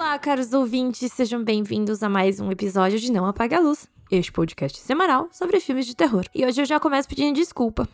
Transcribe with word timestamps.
Olá, 0.00 0.16
caros 0.16 0.52
ouvintes, 0.52 1.12
sejam 1.12 1.42
bem-vindos 1.42 2.04
a 2.04 2.08
mais 2.08 2.38
um 2.38 2.52
episódio 2.52 3.00
de 3.00 3.10
Não 3.10 3.26
Apaga 3.26 3.56
a 3.56 3.60
Luz, 3.60 3.88
este 4.08 4.30
podcast 4.30 4.78
semanal 4.78 5.28
sobre 5.32 5.58
filmes 5.58 5.86
de 5.86 5.96
terror. 5.96 6.24
E 6.32 6.46
hoje 6.46 6.62
eu 6.62 6.64
já 6.64 6.78
começo 6.78 7.08
pedindo 7.08 7.34
desculpa. 7.34 7.86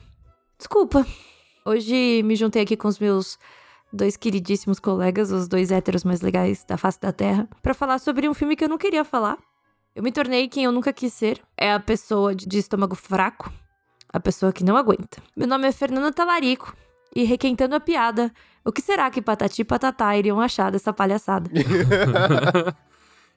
Desculpa. 0.59 1.07
Hoje 1.65 2.23
me 2.23 2.37
juntei 2.37 2.61
aqui 2.61 2.77
com 2.77 2.89
os 2.89 2.99
meus 2.99 3.39
dois 3.91 4.19
queridíssimos 4.19 4.79
colegas, 4.79 5.33
os 5.33 5.49
dois 5.49 5.73
héteros 5.73 6.05
mais 6.05 6.21
legais 6.21 6.63
da 6.69 6.77
face 6.77 7.01
da 7.01 7.11
Terra, 7.11 7.49
para 7.63 7.73
falar 7.73 7.99
sobre 7.99 8.29
um 8.29 8.35
filme 8.35 8.55
que 8.55 8.65
eu 8.65 8.69
não 8.69 8.77
queria 8.77 9.03
falar. 9.03 9.39
Eu 9.97 10.03
me 10.03 10.13
tornei 10.13 10.47
quem 10.47 10.65
eu 10.65 10.73
nunca 10.73 10.93
quis 10.93 11.15
ser. 11.15 11.41
É 11.57 11.73
a 11.73 11.81
pessoa 11.81 12.35
de 12.35 12.59
estômago 12.59 12.95
fraco, 12.95 13.51
a 14.13 14.21
pessoa 14.21 14.53
que 14.53 14.63
não 14.63 14.77
aguenta. 14.77 15.23
Meu 15.35 15.49
nome 15.49 15.67
é 15.67 15.73
Fernanda 15.73 16.13
Talarico 16.13 16.77
e 17.17 17.25
requentando 17.25 17.75
a 17.75 17.81
piada, 17.81 18.31
o 18.65 18.73
que 18.73 18.81
será 18.81 19.11
que 19.11 19.21
Patati 19.21 19.63
e 19.63 19.65
Patatá 19.65 20.17
iriam 20.17 20.41
achar 20.41 20.71
dessa 20.71 20.93
palhaçada? 20.93 21.51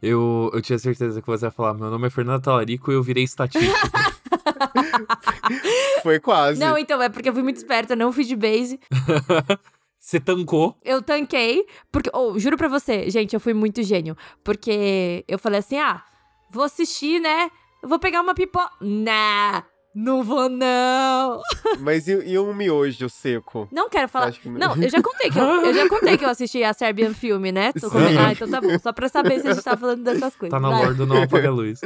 eu, 0.01 0.49
eu 0.53 0.61
tinha 0.61 0.79
certeza 0.79 1.21
que 1.21 1.27
você 1.27 1.45
ia 1.45 1.51
falar, 1.51 1.73
meu 1.73 1.89
nome 1.89 2.07
é 2.07 2.09
Fernanda 2.09 2.41
Talarico 2.41 2.91
e 2.91 2.95
eu 2.95 3.03
virei 3.03 3.23
estatístico. 3.23 3.73
Foi 6.01 6.19
quase. 6.19 6.59
Não, 6.59 6.77
então, 6.77 7.01
é 7.01 7.09
porque 7.09 7.29
eu 7.29 7.33
fui 7.33 7.43
muito 7.43 7.57
esperta, 7.57 7.95
não 7.95 8.11
fui 8.11 8.23
de 8.23 8.35
base. 8.35 8.79
Você 9.99 10.21
tancou? 10.21 10.77
Eu 10.85 11.01
tanquei, 11.01 11.65
porque, 11.91 12.09
oh, 12.13 12.39
juro 12.39 12.55
pra 12.55 12.69
você, 12.69 13.09
gente, 13.09 13.33
eu 13.33 13.41
fui 13.41 13.53
muito 13.53 13.83
gênio. 13.83 14.15
Porque 14.41 15.25
eu 15.27 15.37
falei 15.37 15.59
assim: 15.59 15.77
ah, 15.77 16.01
vou 16.49 16.63
assistir, 16.63 17.19
né? 17.19 17.51
Eu 17.83 17.89
vou 17.89 17.99
pegar 17.99 18.21
uma 18.21 18.33
pipoca. 18.33 18.71
Nah, 18.79 19.65
não 19.97 20.23
vou, 20.23 20.47
não. 20.47 21.41
Mas 21.79 22.07
e, 22.07 22.11
e 22.11 22.37
um 22.37 22.53
miojo 22.53 23.09
seco? 23.09 23.67
Não 23.71 23.89
quero 23.89 24.07
falar. 24.07 24.31
Que... 24.31 24.47
Não, 24.47 24.75
eu 24.75 24.89
já 24.89 25.01
contei 25.01 25.31
que 25.31 25.39
eu, 25.39 25.43
eu, 25.43 25.73
já 25.73 25.89
contei 25.89 26.17
que 26.17 26.23
eu 26.23 26.29
assisti 26.29 26.63
a 26.63 26.71
Serbian 26.71 27.15
Filme, 27.15 27.51
né? 27.51 27.73
Tô 27.73 27.87
Ah, 27.97 28.31
então 28.31 28.47
tá 28.47 28.61
bom. 28.61 28.77
Só 28.77 28.93
pra 28.93 29.09
saber 29.09 29.39
se 29.39 29.47
a 29.47 29.53
gente 29.53 29.63
tá 29.63 29.75
falando 29.75 30.03
dessas 30.03 30.35
coisas. 30.35 30.51
Tá 30.51 30.59
na 30.59 30.69
Vai. 30.69 30.93
do 30.93 31.07
Não 31.07 31.23
Apaga 31.23 31.47
a 31.47 31.51
Luz. 31.51 31.81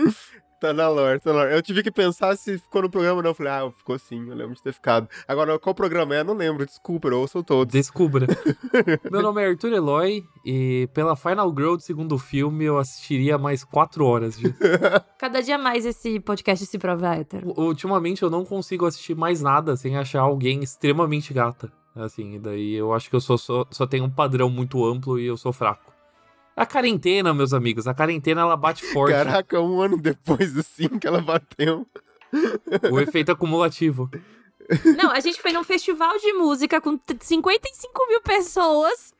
Tá 0.62 0.72
na 0.72 0.88
lore, 0.88 1.20
tá 1.20 1.34
na 1.34 1.40
lore. 1.40 1.56
Eu 1.56 1.62
tive 1.64 1.82
que 1.82 1.90
pensar 1.90 2.38
se 2.38 2.60
ficou 2.60 2.84
no 2.84 2.90
programa, 2.90 3.20
não. 3.20 3.32
Eu 3.32 3.34
falei, 3.34 3.52
ah, 3.52 3.72
ficou 3.76 3.98
sim, 3.98 4.30
eu 4.30 4.36
lembro 4.36 4.54
de 4.54 4.62
ter 4.62 4.72
ficado. 4.72 5.10
Agora, 5.28 5.58
qual 5.58 5.74
programa 5.74 6.16
é? 6.16 6.24
Não 6.24 6.36
lembro, 6.36 6.64
desculpa, 6.68 7.08
eu 7.08 7.20
ouço 7.20 7.44
todos. 7.44 7.74
Descubra. 7.74 8.28
Meu 9.10 9.24
nome 9.24 9.42
é 9.42 9.48
Arthur 9.48 9.74
Eloy 9.74 10.24
e 10.46 10.88
pela 10.94 11.16
Final 11.16 11.50
Girl 11.50 11.78
do 11.78 11.82
segundo 11.82 12.16
filme 12.20 12.66
eu 12.66 12.78
assistiria 12.78 13.40
mais 13.40 13.64
quatro 13.64 14.06
horas. 14.06 14.38
De... 14.38 14.54
Cada 15.18 15.42
dia 15.42 15.58
mais 15.58 15.84
esse 15.84 16.20
podcast 16.20 16.64
se 16.64 16.78
prova 16.78 17.16
hétero. 17.16 17.56
Ultimamente 17.58 18.22
eu 18.22 18.30
não 18.30 18.46
consigo 18.46 18.86
assistir 18.86 19.16
mais 19.16 19.42
nada 19.42 19.76
sem 19.76 19.98
achar 19.98 20.22
alguém 20.22 20.62
extremamente 20.62 21.34
gata. 21.34 21.74
Assim, 21.96 22.40
daí 22.40 22.76
eu 22.76 22.94
acho 22.94 23.10
que 23.10 23.16
eu 23.16 23.20
só, 23.20 23.36
só, 23.36 23.66
só 23.72 23.88
tenho 23.88 24.06
um 24.06 24.12
padrão 24.12 24.48
muito 24.48 24.86
amplo 24.86 25.20
e 25.20 25.26
eu 25.26 25.38
sou 25.38 25.52
fraco. 25.52 25.91
A 26.56 26.66
quarentena, 26.66 27.34
meus 27.34 27.54
amigos, 27.54 27.88
a 27.88 27.94
quarentena 27.94 28.42
ela 28.42 28.58
bate 28.58 28.86
forte. 28.86 29.14
Caraca, 29.14 29.60
um 29.62 29.82
ano 29.82 29.98
depois 29.98 30.58
assim 30.58 30.88
que 31.00 31.08
ela 31.08 31.22
bateu. 31.22 31.88
O 32.92 33.00
efeito 33.00 33.32
acumulativo. 33.32 34.10
Não, 34.98 35.12
a 35.12 35.20
gente 35.20 35.42
foi 35.42 35.52
num 35.52 35.64
festival 35.64 36.18
de 36.18 36.34
música 36.34 36.80
com 36.80 37.00
55 37.20 38.08
mil 38.08 38.22
pessoas. 38.22 39.14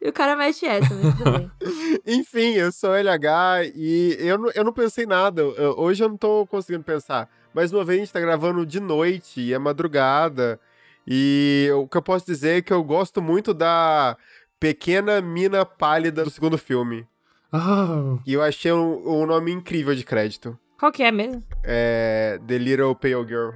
E 0.00 0.08
o 0.08 0.12
cara 0.12 0.36
mexe 0.36 0.66
essa, 0.66 0.94
mas 0.94 1.16
tudo 1.16 1.32
bem. 1.32 1.50
Enfim, 2.06 2.52
eu 2.52 2.70
sou 2.70 2.94
LH 2.94 3.72
e 3.74 4.16
eu 4.18 4.36
não, 4.36 4.50
eu 4.54 4.64
não 4.64 4.72
pensei 4.72 5.06
nada. 5.06 5.42
Hoje 5.76 6.04
eu 6.04 6.08
não 6.08 6.16
tô 6.16 6.46
conseguindo 6.46 6.84
pensar. 6.84 7.28
Mais 7.54 7.72
uma 7.72 7.84
vez 7.84 7.98
a 7.98 8.04
gente 8.04 8.12
tá 8.12 8.20
gravando 8.20 8.66
de 8.66 8.78
noite 8.78 9.40
e 9.40 9.54
é 9.54 9.58
madrugada. 9.58 10.60
E 11.06 11.70
o 11.74 11.86
que 11.86 11.96
eu 11.96 12.02
posso 12.02 12.26
dizer 12.26 12.58
é 12.58 12.62
que 12.62 12.72
eu 12.72 12.82
gosto 12.82 13.22
muito 13.22 13.54
da 13.54 14.16
Pequena 14.58 15.20
Mina 15.20 15.66
Pálida 15.66 16.24
do 16.24 16.30
segundo 16.30 16.56
filme. 16.56 17.06
Oh. 17.52 18.18
E 18.26 18.32
eu 18.32 18.42
achei 18.42 18.72
um, 18.72 19.22
um, 19.22 19.26
nome 19.26 19.52
incrível 19.52 19.94
de 19.94 20.02
crédito. 20.02 20.58
Qual 20.78 20.90
que 20.90 21.02
é 21.02 21.12
mesmo? 21.12 21.44
É. 21.62 22.40
The 22.46 22.56
Little 22.58 22.94
Pale 22.94 23.26
Girl. 23.26 23.50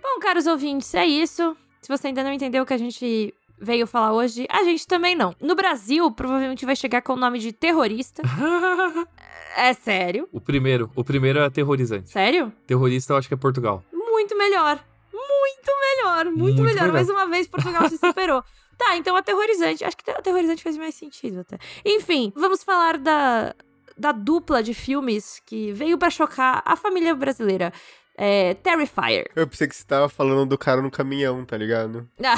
Bom, 0.00 0.20
caros 0.20 0.46
ouvintes, 0.46 0.94
é 0.94 1.04
isso. 1.04 1.56
Se 1.80 1.88
você 1.88 2.06
ainda 2.06 2.22
não 2.22 2.32
entendeu 2.32 2.62
o 2.62 2.66
que 2.66 2.74
a 2.74 2.78
gente 2.78 3.34
veio 3.60 3.86
falar 3.86 4.12
hoje, 4.12 4.46
a 4.48 4.62
gente 4.62 4.86
também 4.86 5.16
não. 5.16 5.34
No 5.40 5.56
Brasil, 5.56 6.08
provavelmente 6.12 6.64
vai 6.64 6.76
chegar 6.76 7.02
com 7.02 7.14
o 7.14 7.16
nome 7.16 7.40
de 7.40 7.52
terrorista. 7.52 8.22
é 9.56 9.72
sério. 9.72 10.28
O 10.32 10.40
primeiro, 10.40 10.90
o 10.94 11.04
primeiro 11.04 11.38
é 11.38 11.44
aterrorizante. 11.44 12.10
Sério? 12.10 12.52
Terrorista 12.66 13.12
eu 13.12 13.16
acho 13.16 13.28
que 13.28 13.34
é 13.34 13.36
Portugal. 13.36 13.82
Muito 13.92 14.36
melhor. 14.36 14.82
Muito 15.12 15.70
melhor, 15.80 16.24
muito, 16.26 16.38
muito 16.38 16.62
melhor. 16.62 16.80
melhor. 16.82 16.92
Mais 16.92 17.08
uma 17.08 17.26
vez, 17.26 17.46
Portugal 17.46 17.88
se 17.88 17.98
superou. 17.98 18.42
Tá, 18.78 18.96
então 18.96 19.16
aterrorizante. 19.16 19.84
Acho 19.84 19.96
que 19.96 20.08
aterrorizante 20.08 20.62
faz 20.62 20.76
mais 20.76 20.94
sentido 20.94 21.40
até. 21.40 21.58
Enfim, 21.84 22.32
vamos 22.36 22.62
falar 22.62 22.96
da, 22.96 23.52
da 23.98 24.12
dupla 24.12 24.62
de 24.62 24.72
filmes 24.72 25.42
que 25.44 25.72
veio 25.72 25.98
para 25.98 26.10
chocar 26.10 26.62
a 26.64 26.76
família 26.76 27.12
brasileira 27.12 27.72
é, 28.16 28.54
Terrifier. 28.54 29.30
Eu 29.34 29.46
pensei 29.46 29.68
que 29.68 29.76
você 29.76 29.84
tava 29.84 30.08
falando 30.08 30.50
do 30.50 30.58
cara 30.58 30.82
no 30.82 30.90
caminhão, 30.90 31.44
tá 31.44 31.56
ligado? 31.56 32.08
Ah. 32.22 32.36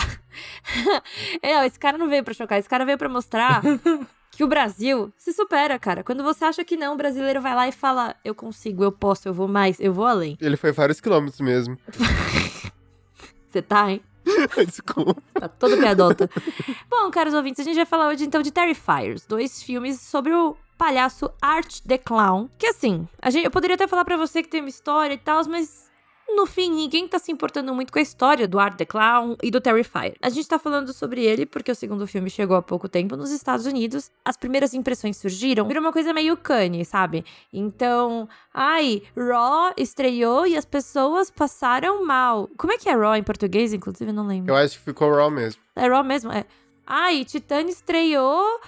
é, 1.43 1.67
esse 1.67 1.79
cara 1.79 1.97
não 1.99 2.09
veio 2.09 2.23
pra 2.23 2.35
chocar, 2.35 2.59
esse 2.59 2.69
cara 2.69 2.85
veio 2.85 2.99
pra 2.99 3.09
mostrar 3.09 3.63
que 4.31 4.45
o 4.45 4.49
Brasil 4.49 5.13
se 5.17 5.33
supera, 5.33 5.79
cara. 5.79 6.03
Quando 6.03 6.23
você 6.23 6.45
acha 6.45 6.65
que 6.65 6.77
não, 6.77 6.95
o 6.95 6.97
brasileiro 6.97 7.41
vai 7.41 7.55
lá 7.55 7.69
e 7.69 7.73
fala: 7.73 8.15
Eu 8.25 8.35
consigo, 8.35 8.85
eu 8.85 8.93
posso, 8.93 9.29
eu 9.29 9.35
vou 9.35 9.49
mais, 9.49 9.79
eu 9.81 9.93
vou 9.93 10.07
além. 10.07 10.39
Ele 10.41 10.57
foi 10.57 10.73
vários 10.73 11.01
quilômetros 11.01 11.41
mesmo. 11.41 11.77
você 13.49 13.61
tá, 13.61 13.91
hein? 13.91 14.03
Desculpa. 14.67 15.21
Tá 15.35 15.49
todo 15.49 15.77
piadota. 15.77 16.31
Bom, 16.89 17.11
caros 17.11 17.35
ouvintes, 17.35 17.61
a 17.61 17.65
gente 17.65 17.77
vai 17.77 17.87
falar 17.87 18.09
hoje 18.09 18.25
então 18.25 18.43
de 18.43 18.51
Terrifiers, 18.51 19.27
dois 19.27 19.63
filmes 19.63 20.01
sobre 20.01 20.33
o 20.33 20.57
palhaço 20.79 21.31
Art 21.43 21.81
the 21.87 21.99
Clown. 21.99 22.49
Que 22.59 22.69
assim, 22.69 23.07
a 23.21 23.31
gente, 23.31 23.45
eu 23.45 23.51
poderia 23.51 23.75
até 23.75 23.87
falar 23.87 24.05
para 24.05 24.17
você 24.17 24.43
que 24.43 24.49
tem 24.49 24.61
uma 24.61 24.69
história 24.69 25.15
e 25.15 25.19
tal, 25.19 25.45
mas 25.47 25.90
no 26.37 26.47
fim, 26.47 26.71
ninguém 26.71 27.07
tá 27.07 27.19
se 27.19 27.31
importando 27.31 27.75
muito 27.75 27.93
com 27.93 27.99
a 27.99 28.03
história 28.03 28.47
do 28.47 28.59
Art 28.59 28.77
the 28.77 28.85
Clown 28.85 29.37
e 29.43 29.51
do 29.51 29.61
Terrifier. 29.61 30.15
A 30.21 30.29
gente 30.29 30.49
tá 30.49 30.59
falando 30.59 30.93
sobre 30.93 31.25
ele 31.25 31.47
porque 31.47 31.71
o 31.71 31.75
segundo 31.75 32.07
filme 32.07 32.31
chegou 32.31 32.57
há 32.57 32.63
pouco 32.63 32.89
tempo 32.89 33.17
nos 33.17 33.31
Estados 33.31 33.67
Unidos. 33.67 34.11
As 34.25 34.37
primeiras 34.37 34.75
impressões 34.75 35.17
surgiram, 35.17 35.67
virou 35.67 35.83
uma 35.83 35.93
coisa 35.93 36.13
meio 36.13 36.37
Kanye, 36.37 36.85
sabe? 36.85 37.25
Então, 37.53 38.29
ai, 38.53 39.03
Raw 39.17 39.73
estreou 39.77 40.47
e 40.47 40.57
as 40.57 40.65
pessoas 40.65 41.31
passaram 41.31 42.05
mal. 42.05 42.49
Como 42.57 42.73
é 42.73 42.79
que 42.79 42.89
é 42.89 42.95
Raw 42.95 43.17
em 43.17 43.23
português, 43.23 43.73
inclusive? 43.73 44.11
Eu 44.11 44.15
não 44.15 44.27
lembro. 44.27 44.53
Eu 44.53 44.57
acho 44.57 44.79
que 44.79 44.85
ficou 44.85 45.13
Raw 45.15 45.31
mesmo. 45.31 45.61
É 45.77 45.87
Raw 45.87 46.05
mesmo? 46.05 46.33
É. 46.33 46.45
Ai, 46.87 47.25
Titã 47.25 47.61
estreou 47.63 48.61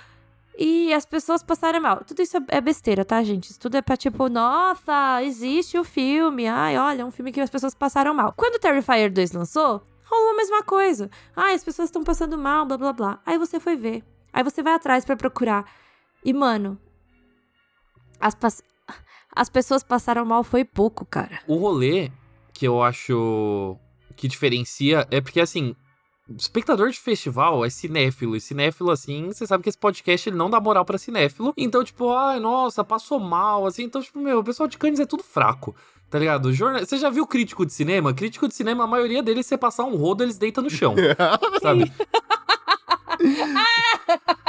e 0.59 0.93
as 0.93 1.07
pessoas 1.07 1.43
passaram 1.43 1.81
mal. 1.81 2.05
Tudo 2.05 2.21
isso 2.23 2.37
é 2.49 2.61
besteira, 2.61 3.05
tá, 3.05 3.23
gente? 3.23 3.51
Isso 3.51 3.61
tudo 3.61 3.77
é 3.77 3.83
pra 3.83 3.97
tipo, 3.97 4.29
nossa, 4.29 5.23
existe 5.23 5.79
o 5.79 5.85
filme. 5.85 6.47
Ai, 6.47 6.77
olha, 6.77 7.07
um 7.07 7.11
filme 7.11 7.33
que 7.33 7.41
as 7.41 7.51
pessoas 7.51 7.75
passaram 7.75 8.15
mal. 8.15 8.35
Quando 8.37 8.61
Terrifier 8.61 9.11
2 9.11 9.33
lançou, 9.33 9.83
rolou 10.05 10.31
a 10.31 10.37
mesma 10.37 10.63
coisa. 10.63 11.11
Ai, 11.35 11.55
as 11.55 11.65
pessoas 11.65 11.89
estão 11.89 12.05
passando 12.05 12.37
mal, 12.37 12.67
blá 12.67 12.77
blá 12.77 12.93
blá. 12.93 13.21
Aí 13.25 13.39
você 13.39 13.59
foi 13.59 13.77
ver. 13.77 14.05
Aí 14.33 14.43
você 14.43 14.63
vai 14.63 14.75
atrás 14.75 15.05
para 15.05 15.17
procurar. 15.17 15.65
E, 16.25 16.33
mano, 16.33 16.79
as, 18.21 18.37
as 19.35 19.49
pessoas 19.49 19.83
passaram 19.83 20.25
mal 20.25 20.45
foi 20.45 20.65
pouco, 20.65 21.05
cara. 21.05 21.41
O 21.47 21.57
rolê 21.57 22.11
que 22.53 22.67
eu 22.67 22.83
acho 22.83 23.77
que 24.17 24.29
diferencia 24.29 25.07
é 25.11 25.21
porque, 25.21 25.41
assim, 25.41 25.75
espectador 26.37 26.91
de 26.91 26.99
festival 26.99 27.65
é 27.65 27.71
cinéfilo. 27.71 28.37
E 28.37 28.41
cinéfilo, 28.41 28.91
assim, 28.91 29.29
você 29.29 29.47
sabe 29.47 29.63
que 29.63 29.69
esse 29.69 29.79
podcast 29.79 30.29
ele 30.29 30.37
não 30.37 30.51
dá 30.51 30.61
moral 30.61 30.85
pra 30.85 30.99
cinéfilo. 30.99 31.53
Então, 31.57 31.83
tipo, 31.83 32.11
ai, 32.13 32.39
nossa, 32.41 32.85
passou 32.85 33.19
mal, 33.19 33.67
assim. 33.67 33.85
Então, 33.85 34.03
tipo, 34.03 34.19
meu, 34.19 34.41
o 34.41 34.45
pessoal 34.45 34.69
de 34.69 34.79
Cannes 34.79 35.01
é 35.01 35.07
tudo 35.07 35.23
fraco. 35.23 35.75
Tá 36.11 36.19
ligado? 36.19 36.53
Jornal... 36.53 36.85
Você 36.85 36.99
já 36.99 37.09
viu 37.09 37.27
crítico 37.27 37.65
de 37.65 37.73
cinema? 37.73 38.13
Crítico 38.13 38.47
de 38.47 38.55
cinema, 38.55 38.85
a 38.85 38.87
maioria 38.87 39.23
deles, 39.23 39.47
você 39.47 39.57
passar 39.57 39.85
um 39.85 39.97
rodo, 39.97 40.23
eles 40.23 40.37
deitam 40.37 40.63
no 40.63 40.71
chão. 40.71 40.95
sabe? 41.63 41.91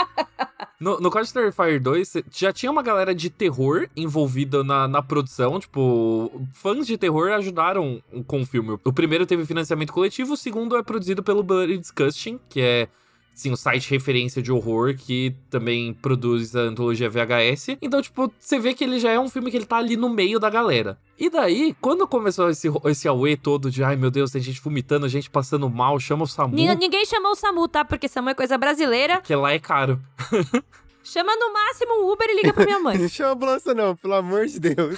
No, 0.84 1.00
no 1.00 1.10
Code 1.10 1.32
Terrifier 1.32 1.82
2, 1.82 2.14
já 2.30 2.52
tinha 2.52 2.70
uma 2.70 2.84
galera 2.84 3.16
de 3.16 3.30
terror 3.30 3.88
envolvida 3.96 4.66
na, 4.66 4.86
na 4.86 5.02
produção. 5.02 5.58
Tipo, 5.58 6.46
fãs 6.52 6.86
de 6.86 6.98
terror 6.98 7.32
ajudaram 7.32 8.04
com 8.28 8.42
o 8.42 8.46
filme. 8.46 8.78
O 8.84 8.92
primeiro 8.92 9.26
teve 9.26 9.46
financiamento 9.46 9.94
coletivo, 9.94 10.34
o 10.34 10.38
segundo 10.38 10.76
é 10.76 10.84
produzido 10.84 11.24
pelo 11.24 11.42
Bloody 11.42 11.78
Disgusting, 11.78 12.38
que 12.50 12.60
é 12.60 12.90
sim, 13.34 13.52
o 13.52 13.58
site 13.58 13.90
referência 13.90 14.42
de 14.42 14.52
horror 14.52 14.96
que 14.96 15.36
também 15.50 15.94
produz 15.94 16.56
a 16.56 16.62
antologia 16.62 17.10
VHS. 17.10 17.78
Então, 17.82 18.02
tipo, 18.02 18.32
você 18.40 18.60
vê 18.60 18.74
que 18.74 18.84
ele 18.84 19.00
já 19.00 19.12
é 19.12 19.20
um 19.20 19.30
filme 19.30 19.50
que 19.50 19.58
ele 19.58 19.66
tá 19.66 19.78
ali 19.78 19.98
no 19.98 20.10
meio 20.10 20.40
da 20.40 20.50
galera. 20.50 20.98
E 21.18 21.30
daí, 21.30 21.76
quando 21.80 22.08
começou 22.08 22.50
esse, 22.50 22.68
esse 22.86 23.08
auê 23.08 23.38
todo 23.38 23.70
de 23.70 23.84
ai 23.84 23.96
meu 23.96 24.12
Deus, 24.12 24.32
tem 24.32 24.42
gente 24.42 24.62
vomitando, 24.62 25.08
gente 25.08 25.30
passando 25.30 25.70
mal, 25.70 26.00
chama 26.00 26.24
o 26.24 26.28
SAMU. 26.28 26.56
Ninguém 26.56 27.06
chamou 27.06 27.32
o 27.32 27.36
SAMU, 27.36 27.68
tá? 27.68 27.86
Porque 27.86 28.08
SAMU 28.08 28.30
é 28.30 28.34
coisa 28.34 28.58
brasileira. 28.58 29.22
Que 29.22 29.36
lá 29.36 29.52
é 29.54 29.60
caro. 29.60 30.02
Chama 31.04 31.36
no 31.36 31.52
máximo 31.52 31.96
um 31.96 32.12
Uber 32.14 32.30
e 32.30 32.36
liga 32.38 32.54
pra 32.54 32.64
minha 32.64 32.80
mãe. 32.80 32.98
Não 32.98 33.10
chama 33.10 33.32
ambulância, 33.32 33.74
não, 33.74 33.94
pelo 33.94 34.14
amor 34.14 34.46
de 34.46 34.58
Deus. 34.58 34.98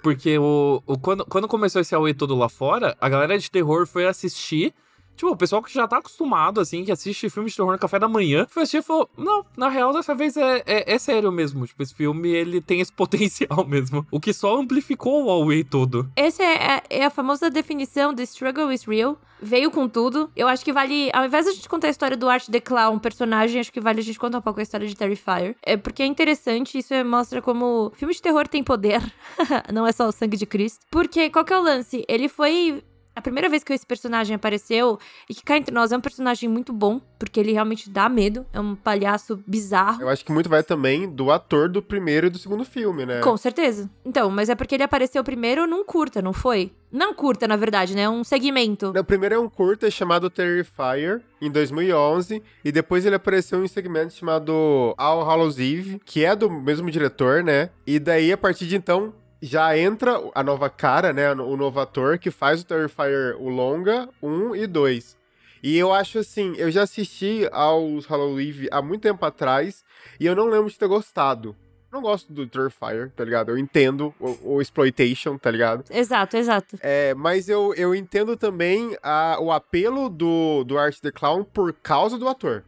Porque 0.00 0.38
o, 0.38 0.80
o, 0.86 0.96
quando, 0.96 1.26
quando 1.26 1.48
começou 1.48 1.80
esse 1.80 1.92
Aue 1.92 2.14
todo 2.14 2.36
lá 2.36 2.48
fora, 2.48 2.96
a 3.00 3.08
galera 3.08 3.36
de 3.36 3.50
terror 3.50 3.84
foi 3.84 4.06
assistir. 4.06 4.72
Tipo, 5.16 5.32
o 5.32 5.36
pessoal 5.36 5.62
que 5.62 5.72
já 5.72 5.86
tá 5.86 5.98
acostumado, 5.98 6.60
assim, 6.60 6.84
que 6.84 6.92
assiste 6.92 7.28
filme 7.28 7.50
de 7.50 7.56
terror 7.56 7.72
no 7.72 7.78
café 7.78 7.98
da 7.98 8.08
manhã, 8.08 8.46
foi 8.48 8.62
assistir 8.62 8.78
e 8.78 8.82
falou: 8.82 9.08
Não, 9.16 9.44
na 9.56 9.68
real, 9.68 9.92
dessa 9.92 10.14
vez 10.14 10.36
é, 10.36 10.62
é, 10.66 10.94
é 10.94 10.98
sério 10.98 11.30
mesmo. 11.30 11.66
Tipo, 11.66 11.82
esse 11.82 11.94
filme, 11.94 12.30
ele 12.30 12.60
tem 12.60 12.80
esse 12.80 12.92
potencial 12.94 13.66
mesmo. 13.66 14.06
O 14.10 14.18
que 14.18 14.32
só 14.32 14.58
amplificou 14.58 15.24
o 15.24 15.30
Aue 15.30 15.64
todo. 15.64 16.10
Essa 16.16 16.42
é, 16.42 16.54
é, 16.54 16.82
é 17.00 17.04
a 17.04 17.10
famosa 17.10 17.50
definição 17.50 18.14
The 18.14 18.22
Struggle 18.22 18.72
is 18.72 18.84
Real. 18.84 19.18
Veio 19.42 19.70
com 19.70 19.88
tudo. 19.88 20.30
Eu 20.36 20.48
acho 20.48 20.64
que 20.64 20.72
vale. 20.72 21.10
Ao 21.12 21.24
invés 21.24 21.46
de 21.46 21.52
a 21.52 21.54
gente 21.54 21.68
contar 21.68 21.86
a 21.86 21.90
história 21.90 22.16
do 22.16 22.28
Art 22.28 22.46
the 22.48 22.60
Clown, 22.60 22.98
personagem, 22.98 23.60
acho 23.60 23.72
que 23.72 23.80
vale 23.80 24.00
a 24.00 24.02
gente 24.02 24.18
contar 24.18 24.38
um 24.38 24.42
pouco 24.42 24.60
a 24.60 24.62
história 24.62 24.86
de 24.86 24.94
Terrifier. 24.94 25.56
É 25.62 25.76
porque 25.76 26.02
é 26.02 26.06
interessante, 26.06 26.76
isso 26.76 26.92
é, 26.92 27.02
mostra 27.02 27.40
como 27.40 27.90
filme 27.94 28.12
de 28.12 28.20
terror 28.20 28.46
tem 28.46 28.62
poder. 28.62 29.00
Não 29.72 29.86
é 29.86 29.92
só 29.92 30.06
o 30.08 30.12
sangue 30.12 30.36
de 30.36 30.44
Cristo. 30.44 30.80
Porque 30.90 31.30
qual 31.30 31.44
que 31.44 31.52
é 31.54 31.58
o 31.58 31.62
lance? 31.62 32.04
Ele 32.06 32.28
foi 32.28 32.82
a 33.14 33.20
primeira 33.20 33.48
vez 33.48 33.64
que 33.64 33.72
esse 33.72 33.86
personagem 33.86 34.34
apareceu, 34.34 34.98
e 35.28 35.34
que 35.34 35.42
cá 35.42 35.56
entre 35.56 35.74
nós 35.74 35.92
é 35.92 35.96
um 35.96 36.00
personagem 36.00 36.48
muito 36.48 36.72
bom, 36.72 37.00
porque 37.18 37.40
ele 37.40 37.52
realmente 37.52 37.90
dá 37.90 38.08
medo, 38.08 38.46
é 38.52 38.60
um 38.60 38.74
palhaço 38.74 39.42
bizarro. 39.46 40.02
Eu 40.02 40.08
acho 40.08 40.24
que 40.24 40.32
muito 40.32 40.48
vai 40.48 40.62
também 40.62 41.08
do 41.08 41.30
ator 41.30 41.68
do 41.68 41.82
primeiro 41.82 42.28
e 42.28 42.30
do 42.30 42.38
segundo 42.38 42.64
filme, 42.64 43.04
né? 43.04 43.20
Com 43.20 43.36
certeza. 43.36 43.90
Então, 44.04 44.30
mas 44.30 44.48
é 44.48 44.54
porque 44.54 44.74
ele 44.74 44.84
apareceu 44.84 45.22
primeiro 45.24 45.66
num 45.66 45.84
curta, 45.84 46.22
não 46.22 46.32
foi? 46.32 46.72
Não 46.92 47.14
curta, 47.14 47.46
na 47.46 47.56
verdade, 47.56 47.94
né? 47.94 48.08
Um 48.08 48.24
segmento. 48.24 48.92
O 48.96 49.04
primeiro 49.04 49.34
é 49.34 49.38
um 49.38 49.48
curta 49.48 49.90
chamado 49.90 50.28
Terrifier, 50.28 51.20
em 51.40 51.50
2011, 51.50 52.42
e 52.64 52.72
depois 52.72 53.06
ele 53.06 53.14
apareceu 53.14 53.60
em 53.60 53.64
um 53.64 53.68
segmento 53.68 54.12
chamado 54.12 54.94
All 54.98 55.22
Hallows 55.22 55.58
Eve, 55.58 56.00
que 56.04 56.24
é 56.24 56.34
do 56.34 56.50
mesmo 56.50 56.90
diretor, 56.90 57.44
né? 57.44 57.70
E 57.86 57.98
daí, 57.98 58.32
a 58.32 58.38
partir 58.38 58.66
de 58.66 58.76
então, 58.76 59.14
já 59.40 59.76
entra 59.76 60.20
a 60.34 60.42
nova 60.42 60.68
cara, 60.68 61.12
né? 61.12 61.32
O 61.32 61.56
novo 61.56 61.80
ator 61.80 62.18
que 62.18 62.30
faz 62.30 62.60
o 62.60 62.66
Terrifier, 62.66 63.36
o 63.38 63.48
longa 63.48 64.08
1 64.22 64.56
e 64.56 64.66
2. 64.66 65.16
E 65.62 65.76
eu 65.76 65.92
acho 65.92 66.18
assim, 66.18 66.54
eu 66.56 66.70
já 66.70 66.82
assisti 66.82 67.46
aos 67.52 68.06
Halloween 68.06 68.66
há 68.70 68.80
muito 68.80 69.02
tempo 69.02 69.24
atrás 69.24 69.84
e 70.18 70.26
eu 70.26 70.34
não 70.34 70.46
lembro 70.46 70.70
de 70.70 70.78
ter 70.78 70.88
gostado. 70.88 71.54
Não 71.92 72.00
gosto 72.00 72.32
do 72.32 72.46
Terrifier, 72.46 73.10
tá 73.16 73.24
ligado? 73.24 73.50
Eu 73.50 73.58
entendo 73.58 74.14
o, 74.20 74.54
o 74.54 74.62
exploitation, 74.62 75.36
tá 75.36 75.50
ligado? 75.50 75.84
Exato, 75.90 76.36
exato. 76.36 76.78
É, 76.80 77.12
mas 77.14 77.48
eu, 77.48 77.74
eu 77.74 77.94
entendo 77.94 78.36
também 78.36 78.96
a, 79.02 79.38
o 79.40 79.50
apelo 79.50 80.08
do, 80.08 80.62
do 80.64 80.78
Art 80.78 80.98
the 81.00 81.10
Clown 81.10 81.42
por 81.42 81.72
causa 81.72 82.16
do 82.16 82.28
ator. 82.28 82.64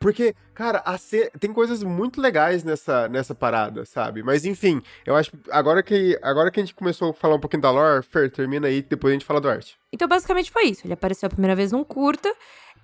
Porque, 0.00 0.34
cara, 0.54 0.82
C... 0.96 1.30
tem 1.38 1.52
coisas 1.52 1.82
muito 1.82 2.22
legais 2.22 2.64
nessa, 2.64 3.06
nessa 3.06 3.34
parada, 3.34 3.84
sabe? 3.84 4.22
Mas 4.22 4.46
enfim, 4.46 4.80
eu 5.04 5.14
acho 5.14 5.30
agora 5.50 5.82
que 5.82 6.18
agora 6.22 6.50
que 6.50 6.58
a 6.58 6.62
gente 6.62 6.74
começou 6.74 7.10
a 7.10 7.12
falar 7.12 7.34
um 7.34 7.38
pouquinho 7.38 7.60
da 7.60 7.70
lore, 7.70 8.02
Fer, 8.02 8.30
termina 8.30 8.66
aí, 8.66 8.80
depois 8.80 9.10
a 9.10 9.14
gente 9.14 9.26
fala 9.26 9.42
do 9.42 9.48
arte. 9.48 9.78
Então, 9.92 10.08
basicamente 10.08 10.50
foi 10.50 10.64
isso. 10.64 10.86
Ele 10.86 10.94
apareceu 10.94 11.26
a 11.26 11.30
primeira 11.30 11.54
vez 11.54 11.70
num 11.70 11.84
curta. 11.84 12.34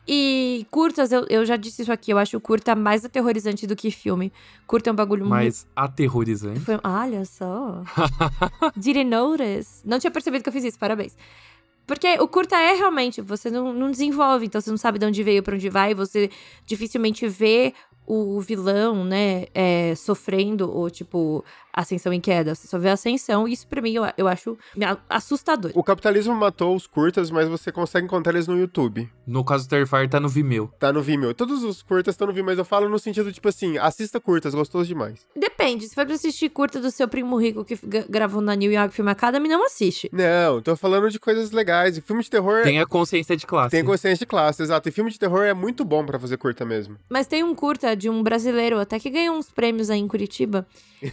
E 0.06 0.66
curtas, 0.70 1.10
eu, 1.10 1.26
eu 1.28 1.44
já 1.44 1.56
disse 1.56 1.82
isso 1.82 1.90
aqui, 1.90 2.12
eu 2.12 2.18
acho 2.18 2.38
curta 2.38 2.76
mais 2.76 3.04
aterrorizante 3.04 3.66
do 3.66 3.74
que 3.74 3.90
filme. 3.90 4.32
Curta 4.66 4.90
é 4.90 4.92
um 4.92 4.96
bagulho 4.96 5.26
mais 5.26 5.64
muito... 5.64 5.72
aterrorizante. 5.74 6.60
Foi... 6.60 6.78
Olha 6.84 7.24
só. 7.24 7.82
Didn't 8.76 9.10
notice. 9.10 9.80
Não 9.84 9.98
tinha 9.98 10.10
percebido 10.10 10.44
que 10.44 10.48
eu 10.48 10.52
fiz 10.52 10.64
isso, 10.64 10.78
parabéns. 10.78 11.16
Porque 11.86 12.18
o 12.18 12.26
curta 12.26 12.56
é 12.56 12.74
realmente, 12.74 13.20
você 13.20 13.50
não, 13.50 13.72
não 13.72 13.90
desenvolve, 13.90 14.46
então 14.46 14.60
você 14.60 14.70
não 14.70 14.76
sabe 14.76 14.98
de 14.98 15.06
onde 15.06 15.22
veio, 15.22 15.42
para 15.42 15.54
onde 15.54 15.68
vai, 15.68 15.94
você 15.94 16.28
dificilmente 16.66 17.28
vê 17.28 17.72
o 18.06 18.40
vilão, 18.40 19.04
né, 19.04 19.46
é, 19.54 19.94
sofrendo 19.96 20.70
ou, 20.70 20.88
tipo, 20.88 21.44
ascensão 21.72 22.12
em 22.12 22.20
queda. 22.20 22.54
Você 22.54 22.66
só 22.66 22.78
vê 22.78 22.88
a 22.88 22.92
ascensão 22.94 23.46
e 23.46 23.52
isso 23.52 23.66
pra 23.66 23.82
mim 23.82 23.92
eu, 23.92 24.04
eu 24.16 24.28
acho 24.28 24.56
assustador. 25.08 25.72
O 25.74 25.82
capitalismo 25.82 26.34
matou 26.34 26.74
os 26.74 26.86
curtas, 26.86 27.30
mas 27.30 27.48
você 27.48 27.70
consegue 27.70 28.06
encontrar 28.06 28.32
eles 28.32 28.46
no 28.46 28.58
YouTube. 28.58 29.10
No 29.26 29.44
caso 29.44 29.66
do 29.66 29.70
Terrifier, 29.70 30.08
tá 30.08 30.18
no 30.18 30.28
Vimeo. 30.28 30.72
Tá 30.78 30.92
no 30.92 31.02
Vimeo. 31.02 31.34
Todos 31.34 31.62
os 31.64 31.82
curtas 31.82 32.14
estão 32.14 32.26
no 32.26 32.32
Vimeo, 32.32 32.46
mas 32.46 32.58
eu 32.58 32.64
falo 32.64 32.88
no 32.88 32.98
sentido, 32.98 33.32
tipo 33.32 33.48
assim, 33.48 33.76
assista 33.76 34.20
curtas, 34.20 34.54
gostoso 34.54 34.86
demais. 34.86 35.26
Depende, 35.36 35.88
se 35.88 35.94
for 35.94 36.06
pra 36.06 36.14
assistir 36.14 36.48
curta 36.48 36.80
do 36.80 36.90
seu 36.90 37.08
primo 37.08 37.36
rico 37.36 37.64
que 37.64 37.78
gravou 38.08 38.40
na 38.40 38.54
New 38.54 38.70
York 38.70 38.94
Film 38.94 39.08
Academy, 39.08 39.48
não 39.48 39.66
assiste. 39.66 40.08
Não, 40.12 40.62
tô 40.62 40.76
falando 40.76 41.10
de 41.10 41.18
coisas 41.18 41.50
legais. 41.50 41.96
E 41.98 42.00
filme 42.00 42.22
de 42.22 42.30
terror... 42.30 42.62
Tem 42.62 42.80
a 42.80 42.86
consciência 42.86 43.36
de 43.36 43.46
classe. 43.46 43.70
Tem 43.70 43.84
consciência 43.84 44.18
de 44.18 44.26
classe, 44.26 44.62
exato. 44.62 44.88
E 44.88 44.92
filme 44.92 45.10
de 45.10 45.18
terror 45.18 45.42
é 45.42 45.52
muito 45.52 45.84
bom 45.84 46.06
para 46.06 46.18
fazer 46.18 46.36
curta 46.36 46.64
mesmo. 46.64 46.96
Mas 47.08 47.26
tem 47.26 47.42
um 47.42 47.54
curta 47.54 47.95
de 47.96 48.10
um 48.10 48.22
brasileiro, 48.22 48.78
até 48.78 48.98
que 49.00 49.10
ganhou 49.10 49.36
uns 49.36 49.50
prêmios 49.50 49.90
aí 49.90 49.98
em 49.98 50.06
Curitiba, 50.06 50.66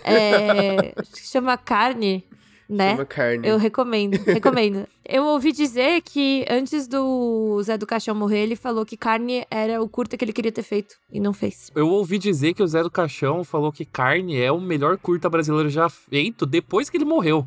é, 0.03 0.93
chama 1.15 1.57
Carne, 1.57 2.23
né? 2.69 2.91
Chama 2.91 3.05
Carne. 3.05 3.47
Eu 3.47 3.57
recomendo, 3.57 4.17
recomendo. 4.23 4.87
Eu 5.05 5.25
ouvi 5.25 5.51
dizer 5.51 6.01
que 6.01 6.45
antes 6.49 6.87
do 6.87 7.61
Zé 7.61 7.77
do 7.77 7.85
Caixão 7.85 8.15
morrer, 8.15 8.39
ele 8.39 8.55
falou 8.55 8.85
que 8.85 8.95
Carne 8.95 9.45
era 9.51 9.81
o 9.81 9.89
curta 9.89 10.15
que 10.15 10.23
ele 10.23 10.31
queria 10.31 10.51
ter 10.51 10.63
feito 10.63 10.95
e 11.11 11.19
não 11.19 11.33
fez. 11.33 11.71
Eu 11.75 11.89
ouvi 11.89 12.17
dizer 12.17 12.53
que 12.53 12.63
o 12.63 12.67
Zé 12.67 12.81
do 12.81 12.89
Caixão 12.89 13.43
falou 13.43 13.71
que 13.71 13.83
Carne 13.83 14.39
é 14.39 14.51
o 14.51 14.61
melhor 14.61 14.97
curta 14.97 15.29
brasileiro 15.29 15.69
já 15.69 15.89
feito 15.89 16.45
depois 16.45 16.89
que 16.89 16.95
ele 16.95 17.05
morreu. 17.05 17.45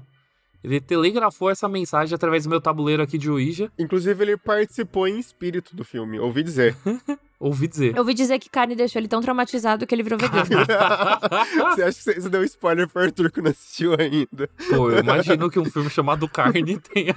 Ele 0.62 0.80
telegrafou 0.80 1.48
essa 1.48 1.68
mensagem 1.68 2.14
através 2.14 2.42
do 2.42 2.50
meu 2.50 2.60
tabuleiro 2.60 3.02
aqui 3.02 3.16
de 3.16 3.30
Ouija. 3.30 3.70
Inclusive, 3.78 4.24
ele 4.24 4.36
participou 4.36 5.06
em 5.06 5.18
espírito 5.18 5.76
do 5.76 5.84
filme, 5.84 6.18
ouvi 6.18 6.42
dizer. 6.42 6.76
Ouvi 7.38 7.68
dizer. 7.68 7.94
Eu 7.94 7.98
ouvi 7.98 8.14
dizer 8.14 8.38
que 8.38 8.48
carne 8.48 8.74
deixou 8.74 8.98
ele 8.98 9.08
tão 9.08 9.20
traumatizado 9.20 9.86
que 9.86 9.94
ele 9.94 10.02
virou 10.02 10.18
vegano. 10.18 10.46
você 11.74 11.82
acha 11.82 12.12
que 12.12 12.20
você 12.20 12.28
deu 12.30 12.42
spoiler 12.44 12.88
pro 12.88 13.02
Arthur 13.02 13.30
que 13.30 13.42
não 13.42 13.50
assistiu 13.50 13.94
ainda? 13.98 14.48
Pô, 14.70 14.90
eu 14.90 15.00
imagino 15.00 15.50
que 15.50 15.58
um 15.58 15.64
filme 15.66 15.90
chamado 15.90 16.26
Carne 16.28 16.78
tenha. 16.80 17.14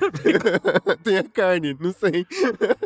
tenha 1.03 1.23
carne, 1.23 1.77
não 1.79 1.93
sei. 1.93 2.27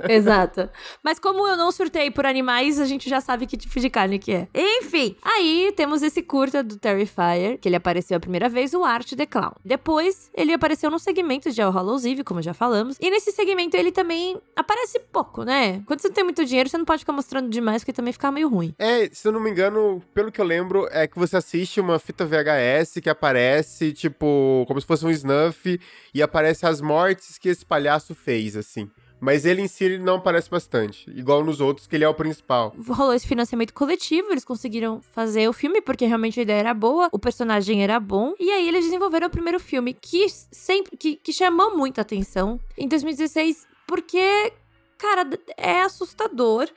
Exato. 0.08 0.70
Mas 1.04 1.18
como 1.18 1.48
eu 1.48 1.58
não 1.58 1.72
surtei 1.72 2.12
por 2.12 2.26
animais, 2.26 2.80
a 2.80 2.86
gente 2.86 3.10
já 3.10 3.20
sabe 3.20 3.48
que 3.48 3.58
tipo 3.58 3.80
de 3.80 3.90
carne 3.90 4.20
que 4.20 4.32
é. 4.32 4.48
Enfim, 4.54 5.16
aí 5.24 5.74
temos 5.76 6.04
esse 6.04 6.22
curta 6.22 6.64
do 6.64 6.78
Terrifier, 6.78 7.58
que 7.58 7.68
ele 7.68 7.76
apareceu 7.76 8.18
a 8.18 8.20
primeira 8.20 8.48
vez, 8.48 8.74
o 8.74 8.84
Art 8.84 9.14
the 9.14 9.26
Clown. 9.26 9.54
Depois, 9.66 10.30
ele 10.36 10.54
apareceu 10.54 10.92
no 10.92 11.00
segmento 11.00 11.52
de 11.52 11.62
All 11.62 11.72
Hallows 11.72 12.06
Eve, 12.06 12.24
como 12.24 12.42
já 12.42 12.54
falamos. 12.54 12.98
E 13.00 13.10
nesse 13.10 13.32
segmento 13.32 13.76
ele 13.76 13.92
também 13.92 14.38
aparece 14.56 15.00
pouco, 15.00 15.44
né? 15.44 15.82
Quando 15.88 16.00
você 16.00 16.10
não 16.10 16.16
tem 16.16 16.24
muito 16.24 16.46
dinheiro, 16.46 16.70
você 16.70 16.78
não 16.78 16.86
pode 16.86 17.00
ficar 17.00 17.14
mostrando 17.24 17.50
demais, 17.50 17.82
porque 17.82 17.94
também 17.94 18.12
fica 18.12 18.32
meio 18.32 18.50
ruim. 18.50 18.76
É, 18.78 19.10
se 19.10 19.28
eu 19.28 19.32
não 19.32 19.40
me 19.40 19.50
engano, 19.50 20.04
pelo 20.14 20.32
que 20.32 20.42
eu 20.42 20.46
lembro, 20.46 20.88
é 20.92 21.08
que 21.08 21.18
você 21.18 21.38
assiste 21.38 21.80
uma 21.80 21.98
fita 21.98 22.26
VHS 22.26 23.00
que 23.02 23.10
aparece, 23.10 23.94
tipo, 23.94 24.66
como 24.68 24.80
se 24.80 24.86
fosse 24.86 25.06
um 25.06 25.10
snuff, 25.10 25.80
e 26.14 26.22
aparece 26.22 26.66
as 26.66 26.82
mortes 26.82 27.38
que 27.38 27.48
esse 27.48 27.66
palhaço 27.66 28.14
fez, 28.14 28.58
assim. 28.58 28.90
Mas 29.22 29.46
ele 29.46 29.62
em 29.62 29.70
si 29.70 29.86
ele 29.86 30.00
não 30.00 30.16
aparece 30.16 30.50
bastante. 30.50 31.10
Igual 31.10 31.46
nos 31.46 31.62
outros, 31.62 31.88
que 31.88 31.96
ele 31.96 32.04
é 32.04 32.10
o 32.10 32.14
principal. 32.14 32.76
Rolou 32.86 33.14
esse 33.14 33.26
financiamento 33.26 33.74
coletivo, 33.74 34.32
eles 34.32 34.44
conseguiram 34.44 35.02
fazer 35.02 35.48
o 35.48 35.54
filme, 35.54 35.82
porque 35.82 36.06
realmente 36.06 36.42
a 36.42 36.44
ideia 36.44 36.60
era 36.60 36.74
boa, 36.74 37.08
o 37.10 37.18
personagem 37.18 37.82
era 37.82 38.02
bom. 38.02 38.34
E 38.38 38.52
aí 38.52 38.68
eles 38.68 38.84
desenvolveram 38.84 39.28
o 39.28 39.32
primeiro 39.32 39.62
filme, 39.62 39.94
que 39.94 40.28
sempre. 40.28 40.98
que, 40.98 41.16
que 41.16 41.32
chamou 41.32 41.78
muita 41.78 42.02
atenção 42.02 42.60
em 42.78 42.86
2016, 42.86 43.66
porque, 43.88 44.52
cara, 44.98 45.26
é 45.56 45.80
assustador. 45.80 46.68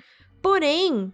Porém, 0.47 1.13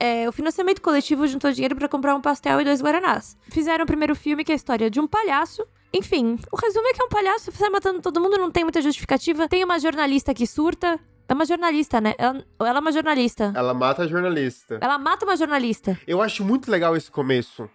é, 0.00 0.28
o 0.28 0.32
financiamento 0.32 0.82
coletivo 0.82 1.24
juntou 1.28 1.52
dinheiro 1.52 1.76
para 1.76 1.88
comprar 1.88 2.16
um 2.16 2.20
pastel 2.20 2.60
e 2.60 2.64
dois 2.64 2.82
guaranás. 2.82 3.36
Fizeram 3.48 3.84
o 3.84 3.86
primeiro 3.86 4.16
filme, 4.16 4.42
que 4.42 4.50
é 4.50 4.54
a 4.54 4.56
história 4.56 4.90
de 4.90 4.98
um 4.98 5.06
palhaço. 5.06 5.64
Enfim, 5.94 6.36
o 6.50 6.56
resumo 6.56 6.88
é 6.88 6.92
que 6.92 7.00
é 7.00 7.04
um 7.04 7.08
palhaço, 7.08 7.52
sai 7.52 7.70
matando 7.70 8.00
todo 8.00 8.20
mundo, 8.20 8.36
não 8.36 8.50
tem 8.50 8.64
muita 8.64 8.82
justificativa. 8.82 9.48
Tem 9.48 9.62
uma 9.62 9.78
jornalista 9.78 10.34
que 10.34 10.48
surta. 10.48 10.98
É 11.28 11.32
uma 11.32 11.46
jornalista, 11.46 12.00
né? 12.00 12.14
Ela, 12.18 12.44
ela 12.58 12.78
é 12.78 12.80
uma 12.80 12.90
jornalista. 12.90 13.52
Ela 13.54 13.72
mata 13.72 14.02
a 14.02 14.08
jornalista. 14.08 14.78
Ela 14.80 14.98
mata 14.98 15.24
uma 15.24 15.36
jornalista. 15.36 16.00
Eu 16.04 16.20
acho 16.20 16.44
muito 16.44 16.68
legal 16.68 16.96
esse 16.96 17.10
começo 17.10 17.70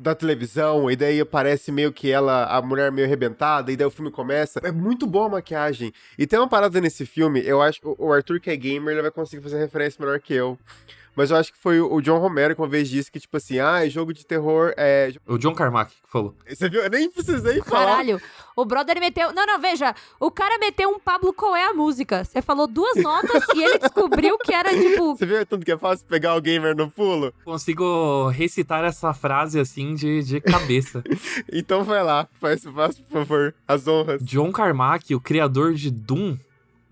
da 0.00 0.14
televisão, 0.14 0.90
e 0.90 0.96
daí 0.96 1.20
aparece 1.20 1.70
meio 1.70 1.92
que 1.92 2.10
ela, 2.10 2.44
a 2.46 2.62
mulher 2.62 2.90
meio 2.90 3.06
arrebentada, 3.06 3.70
e 3.70 3.76
daí 3.76 3.86
o 3.86 3.90
filme 3.90 4.10
começa. 4.10 4.58
É 4.64 4.72
muito 4.72 5.06
boa 5.06 5.26
a 5.26 5.28
maquiagem. 5.28 5.92
E 6.18 6.26
tem 6.26 6.38
uma 6.38 6.48
parada 6.48 6.80
nesse 6.80 7.04
filme, 7.04 7.42
eu 7.44 7.60
acho 7.60 7.80
o 7.98 8.10
Arthur, 8.10 8.40
que 8.40 8.48
é 8.48 8.56
gamer, 8.56 8.94
ele 8.94 9.02
vai 9.02 9.10
conseguir 9.10 9.42
fazer 9.42 9.58
referência 9.58 10.02
melhor 10.02 10.18
que 10.18 10.32
eu. 10.32 10.58
Mas 11.14 11.30
eu 11.30 11.36
acho 11.36 11.52
que 11.52 11.58
foi 11.58 11.80
o 11.80 12.00
John 12.00 12.18
Romero 12.18 12.54
que 12.54 12.60
uma 12.60 12.68
vez 12.68 12.88
disse 12.88 13.10
que, 13.10 13.20
tipo 13.20 13.36
assim, 13.36 13.58
ah, 13.58 13.86
jogo 13.88 14.12
de 14.12 14.24
terror 14.24 14.72
é. 14.76 15.12
O 15.26 15.38
John 15.38 15.54
Carmack 15.54 15.90
que 15.90 16.10
falou. 16.10 16.34
Você 16.48 16.68
viu? 16.68 16.82
Eu 16.82 16.90
nem 16.90 17.10
precisei 17.10 17.60
falar. 17.62 17.86
Caralho, 17.86 18.20
o 18.56 18.64
brother 18.64 18.98
meteu. 19.00 19.32
Não, 19.32 19.46
não, 19.46 19.60
veja. 19.60 19.94
O 20.18 20.30
cara 20.30 20.58
meteu 20.58 20.88
um 20.88 20.98
Pablo 20.98 21.32
qual 21.32 21.56
é 21.56 21.66
a 21.66 21.74
música. 21.74 22.24
Você 22.24 22.40
falou 22.40 22.66
duas 22.66 22.96
notas 23.02 23.44
e 23.54 23.62
ele 23.62 23.78
descobriu 23.78 24.38
que 24.38 24.52
era 24.52 24.70
tipo. 24.70 25.16
Você 25.16 25.26
viu 25.26 25.44
tanto 25.44 25.64
que 25.64 25.72
é 25.72 25.78
fácil 25.78 26.06
pegar 26.06 26.36
o 26.36 26.40
gamer 26.40 26.76
no 26.76 26.90
pulo? 26.90 27.32
Consigo 27.44 28.28
recitar 28.28 28.84
essa 28.84 29.12
frase 29.12 29.58
assim 29.58 29.94
de, 29.94 30.22
de 30.22 30.40
cabeça. 30.40 31.02
então 31.52 31.84
vai 31.84 32.02
lá, 32.02 32.28
faz, 32.40 32.62
faz, 32.62 32.98
por 32.98 33.10
favor, 33.10 33.54
as 33.66 33.86
honras. 33.86 34.22
John 34.22 34.52
Carmack, 34.52 35.14
o 35.14 35.20
criador 35.20 35.74
de 35.74 35.90
Doom, 35.90 36.36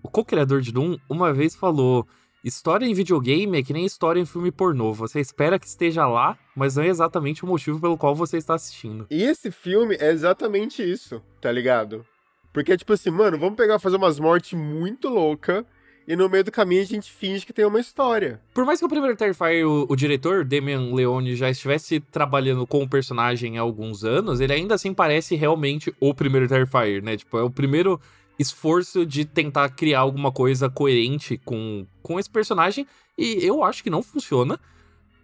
o 0.03 0.09
co-criador 0.09 0.61
de 0.61 0.73
Doom, 0.73 0.97
uma 1.09 1.33
vez 1.33 1.55
falou 1.55 2.07
História 2.45 2.87
em 2.87 2.95
videogame 2.95 3.59
é 3.59 3.63
que 3.63 3.73
nem 3.73 3.85
história 3.85 4.21
em 4.21 4.25
filme 4.25 4.53
pornô. 4.53 4.93
Você 4.93 5.19
espera 5.19 5.59
que 5.59 5.67
esteja 5.67 6.07
lá, 6.07 6.39
mas 6.55 6.77
não 6.77 6.85
é 6.85 6.89
exatamente 6.89 7.45
o 7.45 7.49
motivo 7.49 7.81
pelo 7.81 7.99
qual 7.99 8.15
você 8.15 8.37
está 8.37 8.55
assistindo. 8.55 9.07
E 9.11 9.23
esse 9.25 9.51
filme 9.51 9.97
é 9.99 10.11
exatamente 10.11 10.83
isso, 10.83 11.21
tá 11.41 11.51
ligado? 11.51 12.07
Porque 12.53 12.73
é 12.73 12.77
tipo 12.77 12.93
assim, 12.93 13.11
mano, 13.11 13.39
vamos 13.39 13.57
pegar 13.57 13.79
fazer 13.79 13.97
umas 13.97 14.21
mortes 14.21 14.59
muito 14.59 15.09
loucas 15.09 15.65
e 16.07 16.17
no 16.17 16.29
meio 16.29 16.43
do 16.43 16.53
caminho 16.53 16.81
a 16.81 16.87
gente 16.87 17.13
finge 17.13 17.45
que 17.45 17.53
tem 17.53 17.67
uma 17.67 17.81
história. 17.81 18.41
Por 18.55 18.65
mais 18.65 18.79
que 18.79 18.87
o 18.87 18.89
primeiro 18.89 19.17
Terrifier, 19.17 19.67
o, 19.67 19.85
o 19.89 19.97
diretor, 19.97 20.45
Damian 20.45 20.95
Leone, 20.95 21.37
já 21.37 21.51
estivesse 21.51 22.01
trabalhando 22.01 22.67
com 22.67 22.83
o 22.83 22.89
personagem 22.89 23.59
há 23.59 23.61
alguns 23.61 24.05
anos, 24.05 24.41
ele 24.41 24.53
ainda 24.53 24.75
assim 24.75 24.95
parece 24.95 25.35
realmente 25.35 25.95
o 26.01 26.15
primeiro 26.15 26.49
Terrifier, 26.49 27.03
né? 27.03 27.17
Tipo, 27.17 27.37
é 27.37 27.43
o 27.43 27.51
primeiro 27.51 28.01
esforço 28.39 29.05
de 29.05 29.25
tentar 29.25 29.69
criar 29.71 30.01
alguma 30.01 30.31
coisa 30.31 30.71
coerente 30.71 31.39
com, 31.45 31.87
com 32.03 32.19
esse 32.19 32.31
personagem. 32.31 32.87
E 33.17 33.45
eu 33.45 33.65
acho 33.65 33.83
que 33.83 33.91
não 33.91 34.03
funciona. 34.03 34.59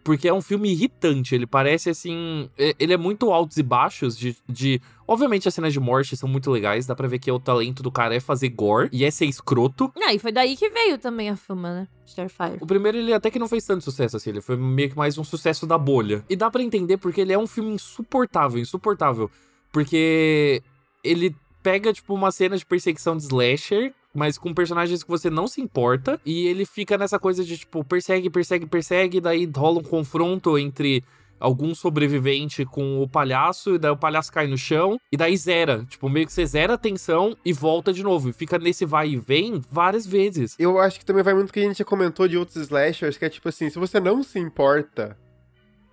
Porque 0.04 0.28
é 0.28 0.34
um 0.34 0.42
filme 0.42 0.70
irritante. 0.70 1.34
Ele 1.34 1.46
parece 1.46 1.88
assim. 1.88 2.50
Ele 2.78 2.92
é 2.92 2.96
muito 2.96 3.32
altos 3.32 3.56
e 3.56 3.62
baixos. 3.62 4.18
De, 4.18 4.36
de. 4.46 4.78
Obviamente, 5.08 5.48
as 5.48 5.54
cenas 5.54 5.72
de 5.72 5.80
morte 5.80 6.14
são 6.14 6.28
muito 6.28 6.50
legais. 6.50 6.86
Dá 6.86 6.94
pra 6.94 7.08
ver 7.08 7.18
que 7.18 7.32
o 7.32 7.40
talento 7.40 7.82
do 7.82 7.90
cara 7.90 8.14
é 8.14 8.20
fazer 8.20 8.50
gore 8.50 8.90
e 8.92 9.02
é 9.02 9.10
ser 9.10 9.24
escroto. 9.24 9.90
Ah, 10.06 10.12
e 10.12 10.18
foi 10.18 10.30
daí 10.30 10.58
que 10.58 10.68
veio 10.68 10.98
também 10.98 11.30
a 11.30 11.36
fama, 11.36 11.72
né? 11.72 11.88
Starfire. 12.06 12.58
O 12.60 12.66
primeiro, 12.66 12.98
ele 12.98 13.14
até 13.14 13.30
que 13.30 13.38
não 13.38 13.48
fez 13.48 13.64
tanto 13.64 13.82
sucesso 13.82 14.18
assim. 14.18 14.28
Ele 14.28 14.42
foi 14.42 14.58
meio 14.58 14.90
que 14.90 14.96
mais 14.96 15.16
um 15.16 15.24
sucesso 15.24 15.66
da 15.66 15.78
bolha. 15.78 16.22
E 16.28 16.36
dá 16.36 16.50
para 16.50 16.62
entender 16.62 16.98
porque 16.98 17.22
ele 17.22 17.32
é 17.32 17.38
um 17.38 17.46
filme 17.46 17.72
insuportável 17.72 18.60
insuportável. 18.60 19.30
Porque 19.72 20.62
ele 21.02 21.34
pega, 21.64 21.94
tipo, 21.94 22.14
uma 22.14 22.30
cena 22.30 22.58
de 22.58 22.66
perseguição 22.66 23.16
de 23.16 23.22
slasher, 23.24 23.94
mas 24.14 24.36
com 24.36 24.52
personagens 24.52 25.02
que 25.02 25.08
você 25.08 25.30
não 25.30 25.48
se 25.48 25.62
importa. 25.62 26.20
E 26.24 26.46
ele 26.46 26.66
fica 26.66 26.98
nessa 26.98 27.18
coisa 27.18 27.42
de, 27.42 27.56
tipo, 27.56 27.82
persegue, 27.82 28.28
persegue, 28.28 28.66
persegue. 28.66 29.20
Daí 29.20 29.50
rola 29.56 29.80
um 29.80 29.82
confronto 29.82 30.58
entre 30.58 31.02
algum 31.40 31.74
sobrevivente 31.74 32.64
com 32.64 33.02
o 33.02 33.08
palhaço, 33.08 33.74
e 33.74 33.78
daí 33.78 33.90
o 33.90 33.96
palhaço 33.96 34.32
cai 34.32 34.46
no 34.46 34.56
chão, 34.56 34.98
e 35.10 35.16
daí 35.16 35.36
zera. 35.36 35.84
Tipo, 35.88 36.08
meio 36.08 36.26
que 36.26 36.32
você 36.32 36.46
zera 36.46 36.74
a 36.74 36.78
tensão 36.78 37.36
e 37.44 37.52
volta 37.52 37.92
de 37.92 38.02
novo. 38.02 38.28
E 38.28 38.32
fica 38.32 38.58
nesse 38.58 38.84
vai 38.84 39.08
e 39.08 39.16
vem 39.16 39.60
várias 39.70 40.06
vezes. 40.06 40.54
Eu 40.58 40.78
acho 40.78 40.98
que 40.98 41.04
também 41.04 41.22
vai 41.22 41.34
muito 41.34 41.52
que 41.52 41.60
a 41.60 41.62
gente 41.62 41.78
já 41.78 41.84
comentou 41.84 42.28
de 42.28 42.36
outros 42.36 42.56
slashers, 42.56 43.16
que 43.16 43.24
é 43.24 43.30
tipo 43.30 43.48
assim, 43.48 43.70
se 43.70 43.78
você 43.78 43.98
não 43.98 44.22
se 44.22 44.38
importa 44.38 45.18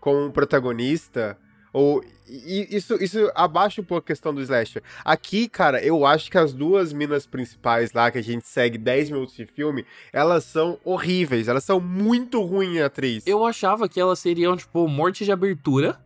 com 0.02 0.26
o 0.26 0.32
protagonista, 0.32 1.38
ou 1.74 2.04
isso, 2.28 2.96
isso 3.02 3.30
abaixa 3.36 3.82
um 3.82 3.84
pouco 3.84 4.04
a 4.04 4.08
questão 4.08 4.34
do 4.34 4.42
slasher. 4.42 4.82
Aqui, 5.04 5.50
cara, 5.50 5.84
eu 5.84 6.06
acho 6.06 6.32
que 6.32 6.38
as 6.38 6.54
duas 6.54 6.94
minas 6.94 7.26
principais 7.26 7.92
lá, 7.92 8.10
que 8.10 8.18
a 8.18 8.24
gente 8.24 8.48
segue 8.48 8.78
10 8.78 9.10
minutos 9.10 9.36
de 9.36 9.46
filme, 9.46 9.86
elas 10.14 10.46
são 10.46 10.80
horríveis. 10.84 11.48
Elas 11.48 11.64
são 11.64 11.80
muito 11.80 12.42
ruins 12.42 12.76
em 12.76 12.82
atriz. 12.82 13.28
Eu 13.28 13.46
achava 13.46 13.90
que 13.90 14.00
elas 14.00 14.20
seriam, 14.20 14.56
tipo, 14.56 14.88
morte 14.88 15.26
de 15.26 15.32
abertura, 15.32 16.00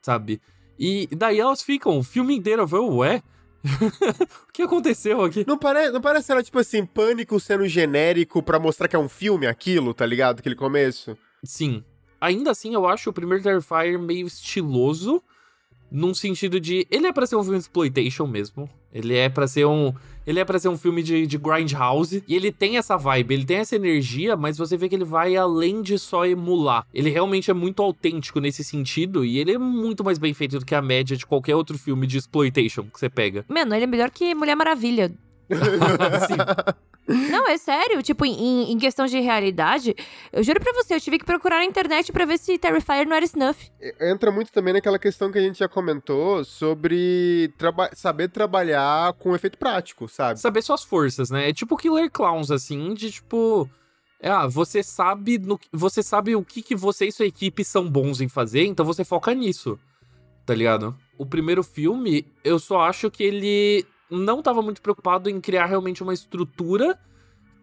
sabe? 0.00 0.40
E 0.78 1.08
daí 1.12 1.38
elas 1.38 1.62
ficam 1.62 1.98
o 1.98 2.02
filme 2.02 2.34
inteiro, 2.36 2.62
eu 2.62 2.68
falei, 2.68 2.88
ué? 2.88 3.22
o 4.48 4.52
que 4.52 4.62
aconteceu 4.62 5.22
aqui? 5.22 5.44
Não, 5.46 5.58
pare, 5.58 5.90
não 5.90 6.00
parece 6.00 6.32
ela, 6.32 6.42
tipo 6.42 6.58
assim, 6.58 6.86
pânico 6.86 7.38
sendo 7.40 7.66
genérico 7.66 8.42
para 8.42 8.58
mostrar 8.58 8.88
que 8.88 8.96
é 8.96 8.98
um 8.98 9.08
filme 9.08 9.46
aquilo, 9.46 9.92
tá 9.92 10.06
ligado? 10.06 10.38
Aquele 10.38 10.54
começo? 10.54 11.18
Sim. 11.44 11.84
Ainda 12.20 12.50
assim, 12.50 12.74
eu 12.74 12.86
acho 12.86 13.10
o 13.10 13.12
primeiro 13.12 13.42
Terrifier 13.42 13.98
meio 13.98 14.26
estiloso, 14.26 15.22
num 15.90 16.14
sentido 16.14 16.60
de. 16.60 16.86
Ele 16.90 17.06
é 17.06 17.12
para 17.12 17.26
ser 17.26 17.36
um 17.36 17.42
filme 17.42 17.58
de 17.58 17.62
exploitation 17.62 18.26
mesmo. 18.26 18.68
Ele 18.92 19.14
é 19.14 19.28
para 19.28 19.46
ser 19.46 19.66
um. 19.66 19.92
Ele 20.26 20.40
é 20.40 20.44
para 20.44 20.58
ser 20.58 20.68
um 20.68 20.76
filme 20.76 21.02
de, 21.02 21.26
de 21.26 21.38
grindhouse. 21.38 22.22
E 22.28 22.34
ele 22.34 22.52
tem 22.52 22.76
essa 22.76 22.96
vibe, 22.96 23.32
ele 23.32 23.44
tem 23.44 23.58
essa 23.58 23.76
energia, 23.76 24.36
mas 24.36 24.58
você 24.58 24.76
vê 24.76 24.88
que 24.88 24.94
ele 24.94 25.04
vai 25.04 25.36
além 25.36 25.80
de 25.80 25.98
só 25.98 26.26
emular. 26.26 26.86
Ele 26.92 27.08
realmente 27.08 27.50
é 27.50 27.54
muito 27.54 27.82
autêntico 27.82 28.40
nesse 28.40 28.62
sentido. 28.62 29.24
E 29.24 29.38
ele 29.38 29.52
é 29.52 29.58
muito 29.58 30.04
mais 30.04 30.18
bem 30.18 30.34
feito 30.34 30.58
do 30.58 30.66
que 30.66 30.74
a 30.74 30.82
média 30.82 31.16
de 31.16 31.24
qualquer 31.24 31.56
outro 31.56 31.78
filme 31.78 32.06
de 32.06 32.18
exploitation 32.18 32.84
que 32.84 32.98
você 32.98 33.08
pega. 33.08 33.44
Mano, 33.48 33.74
ele 33.74 33.84
é 33.84 33.86
melhor 33.86 34.10
que 34.10 34.34
Mulher 34.34 34.54
Maravilha. 34.54 35.12
Sim. 35.48 36.78
Não, 37.08 37.48
é 37.48 37.56
sério. 37.56 38.02
Tipo, 38.02 38.26
em, 38.26 38.70
em, 38.70 38.78
questão 38.78 39.06
de 39.06 39.18
realidade, 39.18 39.94
eu 40.30 40.42
juro 40.42 40.60
pra 40.60 40.72
você, 40.74 40.94
eu 40.94 41.00
tive 41.00 41.18
que 41.18 41.24
procurar 41.24 41.56
na 41.56 41.64
internet 41.64 42.12
pra 42.12 42.26
ver 42.26 42.38
se 42.38 42.58
Terrifier 42.58 43.08
não 43.08 43.16
era 43.16 43.24
snuff. 43.24 43.70
Entra 44.00 44.30
muito 44.30 44.52
também 44.52 44.74
naquela 44.74 44.98
questão 44.98 45.32
que 45.32 45.38
a 45.38 45.40
gente 45.40 45.58
já 45.58 45.68
comentou 45.68 46.44
sobre 46.44 47.52
traba 47.56 47.88
saber 47.94 48.28
trabalhar 48.28 49.14
com 49.14 49.34
efeito 49.34 49.56
prático, 49.56 50.06
sabe? 50.06 50.38
Saber 50.38 50.60
suas 50.62 50.84
forças, 50.84 51.30
né? 51.30 51.48
É 51.48 51.52
tipo 51.52 51.76
Killer 51.76 52.10
Clowns, 52.10 52.50
assim, 52.50 52.92
de 52.92 53.10
tipo. 53.10 53.68
É, 54.20 54.28
ah, 54.28 54.46
você 54.46 54.82
sabe 54.82 55.38
no, 55.38 55.58
você 55.72 56.02
sabe 56.02 56.34
o 56.34 56.44
que, 56.44 56.60
que 56.60 56.74
você 56.74 57.06
e 57.06 57.12
sua 57.12 57.26
equipe 57.26 57.64
são 57.64 57.88
bons 57.88 58.20
em 58.20 58.28
fazer, 58.28 58.64
então 58.66 58.84
você 58.84 59.04
foca 59.04 59.32
nisso. 59.32 59.78
Tá 60.44 60.54
ligado? 60.54 60.96
O 61.16 61.24
primeiro 61.24 61.62
filme, 61.62 62.26
eu 62.42 62.58
só 62.58 62.80
acho 62.80 63.10
que 63.10 63.22
ele 63.22 63.86
não 64.10 64.38
estava 64.38 64.62
muito 64.62 64.80
preocupado 64.82 65.28
em 65.28 65.40
criar 65.40 65.66
realmente 65.66 66.02
uma 66.02 66.14
estrutura 66.14 66.98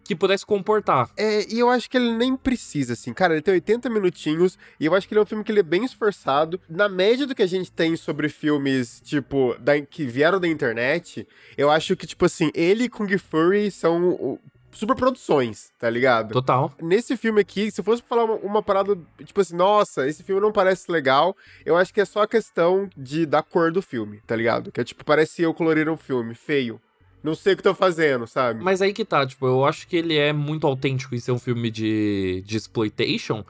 que 0.06 0.14
pudesse 0.14 0.46
comportar. 0.46 1.10
É, 1.16 1.52
e 1.52 1.58
eu 1.58 1.68
acho 1.68 1.90
que 1.90 1.96
ele 1.96 2.12
nem 2.12 2.36
precisa, 2.36 2.92
assim. 2.92 3.12
Cara, 3.12 3.34
ele 3.34 3.42
tem 3.42 3.54
80 3.54 3.90
minutinhos 3.90 4.56
e 4.78 4.86
eu 4.86 4.94
acho 4.94 5.06
que 5.06 5.12
ele 5.12 5.18
é 5.18 5.22
um 5.22 5.26
filme 5.26 5.42
que 5.42 5.50
ele 5.50 5.60
é 5.60 5.64
bem 5.64 5.84
esforçado. 5.84 6.60
Na 6.68 6.88
média 6.88 7.26
do 7.26 7.34
que 7.34 7.42
a 7.42 7.46
gente 7.46 7.72
tem 7.72 7.96
sobre 7.96 8.28
filmes, 8.28 9.00
tipo, 9.04 9.56
da, 9.58 9.80
que 9.80 10.04
vieram 10.04 10.38
da 10.38 10.46
internet, 10.46 11.26
eu 11.58 11.70
acho 11.70 11.96
que, 11.96 12.06
tipo 12.06 12.24
assim, 12.24 12.50
ele 12.54 12.84
e 12.84 12.88
Kung 12.88 13.18
Fury 13.18 13.70
são 13.70 14.38
superproduções, 14.76 15.70
tá 15.78 15.88
ligado? 15.88 16.32
Total. 16.32 16.72
Nesse 16.80 17.16
filme 17.16 17.40
aqui, 17.40 17.70
se 17.70 17.82
fosse 17.82 18.02
falar 18.02 18.24
uma, 18.24 18.34
uma, 18.36 18.62
parada, 18.62 18.96
tipo 19.24 19.40
assim, 19.40 19.56
nossa, 19.56 20.06
esse 20.06 20.22
filme 20.22 20.40
não 20.40 20.52
parece 20.52 20.90
legal, 20.90 21.36
eu 21.64 21.76
acho 21.76 21.92
que 21.92 22.00
é 22.00 22.04
só 22.04 22.22
a 22.22 22.28
questão 22.28 22.88
de, 22.96 23.26
da 23.26 23.42
cor 23.42 23.72
do 23.72 23.82
filme, 23.82 24.20
tá 24.26 24.36
ligado? 24.36 24.70
Que 24.70 24.80
é 24.80 24.84
tipo, 24.84 25.04
parece 25.04 25.42
eu 25.42 25.54
colorir 25.54 25.88
um 25.88 25.96
filme, 25.96 26.34
feio. 26.34 26.80
Não 27.22 27.34
sei 27.34 27.54
o 27.54 27.56
que 27.56 27.62
tô 27.62 27.74
fazendo, 27.74 28.26
sabe? 28.26 28.62
Mas 28.62 28.80
aí 28.80 28.92
que 28.92 29.04
tá, 29.04 29.26
tipo, 29.26 29.46
eu 29.46 29.64
acho 29.64 29.88
que 29.88 29.96
ele 29.96 30.16
é 30.16 30.32
muito 30.32 30.66
autêntico 30.66 31.14
em 31.14 31.18
ser 31.18 31.32
um 31.32 31.38
filme 31.38 31.70
de, 31.70 32.42
de 32.46 32.56
exploitation, 32.56 33.44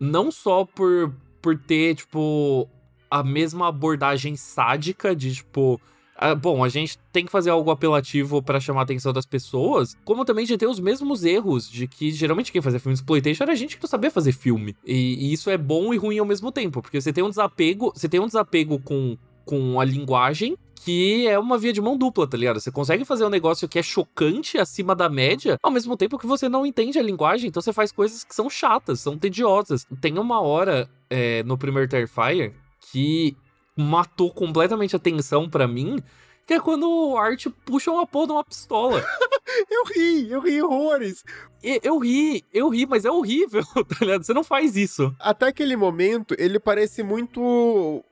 não 0.00 0.30
só 0.30 0.64
por, 0.64 1.12
por 1.42 1.58
ter, 1.58 1.96
tipo, 1.96 2.68
a 3.10 3.22
mesma 3.22 3.68
abordagem 3.68 4.36
sádica 4.36 5.14
de, 5.14 5.34
tipo, 5.34 5.80
ah, 6.26 6.34
bom, 6.34 6.64
a 6.64 6.70
gente 6.70 6.98
tem 7.12 7.26
que 7.26 7.30
fazer 7.30 7.50
algo 7.50 7.70
apelativo 7.70 8.42
para 8.42 8.58
chamar 8.58 8.80
a 8.80 8.82
atenção 8.84 9.12
das 9.12 9.26
pessoas, 9.26 9.94
como 10.06 10.24
também 10.24 10.46
de 10.46 10.56
ter 10.56 10.66
os 10.66 10.80
mesmos 10.80 11.22
erros 11.22 11.70
de 11.70 11.86
que 11.86 12.10
geralmente 12.10 12.50
quem 12.50 12.62
fazia 12.62 12.80
filme 12.80 12.94
de 12.94 13.00
exploitation 13.00 13.44
era 13.44 13.54
gente 13.54 13.76
que 13.76 13.82
não 13.82 13.90
sabia 13.90 14.10
fazer 14.10 14.32
filme. 14.32 14.74
E, 14.86 15.28
e, 15.28 15.32
isso 15.34 15.50
é 15.50 15.58
bom 15.58 15.92
e 15.92 15.98
ruim 15.98 16.18
ao 16.18 16.24
mesmo 16.24 16.50
tempo, 16.50 16.80
porque 16.80 16.98
você 16.98 17.12
tem 17.12 17.22
um 17.22 17.28
desapego, 17.28 17.92
você 17.94 18.08
tem 18.08 18.20
um 18.20 18.26
desapego 18.26 18.78
com, 18.78 19.18
com 19.44 19.78
a 19.78 19.84
linguagem 19.84 20.56
que 20.82 21.26
é 21.26 21.38
uma 21.38 21.58
via 21.58 21.74
de 21.74 21.80
mão 21.82 21.96
dupla, 21.96 22.26
tá 22.26 22.38
ligado? 22.38 22.58
Você 22.58 22.70
consegue 22.70 23.04
fazer 23.04 23.26
um 23.26 23.30
negócio 23.30 23.68
que 23.68 23.78
é 23.78 23.82
chocante 23.82 24.56
acima 24.56 24.96
da 24.96 25.10
média, 25.10 25.58
ao 25.62 25.70
mesmo 25.70 25.94
tempo 25.94 26.18
que 26.18 26.26
você 26.26 26.48
não 26.48 26.64
entende 26.64 26.98
a 26.98 27.02
linguagem, 27.02 27.48
então 27.48 27.60
você 27.60 27.72
faz 27.72 27.92
coisas 27.92 28.24
que 28.24 28.34
são 28.34 28.48
chatas, 28.48 29.00
são 29.00 29.18
tediosas. 29.18 29.86
Tem 30.00 30.18
uma 30.18 30.40
hora 30.40 30.88
é, 31.10 31.42
no 31.42 31.58
primeiro 31.58 31.88
Terrifier 31.88 32.54
que 32.90 33.36
matou 33.76 34.32
completamente 34.32 34.94
a 34.94 34.98
tensão 34.98 35.48
para 35.48 35.66
mim, 35.66 36.00
que 36.46 36.54
é 36.54 36.60
quando 36.60 36.88
o 36.88 37.16
Art 37.16 37.46
puxa 37.64 37.90
uma 37.90 38.06
porra 38.06 38.26
de 38.26 38.32
uma 38.32 38.44
pistola. 38.44 39.02
eu 39.70 39.84
ri, 39.86 40.30
eu 40.30 40.40
ri 40.40 40.62
horrores. 40.62 41.24
Eu 41.62 41.98
ri, 41.98 42.44
eu 42.52 42.68
ri, 42.68 42.86
mas 42.86 43.04
é 43.04 43.10
horrível, 43.10 43.64
tá 43.88 43.96
ligado? 44.00 44.24
Você 44.24 44.34
não 44.34 44.44
faz 44.44 44.76
isso. 44.76 45.14
Até 45.18 45.46
aquele 45.46 45.76
momento, 45.76 46.34
ele 46.38 46.58
parece 46.58 47.02
muito 47.02 48.04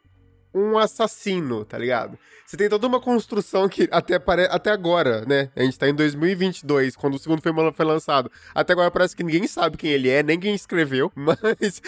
um 0.54 0.78
assassino, 0.78 1.64
tá 1.64 1.78
ligado? 1.78 2.18
Você 2.46 2.56
tem 2.56 2.68
toda 2.68 2.86
uma 2.86 3.00
construção 3.00 3.66
que 3.66 3.88
até, 3.90 4.18
pare... 4.18 4.46
até 4.50 4.70
agora, 4.70 5.24
né? 5.24 5.48
A 5.56 5.62
gente 5.62 5.78
tá 5.78 5.88
em 5.88 5.94
2022, 5.94 6.94
quando 6.96 7.14
o 7.14 7.18
segundo 7.18 7.40
filme 7.40 7.72
foi 7.72 7.86
lançado. 7.86 8.30
Até 8.54 8.74
agora 8.74 8.90
parece 8.90 9.16
que 9.16 9.24
ninguém 9.24 9.46
sabe 9.46 9.78
quem 9.78 9.90
ele 9.90 10.10
é, 10.10 10.22
nem 10.22 10.38
quem 10.38 10.54
escreveu, 10.54 11.10
mas 11.16 11.80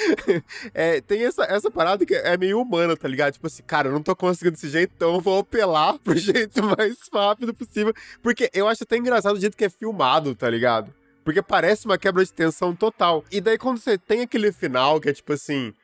é, 0.73 1.03
tem 1.03 1.23
essa, 1.23 1.45
essa 1.45 1.71
parada 1.71 2.07
que 2.07 2.15
é 2.15 2.37
meio 2.39 2.59
humana, 2.59 2.97
tá 2.97 3.07
ligado? 3.07 3.35
Tipo 3.35 3.47
assim, 3.47 3.63
cara, 3.63 3.89
eu 3.89 3.93
não 3.93 4.03
tô 4.03 4.17
conseguindo 4.17 4.53
desse 4.53 4.71
jeito, 4.71 4.95
então 4.97 5.13
eu 5.13 5.21
vou 5.21 5.41
apelar 5.41 5.99
pro 6.03 6.17
jeito 6.17 6.63
mais 6.63 6.97
rápido 7.13 7.53
possível. 7.53 7.93
Porque 8.23 8.49
eu 8.55 8.67
acho 8.67 8.85
até 8.85 8.97
engraçado 8.97 9.37
o 9.37 9.41
jeito 9.41 9.57
que 9.57 9.67
é 9.67 9.69
filmado, 9.69 10.35
tá 10.35 10.49
ligado? 10.49 10.95
Porque 11.23 11.43
parece 11.43 11.85
uma 11.85 11.99
quebra 11.99 12.25
de 12.25 12.33
tensão 12.33 12.75
total. 12.75 13.23
E 13.31 13.39
daí 13.41 13.59
quando 13.59 13.79
você 13.79 13.99
tem 13.99 14.23
aquele 14.23 14.51
final 14.51 14.99
que 14.99 15.11
é 15.11 15.13
tipo 15.13 15.35
assim, 15.35 15.75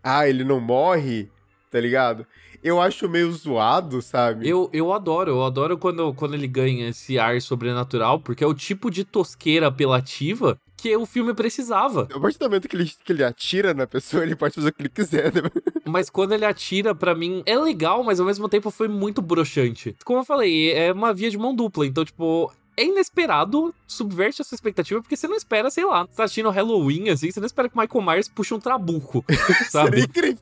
ah, 0.00 0.28
ele 0.28 0.44
não 0.44 0.60
morre, 0.60 1.28
tá 1.70 1.80
ligado? 1.80 2.26
Eu 2.62 2.80
acho 2.80 3.08
meio 3.08 3.30
zoado, 3.32 4.02
sabe? 4.02 4.48
Eu, 4.48 4.68
eu 4.72 4.92
adoro, 4.92 5.30
eu 5.30 5.44
adoro 5.44 5.78
quando, 5.78 6.12
quando 6.14 6.34
ele 6.34 6.48
ganha 6.48 6.88
esse 6.88 7.18
ar 7.18 7.40
sobrenatural, 7.40 8.18
porque 8.20 8.42
é 8.42 8.46
o 8.46 8.54
tipo 8.54 8.90
de 8.90 9.04
tosqueira 9.04 9.68
apelativa 9.68 10.58
que 10.76 10.96
o 10.96 11.04
filme 11.04 11.34
precisava. 11.34 12.08
A 12.12 12.20
partir 12.20 12.38
do 12.38 12.44
momento 12.44 12.68
que 12.68 12.76
ele, 12.76 12.90
que 13.04 13.12
ele 13.12 13.24
atira 13.24 13.74
na 13.74 13.86
pessoa, 13.86 14.22
ele 14.22 14.36
pode 14.36 14.54
fazer 14.54 14.68
o 14.68 14.72
que 14.72 14.82
ele 14.82 14.88
quiser. 14.88 15.32
Né? 15.34 15.42
Mas 15.86 16.08
quando 16.08 16.32
ele 16.32 16.44
atira, 16.44 16.94
para 16.94 17.14
mim, 17.14 17.42
é 17.44 17.58
legal, 17.58 18.04
mas 18.04 18.20
ao 18.20 18.26
mesmo 18.26 18.48
tempo 18.48 18.70
foi 18.70 18.88
muito 18.88 19.22
broxante. 19.22 19.96
Como 20.04 20.20
eu 20.20 20.24
falei, 20.24 20.70
é 20.72 20.92
uma 20.92 21.14
via 21.14 21.30
de 21.30 21.38
mão 21.38 21.54
dupla. 21.54 21.86
Então, 21.86 22.04
tipo, 22.04 22.52
é 22.78 22.84
inesperado, 22.84 23.74
subverte 23.88 24.40
a 24.40 24.44
sua 24.44 24.54
expectativa, 24.54 25.02
porque 25.02 25.16
você 25.16 25.26
não 25.26 25.36
espera, 25.36 25.68
sei 25.68 25.84
lá, 25.84 26.04
você 26.04 26.14
tá 26.14 26.24
assistindo 26.24 26.48
Halloween, 26.48 27.08
assim, 27.08 27.28
você 27.28 27.40
não 27.40 27.46
espera 27.46 27.68
que 27.68 27.76
o 27.76 27.80
Michael 27.80 28.04
Myers 28.04 28.28
puxe 28.28 28.54
um 28.54 28.60
trabuco, 28.60 29.24
sabe? 29.68 30.00
Seria 30.00 30.04
incrível. 30.04 30.38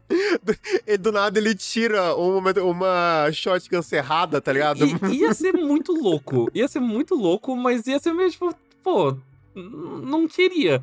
E 0.86 0.98
do 0.98 1.10
nada 1.10 1.38
ele 1.38 1.54
tira 1.54 2.14
uma, 2.14 2.52
uma 2.62 3.32
shotgun 3.32 3.80
cerrada, 3.80 4.38
tá 4.38 4.52
ligado? 4.52 4.84
I, 4.84 5.16
ia 5.16 5.32
ser 5.32 5.54
muito 5.54 5.92
louco. 5.92 6.50
Ia 6.54 6.68
ser 6.68 6.80
muito 6.80 7.14
louco, 7.14 7.56
mas 7.56 7.86
ia 7.86 7.98
ser 7.98 8.12
meio 8.12 8.30
tipo, 8.30 8.54
pô, 8.82 9.16
não 9.54 10.28
queria. 10.28 10.82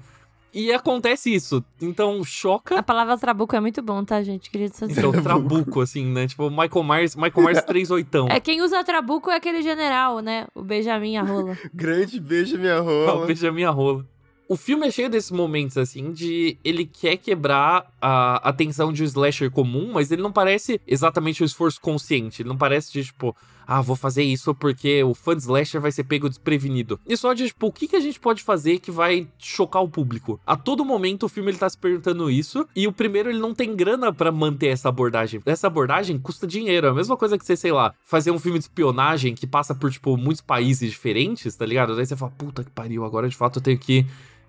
E 0.54 0.72
acontece 0.72 1.34
isso. 1.34 1.64
Então, 1.82 2.24
choca. 2.24 2.78
A 2.80 2.84
palavra 2.84 3.18
trabuco 3.18 3.56
é 3.56 3.60
muito 3.60 3.82
bom, 3.82 4.04
tá, 4.06 4.22
gente? 4.22 4.50
Queria 4.52 4.70
dizer. 4.70 4.92
Então, 4.92 5.12
trabuco, 5.12 5.82
assim, 5.82 6.06
né? 6.06 6.28
Tipo, 6.28 6.50
Michael 6.50 6.84
Myers, 6.84 7.16
Michael 7.16 7.44
Myers 7.46 7.62
38. 7.64 8.28
É, 8.30 8.40
quem 8.40 8.62
usa 8.62 8.84
trabuco 8.84 9.32
é 9.32 9.36
aquele 9.36 9.62
general, 9.64 10.20
né? 10.20 10.46
O 10.54 10.62
Benjamin 10.62 11.18
Rola. 11.20 11.58
Grande 11.74 12.20
Benjamin 12.20 12.68
Ah, 12.68 12.80
Rola. 12.82 13.24
o 13.24 13.26
Benjamin 13.26 13.64
Rola. 13.66 14.06
O 14.48 14.56
filme 14.58 14.86
é 14.86 14.92
cheio 14.92 15.10
desses 15.10 15.32
momentos, 15.32 15.78
assim, 15.78 16.12
de 16.12 16.58
ele 16.64 16.86
quer 16.86 17.18
quebrar 17.18 17.88
a 18.00 18.36
atenção 18.50 18.94
de 18.94 19.02
um 19.02 19.06
slasher 19.06 19.50
comum, 19.50 19.92
mas 19.94 20.12
ele 20.12 20.22
não 20.22 20.32
parece 20.32 20.80
exatamente 20.86 21.42
um 21.42 21.46
esforço 21.46 21.82
consciente. 21.82 22.42
Ele 22.42 22.50
não 22.50 22.58
parece 22.58 22.92
de, 22.94 23.06
tipo, 23.06 23.36
ah, 23.66 23.82
vou 23.82 23.96
fazer 23.96 24.24
isso 24.24 24.54
porque 24.54 25.04
o 25.04 25.14
fã 25.14 25.36
de 25.36 25.42
slasher 25.42 25.82
vai 25.82 25.92
ser 25.92 26.04
pego 26.04 26.30
desprevenido. 26.30 27.00
E 27.08 27.16
só 27.18 27.34
de, 27.34 27.48
tipo, 27.48 27.68
o 27.68 27.72
que, 27.72 27.88
que 27.88 27.96
a 27.96 28.00
gente 28.00 28.20
pode 28.20 28.44
fazer 28.44 28.80
que 28.80 28.92
vai 28.92 29.28
chocar 29.38 29.82
o 29.82 29.90
público? 29.90 30.40
A 30.46 30.56
todo 30.56 30.86
momento 30.86 31.24
o 31.24 31.30
filme 31.30 31.52
ele 31.52 31.58
tá 31.58 31.70
se 31.70 31.78
perguntando 31.78 32.30
isso, 32.30 32.68
e 32.76 32.88
o 32.88 32.94
primeiro 32.94 33.30
ele 33.30 33.40
não 33.40 33.54
tem 33.54 33.76
grana 33.76 34.14
pra 34.14 34.32
manter 34.32 34.68
essa 34.68 34.90
abordagem. 34.90 35.42
Essa 35.46 35.68
abordagem 35.68 36.18
custa 36.18 36.48
dinheiro. 36.48 36.88
É 36.88 36.90
a 36.90 36.94
mesma 36.94 37.18
coisa 37.18 37.38
que 37.38 37.46
você, 37.46 37.56
sei 37.56 37.72
lá, 37.72 37.94
fazer 38.04 38.32
um 38.32 38.40
filme 38.40 38.60
de 38.60 38.66
espionagem 38.66 39.36
que 39.36 39.48
passa 39.48 39.74
por, 39.74 39.92
tipo, 39.92 40.18
muitos 40.18 40.42
países 40.42 40.92
diferentes, 40.92 41.56
tá 41.56 41.66
ligado? 41.66 41.96
Daí 41.96 42.06
você 42.06 42.16
fala, 42.16 42.32
puta 42.32 42.64
que 42.64 42.72
pariu, 42.72 43.06
agora 43.06 43.28
de 43.28 43.36
fato 43.36 43.60
eu 43.60 43.64
tenho 43.64 43.78
que 43.78 44.06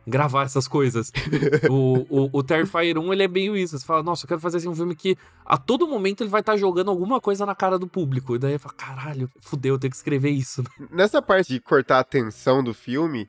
gravar 0.06 0.44
essas 0.44 0.68
coisas. 0.68 1.12
o, 1.70 2.06
o, 2.08 2.30
o 2.32 2.42
Terrifier 2.42 2.98
1, 2.98 3.12
ele 3.12 3.22
é 3.22 3.28
meio 3.28 3.56
isso. 3.56 3.78
Você 3.78 3.84
fala, 3.84 4.02
nossa, 4.02 4.24
eu 4.24 4.28
quero 4.28 4.40
fazer 4.40 4.58
assim, 4.58 4.68
um 4.68 4.74
filme 4.74 4.94
que 4.94 5.16
a 5.44 5.56
todo 5.56 5.86
momento 5.86 6.22
ele 6.22 6.30
vai 6.30 6.40
estar 6.40 6.52
tá 6.52 6.58
jogando 6.58 6.90
alguma 6.90 7.20
coisa 7.20 7.44
na 7.46 7.54
cara 7.54 7.78
do 7.78 7.86
público. 7.86 8.36
E 8.36 8.38
daí 8.38 8.58
fala, 8.58 8.74
caralho, 8.74 9.28
fudeu, 9.40 9.74
eu 9.74 9.78
tenho 9.78 9.90
que 9.90 9.96
escrever 9.96 10.30
isso. 10.30 10.62
Nessa 10.90 11.20
parte 11.20 11.52
de 11.52 11.60
cortar 11.60 11.96
a 11.96 12.00
atenção 12.00 12.62
do 12.62 12.74
filme, 12.74 13.28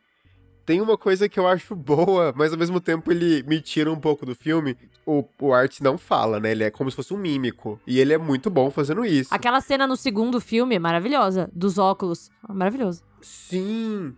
tem 0.66 0.82
uma 0.82 0.98
coisa 0.98 1.30
que 1.30 1.40
eu 1.40 1.48
acho 1.48 1.76
boa, 1.76 2.34
mas 2.36 2.52
ao 2.52 2.58
mesmo 2.58 2.82
tempo 2.82 3.12
ele 3.12 3.44
me 3.44 3.62
tira 3.62 3.92
um 3.92 4.00
pouco 4.00 4.26
do 4.26 4.36
filme. 4.36 4.76
O, 5.06 5.24
o 5.40 5.54
Art 5.54 5.80
não 5.82 5.98
fala, 5.98 6.40
né? 6.40 6.52
Ele 6.52 6.64
é 6.64 6.72
como 6.72 6.90
se 6.90 6.96
fosse 6.96 7.14
um 7.14 7.18
mímico. 7.18 7.80
E 7.86 8.00
ele 8.00 8.12
é 8.12 8.18
muito 8.18 8.50
bom 8.50 8.72
fazendo 8.72 9.06
isso. 9.06 9.34
Aquela 9.34 9.62
cena 9.62 9.86
no 9.86 9.96
segundo 9.96 10.42
filme 10.42 10.76
é 10.76 10.80
maravilhosa, 10.80 11.50
dos 11.54 11.78
óculos. 11.78 12.32
Maravilhoso. 12.50 13.04
Sim. 13.22 14.16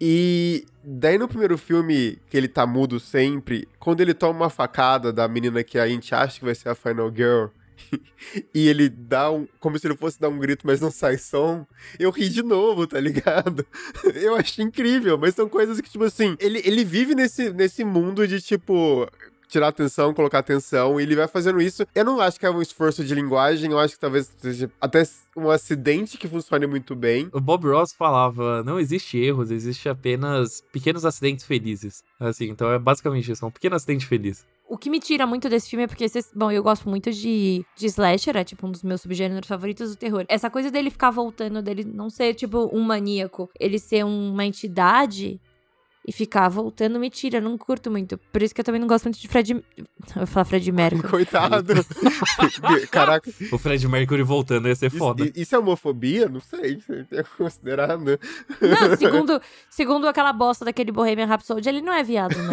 E 0.00 0.64
daí 0.82 1.18
no 1.18 1.28
primeiro 1.28 1.58
filme, 1.58 2.18
que 2.30 2.36
ele 2.36 2.48
tá 2.48 2.66
mudo 2.66 2.98
sempre, 2.98 3.68
quando 3.78 4.00
ele 4.00 4.14
toma 4.14 4.40
uma 4.40 4.50
facada 4.50 5.12
da 5.12 5.28
menina 5.28 5.62
que 5.62 5.78
a 5.78 5.86
gente 5.86 6.14
acha 6.14 6.38
que 6.38 6.44
vai 6.44 6.54
ser 6.54 6.70
a 6.70 6.74
Final 6.74 7.12
Girl, 7.14 7.48
e 8.54 8.68
ele 8.68 8.88
dá 8.88 9.30
um. 9.30 9.46
como 9.58 9.78
se 9.78 9.86
ele 9.86 9.96
fosse 9.96 10.18
dar 10.18 10.28
um 10.28 10.38
grito, 10.38 10.66
mas 10.66 10.80
não 10.80 10.90
sai 10.90 11.18
som, 11.18 11.66
eu 11.98 12.10
ri 12.10 12.28
de 12.28 12.42
novo, 12.42 12.86
tá 12.86 12.98
ligado? 13.00 13.66
Eu 14.14 14.34
achei 14.36 14.64
incrível, 14.64 15.18
mas 15.18 15.34
são 15.34 15.48
coisas 15.48 15.80
que, 15.80 15.90
tipo 15.90 16.04
assim, 16.04 16.36
ele, 16.38 16.60
ele 16.64 16.84
vive 16.84 17.14
nesse, 17.14 17.50
nesse 17.52 17.84
mundo 17.84 18.26
de 18.26 18.40
tipo 18.40 19.08
tirar 19.50 19.68
atenção, 19.68 20.14
colocar 20.14 20.38
atenção, 20.38 20.98
e 20.98 21.02
ele 21.02 21.16
vai 21.16 21.28
fazendo 21.28 21.60
isso. 21.60 21.86
Eu 21.94 22.04
não 22.04 22.20
acho 22.20 22.38
que 22.38 22.46
é 22.46 22.50
um 22.50 22.62
esforço 22.62 23.04
de 23.04 23.14
linguagem, 23.14 23.70
eu 23.70 23.78
acho 23.78 23.94
que 23.94 24.00
talvez 24.00 24.32
seja 24.38 24.70
até 24.80 25.02
um 25.36 25.50
acidente 25.50 26.18
que 26.18 26.28
funcione 26.28 26.66
muito 26.66 26.94
bem. 26.94 27.28
O 27.32 27.40
Bob 27.40 27.66
Ross 27.66 27.92
falava: 27.92 28.62
não 28.62 28.78
existe 28.78 29.18
erros, 29.18 29.50
existe 29.50 29.88
apenas 29.88 30.62
pequenos 30.72 31.04
acidentes 31.04 31.44
felizes. 31.44 32.02
Assim, 32.18 32.48
então 32.48 32.70
é 32.70 32.78
basicamente 32.78 33.30
isso, 33.30 33.44
é 33.44 33.48
um 33.48 33.50
pequeno 33.50 33.76
acidente 33.76 34.06
feliz. 34.06 34.46
O 34.68 34.78
que 34.78 34.88
me 34.88 35.00
tira 35.00 35.26
muito 35.26 35.48
desse 35.48 35.68
filme 35.68 35.82
é 35.82 35.88
porque, 35.88 36.08
cês, 36.08 36.30
bom, 36.32 36.48
eu 36.48 36.62
gosto 36.62 36.88
muito 36.88 37.10
de, 37.10 37.64
de 37.76 37.86
slasher, 37.86 38.36
é 38.36 38.44
tipo 38.44 38.68
um 38.68 38.70
dos 38.70 38.84
meus 38.84 39.00
subgêneros 39.00 39.48
favoritos 39.48 39.90
do 39.90 39.96
terror. 39.96 40.24
Essa 40.28 40.48
coisa 40.48 40.70
dele 40.70 40.90
ficar 40.90 41.10
voltando, 41.10 41.60
dele 41.60 41.82
não 41.82 42.08
ser 42.08 42.34
tipo 42.34 42.70
um 42.72 42.80
maníaco, 42.80 43.50
ele 43.58 43.80
ser 43.80 44.04
uma 44.04 44.46
entidade 44.46 45.40
e 46.06 46.12
ficar 46.12 46.48
voltando 46.48 46.98
me 46.98 47.10
tira, 47.10 47.38
eu 47.38 47.42
não 47.42 47.58
curto 47.58 47.90
muito. 47.90 48.18
Por 48.32 48.42
isso 48.42 48.54
que 48.54 48.60
eu 48.60 48.64
também 48.64 48.80
não 48.80 48.88
gosto 48.88 49.04
muito 49.04 49.20
de 49.20 49.28
Fred. 49.28 49.52
Eu 49.80 50.16
vou 50.16 50.26
falar 50.26 50.44
Fred 50.44 50.72
Mercury. 50.72 51.08
Coitado. 51.08 51.84
Caraca. 52.90 53.30
O 53.52 53.58
Fred 53.58 53.86
Mercury 53.86 54.22
voltando 54.22 54.66
ia 54.66 54.74
ser 54.74 54.90
foda. 54.90 55.24
Isso, 55.24 55.32
isso 55.36 55.54
é 55.54 55.58
homofobia? 55.58 56.28
Não 56.28 56.40
sei. 56.40 56.80
É 57.12 57.22
considerado. 57.22 58.02
Não, 58.02 58.96
segundo, 58.98 59.40
segundo 59.68 60.08
aquela 60.08 60.32
bosta 60.32 60.64
daquele 60.64 60.90
Bohemian 60.90 61.26
Rhapsody, 61.26 61.68
ele 61.68 61.82
não 61.82 61.92
é 61.92 62.02
viado, 62.02 62.34
não. 62.36 62.52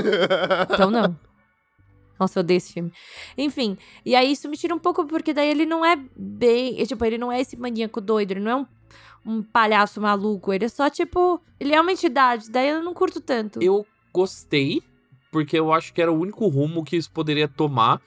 Então 0.74 0.92
não. 0.92 1.18
Nossa, 2.20 2.40
eu 2.40 2.42
odeio 2.42 2.58
esse 2.58 2.74
filme. 2.74 2.92
Enfim, 3.38 3.78
e 4.06 4.16
aí 4.16 4.32
isso 4.32 4.50
me 4.50 4.58
tira 4.58 4.76
um 4.76 4.80
pouco, 4.80 5.06
porque 5.06 5.34
daí 5.34 5.50
ele 5.50 5.66
não 5.66 5.86
é 5.86 5.98
bem. 6.16 6.84
Tipo, 6.86 7.06
ele 7.06 7.18
não 7.18 7.32
é 7.32 7.40
esse 7.40 7.56
maníaco 7.56 8.02
doido, 8.02 8.32
ele 8.32 8.40
não 8.42 8.52
é 8.52 8.56
um 8.56 8.66
um 9.28 9.44
palhaço 9.44 10.00
maluco. 10.00 10.54
Ele 10.54 10.66
é 10.66 10.70
só, 10.70 10.90
tipo. 10.90 11.42
Ele 11.60 11.76
é 11.76 11.82
uma 11.82 11.92
entidade, 11.92 12.50
daí 12.50 12.70
eu 12.70 12.84
não 12.84 12.94
curto 12.94 13.20
tanto. 13.20 13.62
Eu 13.62 13.86
gostei, 14.14 14.82
porque 15.32 15.60
eu 15.60 15.74
acho 15.74 15.94
que 15.94 16.02
era 16.02 16.12
o 16.12 16.20
único 16.20 16.48
rumo 16.48 16.84
que 16.84 16.96
isso 16.96 17.12
poderia 17.12 17.48
tomar. 17.48 18.02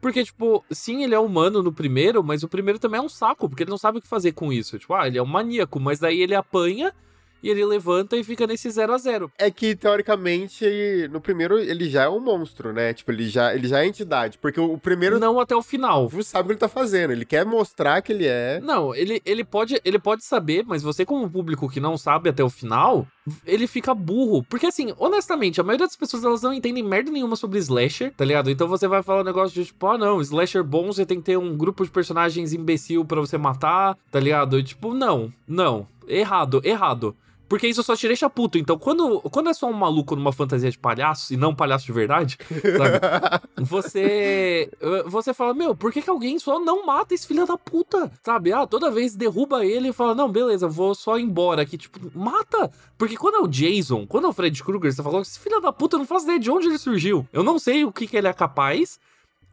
Porque, 0.00 0.22
tipo, 0.22 0.64
sim, 0.70 1.02
ele 1.02 1.14
é 1.14 1.18
humano 1.18 1.62
no 1.62 1.72
primeiro, 1.72 2.22
mas 2.22 2.42
o 2.42 2.48
primeiro 2.48 2.78
também 2.78 2.98
é 2.98 3.02
um 3.02 3.08
saco, 3.08 3.48
porque 3.48 3.62
ele 3.62 3.70
não 3.70 3.78
sabe 3.78 3.98
o 3.98 4.00
que 4.00 4.06
fazer 4.06 4.32
com 4.32 4.52
isso. 4.52 4.78
Tipo, 4.78 4.94
ah, 4.94 5.06
ele 5.06 5.18
é 5.18 5.22
um 5.22 5.26
maníaco, 5.26 5.80
mas 5.80 5.98
daí 5.98 6.20
ele 6.20 6.34
apanha 6.34 6.92
e 7.42 7.50
ele 7.50 7.64
levanta 7.64 8.16
e 8.16 8.24
fica 8.24 8.46
nesse 8.46 8.68
0 8.70 8.92
a 8.92 8.98
0 8.98 9.30
É 9.38 9.50
que, 9.50 9.74
teoricamente, 9.74 11.08
no 11.10 11.20
primeiro 11.20 11.58
ele 11.58 11.88
já 11.88 12.04
é 12.04 12.08
um 12.08 12.20
monstro, 12.20 12.72
né? 12.72 12.92
Tipo, 12.92 13.12
ele 13.12 13.28
já, 13.28 13.54
ele 13.54 13.68
já 13.68 13.82
é 13.82 13.86
entidade. 13.86 14.38
Porque 14.38 14.60
o 14.60 14.78
primeiro. 14.78 15.18
Não 15.18 15.38
até 15.38 15.54
o 15.54 15.62
final. 15.62 16.08
Você 16.08 16.30
sabe 16.30 16.44
o 16.44 16.46
que 16.46 16.52
ele 16.52 16.60
tá 16.60 16.68
fazendo. 16.68 17.12
Ele 17.12 17.24
quer 17.24 17.44
mostrar 17.44 18.02
que 18.02 18.12
ele 18.12 18.26
é. 18.26 18.60
Não, 18.60 18.94
ele, 18.94 19.20
ele, 19.24 19.44
pode, 19.44 19.80
ele 19.84 19.98
pode 19.98 20.24
saber, 20.24 20.64
mas 20.66 20.82
você, 20.82 21.04
como 21.04 21.30
público 21.30 21.68
que 21.68 21.80
não 21.80 21.96
sabe 21.96 22.28
até 22.28 22.42
o 22.42 22.50
final, 22.50 23.06
ele 23.46 23.66
fica 23.66 23.94
burro. 23.94 24.42
Porque, 24.42 24.66
assim, 24.66 24.92
honestamente, 24.98 25.60
a 25.60 25.64
maioria 25.64 25.86
das 25.86 25.96
pessoas 25.96 26.24
elas 26.24 26.42
não 26.42 26.52
entendem 26.52 26.82
merda 26.82 27.10
nenhuma 27.10 27.36
sobre 27.36 27.58
slasher, 27.58 28.12
tá 28.16 28.24
ligado? 28.24 28.50
Então 28.50 28.68
você 28.68 28.88
vai 28.88 29.02
falar 29.02 29.20
um 29.20 29.24
negócio 29.24 29.54
de 29.54 29.66
tipo, 29.66 29.86
ah, 29.86 29.98
não, 29.98 30.20
slasher 30.20 30.64
bom, 30.64 30.86
você 30.86 31.04
tem 31.04 31.18
que 31.18 31.26
ter 31.26 31.36
um 31.36 31.56
grupo 31.56 31.84
de 31.84 31.90
personagens 31.90 32.52
imbecil 32.52 33.04
para 33.04 33.20
você 33.20 33.38
matar, 33.38 33.96
tá 34.10 34.20
ligado? 34.20 34.58
E, 34.58 34.64
tipo, 34.64 34.94
não, 34.94 35.32
não. 35.46 35.86
Errado, 36.08 36.60
errado. 36.64 37.16
Porque 37.48 37.68
isso 37.68 37.82
só 37.82 37.94
te 37.94 38.06
deixa 38.06 38.28
puto. 38.28 38.58
Então, 38.58 38.78
quando, 38.78 39.20
quando 39.22 39.48
é 39.48 39.54
só 39.54 39.68
um 39.68 39.72
maluco 39.72 40.16
numa 40.16 40.32
fantasia 40.32 40.70
de 40.70 40.78
palhaço, 40.78 41.32
e 41.32 41.36
não 41.36 41.50
um 41.50 41.54
palhaço 41.54 41.86
de 41.86 41.92
verdade, 41.92 42.38
sabe? 42.76 43.40
você. 43.58 44.70
Você 45.06 45.32
fala, 45.32 45.54
meu, 45.54 45.74
por 45.74 45.92
que, 45.92 46.02
que 46.02 46.10
alguém 46.10 46.38
só 46.38 46.58
não 46.58 46.84
mata 46.84 47.14
esse 47.14 47.26
filho 47.26 47.46
da 47.46 47.56
puta? 47.56 48.10
Sabe? 48.22 48.52
Ah, 48.52 48.66
toda 48.66 48.90
vez 48.90 49.14
derruba 49.14 49.64
ele 49.64 49.88
e 49.88 49.92
fala, 49.92 50.14
não, 50.14 50.30
beleza, 50.30 50.66
vou 50.66 50.94
só 50.94 51.18
embora 51.18 51.62
aqui. 51.62 51.78
Tipo, 51.78 52.00
mata! 52.18 52.70
Porque 52.98 53.16
quando 53.16 53.36
é 53.36 53.40
o 53.40 53.48
Jason, 53.48 54.06
quando 54.06 54.26
é 54.26 54.28
o 54.28 54.32
Fred 54.32 54.62
Krueger, 54.62 54.92
você 54.92 55.02
falou, 55.02 55.20
esse 55.20 55.38
filho 55.38 55.60
da 55.60 55.72
puta, 55.72 55.96
eu 55.96 56.00
não 56.00 56.06
faço 56.06 56.24
ideia 56.24 56.38
de 56.38 56.50
onde 56.50 56.66
ele 56.66 56.78
surgiu. 56.78 57.26
Eu 57.32 57.42
não 57.42 57.58
sei 57.58 57.84
o 57.84 57.92
que, 57.92 58.06
que 58.06 58.16
ele 58.16 58.28
é 58.28 58.32
capaz. 58.32 58.98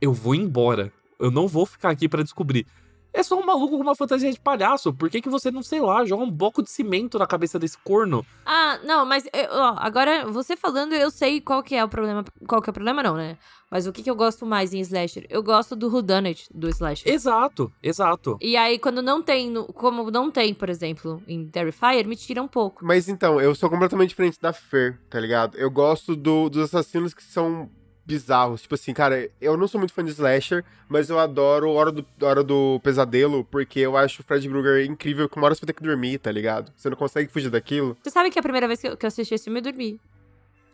Eu 0.02 0.14
vou 0.14 0.34
embora. 0.34 0.92
Eu 1.20 1.30
não 1.30 1.48
vou 1.48 1.66
ficar 1.66 1.90
aqui 1.90 2.10
para 2.10 2.24
descobrir. 2.24 2.66
É 3.14 3.22
só 3.22 3.40
um 3.40 3.46
maluco 3.46 3.78
com 3.78 3.84
uma 3.84 3.96
fantasia 3.96 4.32
de 4.32 4.40
palhaço. 4.40 4.92
Por 4.92 5.10
que, 5.10 5.22
que 5.22 5.30
você 5.30 5.52
não, 5.52 5.62
sei 5.62 5.80
lá, 5.80 6.04
joga 6.04 6.24
um 6.24 6.32
bloco 6.32 6.64
de 6.64 6.72
cimento 6.72 7.20
na 7.20 7.28
cabeça 7.28 7.60
desse 7.60 7.78
corno? 7.78 8.26
Ah, 8.46 8.80
não, 8.84 9.06
mas 9.06 9.26
ó, 9.52 9.76
agora 9.78 10.26
você 10.26 10.58
falando, 10.58 10.94
eu 10.94 11.12
sei 11.12 11.40
qual 11.40 11.62
que 11.62 11.76
é 11.76 11.84
o 11.84 11.88
problema. 11.88 12.26
Qual 12.48 12.62
que 12.62 12.70
é 12.70 12.72
o 12.72 12.74
problema, 12.74 13.04
não, 13.04 13.16
né? 13.16 13.38
Mas 13.70 13.88
o 13.88 13.92
que, 13.92 14.04
que 14.04 14.10
eu 14.10 14.16
gosto 14.16 14.46
mais 14.46 14.74
em 14.74 14.80
slasher? 14.82 15.26
Eu 15.30 15.42
gosto 15.42 15.76
do 15.76 15.88
whodunit 15.88 16.48
do 16.54 16.70
slasher. 16.70 17.12
Exato, 17.12 17.72
exato. 17.82 18.38
E 18.40 18.56
aí, 18.56 18.78
quando 18.78 19.02
não 19.02 19.22
tem, 19.22 19.52
como 19.74 20.12
não 20.12 20.30
tem, 20.30 20.54
por 20.54 20.70
exemplo, 20.70 21.22
em 21.28 21.48
Terrifier, 21.48 22.08
me 22.08 22.16
tira 22.16 22.42
um 22.42 22.48
pouco. 22.48 22.86
Mas 22.86 23.10
então, 23.10 23.42
eu 23.42 23.56
sou 23.56 23.70
completamente 23.70 24.10
diferente 24.10 24.40
da 24.40 24.54
Fer, 24.54 25.00
tá 25.10 25.20
ligado? 25.20 25.58
Eu 25.58 25.72
gosto 25.72 26.16
do, 26.16 26.50
dos 26.50 26.66
assassinos 26.66 27.16
que 27.16 27.24
são 27.24 27.70
bizarros. 28.06 28.62
Tipo 28.62 28.76
assim, 28.76 28.94
cara, 28.94 29.30
eu 29.40 29.56
não 29.56 29.68
sou 29.68 29.80
muito 29.80 29.94
fã 29.94 30.04
de 30.04 30.12
slasher, 30.12 30.64
mas 30.90 31.10
eu 31.10 31.20
adoro 31.20 31.72
Hora 31.72 31.92
do, 31.92 32.06
Hora 32.22 32.44
do 32.44 32.80
Pesadelo, 32.84 33.44
porque 33.46 33.80
eu 33.80 33.96
acho 33.96 34.22
o 34.22 34.26
Fred 34.26 34.48
Krueger 34.48 34.86
incrível, 34.86 35.30
que 35.30 35.38
uma 35.38 35.46
hora 35.46 35.56
você 35.56 35.62
vai 35.62 35.68
ter 35.68 35.74
que 35.74 35.84
dormir, 35.84 36.18
tá 36.18 36.32
ligado? 36.32 36.72
Você 36.76 36.90
não 36.90 36.98
consegue 36.98 37.32
fugir 37.32 37.50
daquilo. 37.50 37.98
Você 38.04 38.10
sabe 38.10 38.30
que 38.30 38.40
a 38.40 38.44
primeira 38.44 38.68
vez 38.68 38.82
que 38.82 38.88
eu, 38.88 38.98
que 38.98 39.06
eu 39.06 39.08
assisti 39.08 39.34
esse 39.34 39.46
filme, 39.46 39.60
eu 39.60 39.64
dormi. 39.64 40.00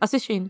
Assistindo. 0.01 0.49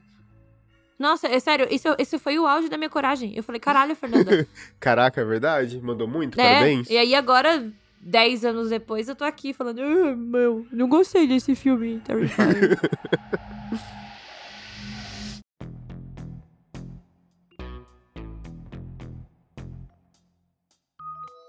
Nossa, 0.97 1.27
é 1.27 1.39
sério, 1.39 1.65
isso, 1.71 1.87
isso 1.97 2.19
foi 2.19 2.37
o 2.37 2.45
auge 2.45 2.67
da 2.67 2.77
minha 2.77 2.89
coragem. 2.89 3.33
Eu 3.35 3.41
falei, 3.41 3.59
caralho, 3.59 3.95
Fernanda. 3.95 4.45
Caraca, 4.79 5.21
é 5.21 5.23
verdade? 5.23 5.79
Mandou 5.81 6.07
muito? 6.07 6.39
É, 6.39 6.43
Parabéns. 6.43 6.89
E 6.89 6.97
aí 6.97 7.15
agora, 7.15 7.71
dez 8.01 8.43
anos 8.43 8.69
depois, 8.69 9.07
eu 9.07 9.15
tô 9.15 9.23
aqui 9.23 9.53
falando, 9.53 9.81
ah, 9.81 10.13
meu, 10.13 10.67
não 10.73 10.89
gostei 10.89 11.25
desse 11.25 11.55
filme, 11.55 12.01
Terrifier. 12.01 12.77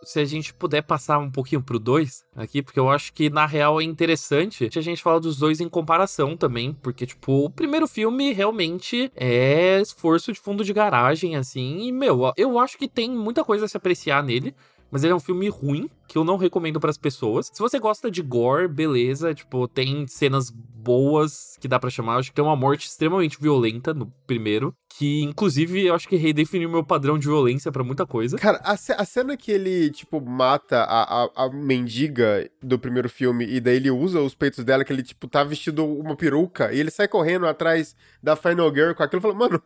se 0.03 0.21
a 0.21 0.25
gente 0.25 0.55
puder 0.55 0.83
passar 0.83 1.19
um 1.19 1.31
pouquinho 1.31 1.63
pro 1.63 1.79
2 1.79 2.25
aqui, 2.35 2.63
porque 2.63 2.79
eu 2.79 2.89
acho 2.89 3.13
que 3.13 3.29
na 3.31 3.47
real 3.47 3.81
é 3.81 3.85
interessante 3.85 4.69
a 4.75 4.81
gente 4.81 5.03
falar 5.03 5.19
dos 5.19 5.37
dois 5.37 5.61
em 5.61 5.69
comparação 5.69 6.37
também, 6.37 6.73
porque, 6.73 7.07
tipo, 7.07 7.45
o 7.45 7.51
primeiro 7.51 7.87
filme 7.87 8.33
realmente 8.33 9.11
é 9.15 9.81
esforço 9.81 10.33
de 10.33 10.41
fundo 10.41 10.65
de 10.65 10.73
garagem, 10.73 11.37
assim, 11.37 11.87
e, 11.87 11.93
meu, 11.93 12.33
eu 12.37 12.59
acho 12.59 12.79
que 12.79 12.89
tem 12.89 13.11
muita 13.11 13.45
coisa 13.45 13.65
a 13.65 13.69
se 13.69 13.77
apreciar 13.77 14.23
nele. 14.23 14.55
Mas 14.93 15.05
ele 15.05 15.13
é 15.13 15.17
um 15.17 15.21
filme 15.21 15.49
ruim, 15.49 15.89
que 16.11 16.19
eu 16.19 16.25
não 16.25 16.37
recomendo 16.37 16.81
para 16.81 16.91
as 16.91 16.99
pessoas. 16.99 17.49
Se 17.53 17.61
você 17.61 17.79
gosta 17.79 18.11
de 18.11 18.21
gore, 18.21 18.67
beleza, 18.67 19.33
tipo, 19.33 19.69
tem 19.69 20.09
cenas 20.09 20.51
boas 20.51 21.57
que 21.61 21.69
dá 21.69 21.79
para 21.79 21.89
chamar. 21.89 22.17
Acho 22.17 22.31
que 22.31 22.35
tem 22.35 22.45
uma 22.45 22.57
morte 22.57 22.89
extremamente 22.89 23.41
violenta 23.41 23.95
no 23.95 24.13
primeiro, 24.27 24.75
que 24.89 25.23
inclusive 25.23 25.87
eu 25.87 25.95
acho 25.95 26.09
que 26.09 26.17
redefiniu 26.17 26.69
meu 26.69 26.83
padrão 26.83 27.17
de 27.17 27.29
violência 27.29 27.71
para 27.71 27.85
muita 27.85 28.05
coisa. 28.05 28.37
Cara, 28.39 28.61
a, 28.65 28.73
a, 28.73 29.05
cena 29.05 29.37
que 29.37 29.53
ele, 29.53 29.89
tipo, 29.91 30.21
mata 30.21 30.83
a, 30.83 31.27
a, 31.27 31.31
a, 31.45 31.49
mendiga 31.49 32.51
do 32.61 32.77
primeiro 32.77 33.09
filme 33.09 33.47
e 33.47 33.61
daí 33.61 33.77
ele 33.77 33.93
usa 33.93 34.21
os 34.21 34.35
peitos 34.35 34.65
dela, 34.65 34.85
que 34.85 34.93
ele, 34.93 35.05
tipo, 35.05 35.29
tá 35.29 35.45
vestido 35.45 35.87
uma 35.87 36.17
peruca 36.17 36.73
e 36.73 36.81
ele 36.81 36.91
sai 36.91 37.07
correndo 37.07 37.47
atrás 37.47 37.95
da 38.21 38.35
Final 38.35 38.75
Girl 38.75 38.95
com 38.95 39.05
aquilo 39.05 39.21
e 39.21 39.23
fala, 39.23 39.35
mano, 39.35 39.63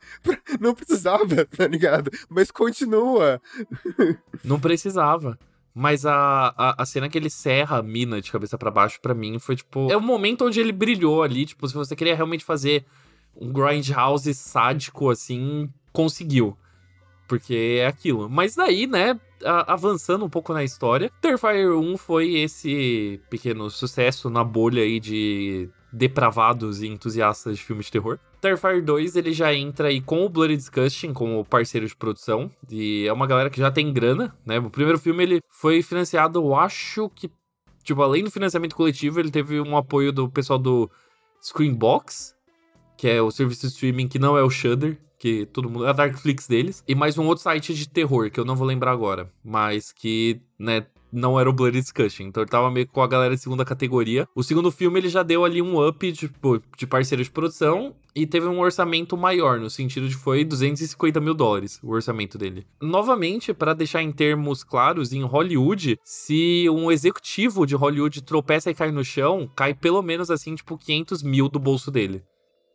não 0.60 0.74
precisava, 0.74 1.46
tá 1.56 1.66
ligado? 1.66 2.10
Mas 2.28 2.50
continua. 2.50 3.40
Não 4.44 4.60
precisava. 4.60 5.38
Mas 5.74 6.06
a, 6.06 6.54
a, 6.56 6.82
a, 6.82 6.86
cena 6.86 7.08
que 7.08 7.18
ele 7.18 7.28
serra 7.28 7.78
a 7.78 7.82
mina 7.82 8.20
de 8.20 8.30
cabeça 8.30 8.56
para 8.56 8.70
baixo, 8.70 9.00
para 9.00 9.12
mim, 9.12 9.40
foi 9.40 9.56
tipo. 9.56 9.90
É 9.90 9.96
o 9.96 10.00
momento 10.00 10.46
onde 10.46 10.60
ele 10.60 10.70
brilhou 10.70 11.22
ali. 11.22 11.44
Tipo, 11.44 11.66
se 11.66 11.74
você 11.74 11.96
queria 11.96 12.14
realmente 12.14 12.44
fazer 12.44 12.84
um 13.36 13.52
grindhouse 13.52 14.32
sádico, 14.34 15.10
assim, 15.10 15.68
conseguiu. 15.92 16.56
Porque 17.26 17.78
é 17.80 17.86
aquilo. 17.86 18.30
Mas 18.30 18.54
daí, 18.54 18.86
né, 18.86 19.18
avançando 19.66 20.24
um 20.24 20.30
pouco 20.30 20.52
na 20.52 20.62
história, 20.62 21.10
Terrifier 21.20 21.72
1 21.72 21.96
foi 21.96 22.34
esse 22.34 23.20
pequeno 23.28 23.68
sucesso 23.68 24.30
na 24.30 24.44
bolha 24.44 24.82
aí 24.82 25.00
de 25.00 25.68
depravados 25.92 26.82
e 26.82 26.86
entusiastas 26.86 27.56
de 27.56 27.64
filmes 27.64 27.86
de 27.86 27.92
terror. 27.92 28.18
Terrifier 28.44 28.84
2, 28.84 29.16
ele 29.16 29.32
já 29.32 29.54
entra 29.54 29.88
aí 29.88 30.02
com 30.02 30.22
o 30.22 30.28
Bloody 30.28 30.54
Disgusting 30.54 31.14
como 31.14 31.44
parceiro 31.46 31.86
de 31.86 31.96
produção, 31.96 32.50
e 32.70 33.06
é 33.06 33.12
uma 33.12 33.26
galera 33.26 33.48
que 33.48 33.58
já 33.58 33.70
tem 33.70 33.90
grana, 33.90 34.36
né? 34.44 34.58
O 34.58 34.68
primeiro 34.68 34.98
filme, 34.98 35.22
ele 35.22 35.40
foi 35.48 35.82
financiado, 35.82 36.38
eu 36.38 36.54
acho 36.54 37.08
que, 37.08 37.30
tipo, 37.82 38.02
além 38.02 38.22
do 38.22 38.30
financiamento 38.30 38.76
coletivo, 38.76 39.18
ele 39.18 39.30
teve 39.30 39.58
um 39.60 39.76
apoio 39.78 40.12
do 40.12 40.28
pessoal 40.28 40.58
do 40.58 40.90
Screenbox, 41.42 42.34
que 42.98 43.08
é 43.08 43.22
o 43.22 43.30
serviço 43.30 43.62
de 43.62 43.72
streaming 43.72 44.08
que 44.08 44.18
não 44.18 44.36
é 44.36 44.42
o 44.42 44.50
Shudder, 44.50 44.98
que 45.18 45.46
todo 45.46 45.70
mundo. 45.70 45.86
É 45.86 45.88
a 45.88 45.92
Darkflix 45.94 46.46
deles. 46.46 46.84
E 46.86 46.94
mais 46.94 47.16
um 47.16 47.24
outro 47.24 47.42
site 47.42 47.72
de 47.72 47.88
terror, 47.88 48.30
que 48.30 48.38
eu 48.38 48.44
não 48.44 48.54
vou 48.54 48.66
lembrar 48.66 48.92
agora. 48.92 49.30
Mas 49.42 49.90
que, 49.90 50.42
né, 50.58 50.86
não 51.14 51.38
era 51.38 51.48
o 51.48 51.52
Bloody 51.52 51.80
Discussion. 51.80 52.26
Então 52.26 52.42
ele 52.42 52.50
tava 52.50 52.70
meio 52.70 52.86
com 52.86 53.02
a 53.02 53.06
galera 53.06 53.34
de 53.34 53.40
segunda 53.40 53.64
categoria. 53.64 54.28
O 54.34 54.42
segundo 54.42 54.70
filme 54.70 54.98
ele 54.98 55.08
já 55.08 55.22
deu 55.22 55.44
ali 55.44 55.62
um 55.62 55.86
up 55.86 56.12
tipo, 56.12 56.60
de 56.76 56.86
parceiro 56.86 57.22
de 57.22 57.30
produção 57.30 57.94
e 58.14 58.26
teve 58.26 58.46
um 58.46 58.60
orçamento 58.60 59.16
maior, 59.16 59.58
no 59.58 59.68
sentido 59.68 60.08
de 60.08 60.14
foi 60.14 60.44
250 60.44 61.20
mil 61.20 61.34
dólares 61.34 61.80
o 61.82 61.90
orçamento 61.90 62.38
dele. 62.38 62.66
Novamente, 62.80 63.52
para 63.52 63.74
deixar 63.74 64.02
em 64.02 64.12
termos 64.12 64.62
claros, 64.62 65.12
em 65.12 65.22
Hollywood, 65.22 65.98
se 66.04 66.68
um 66.70 66.92
executivo 66.92 67.66
de 67.66 67.74
Hollywood 67.74 68.22
tropeça 68.22 68.70
e 68.70 68.74
cai 68.74 68.92
no 68.92 69.04
chão, 69.04 69.50
cai 69.56 69.74
pelo 69.74 70.02
menos 70.02 70.30
assim, 70.30 70.54
tipo, 70.54 70.78
500 70.78 71.22
mil 71.22 71.48
do 71.48 71.58
bolso 71.58 71.90
dele 71.90 72.22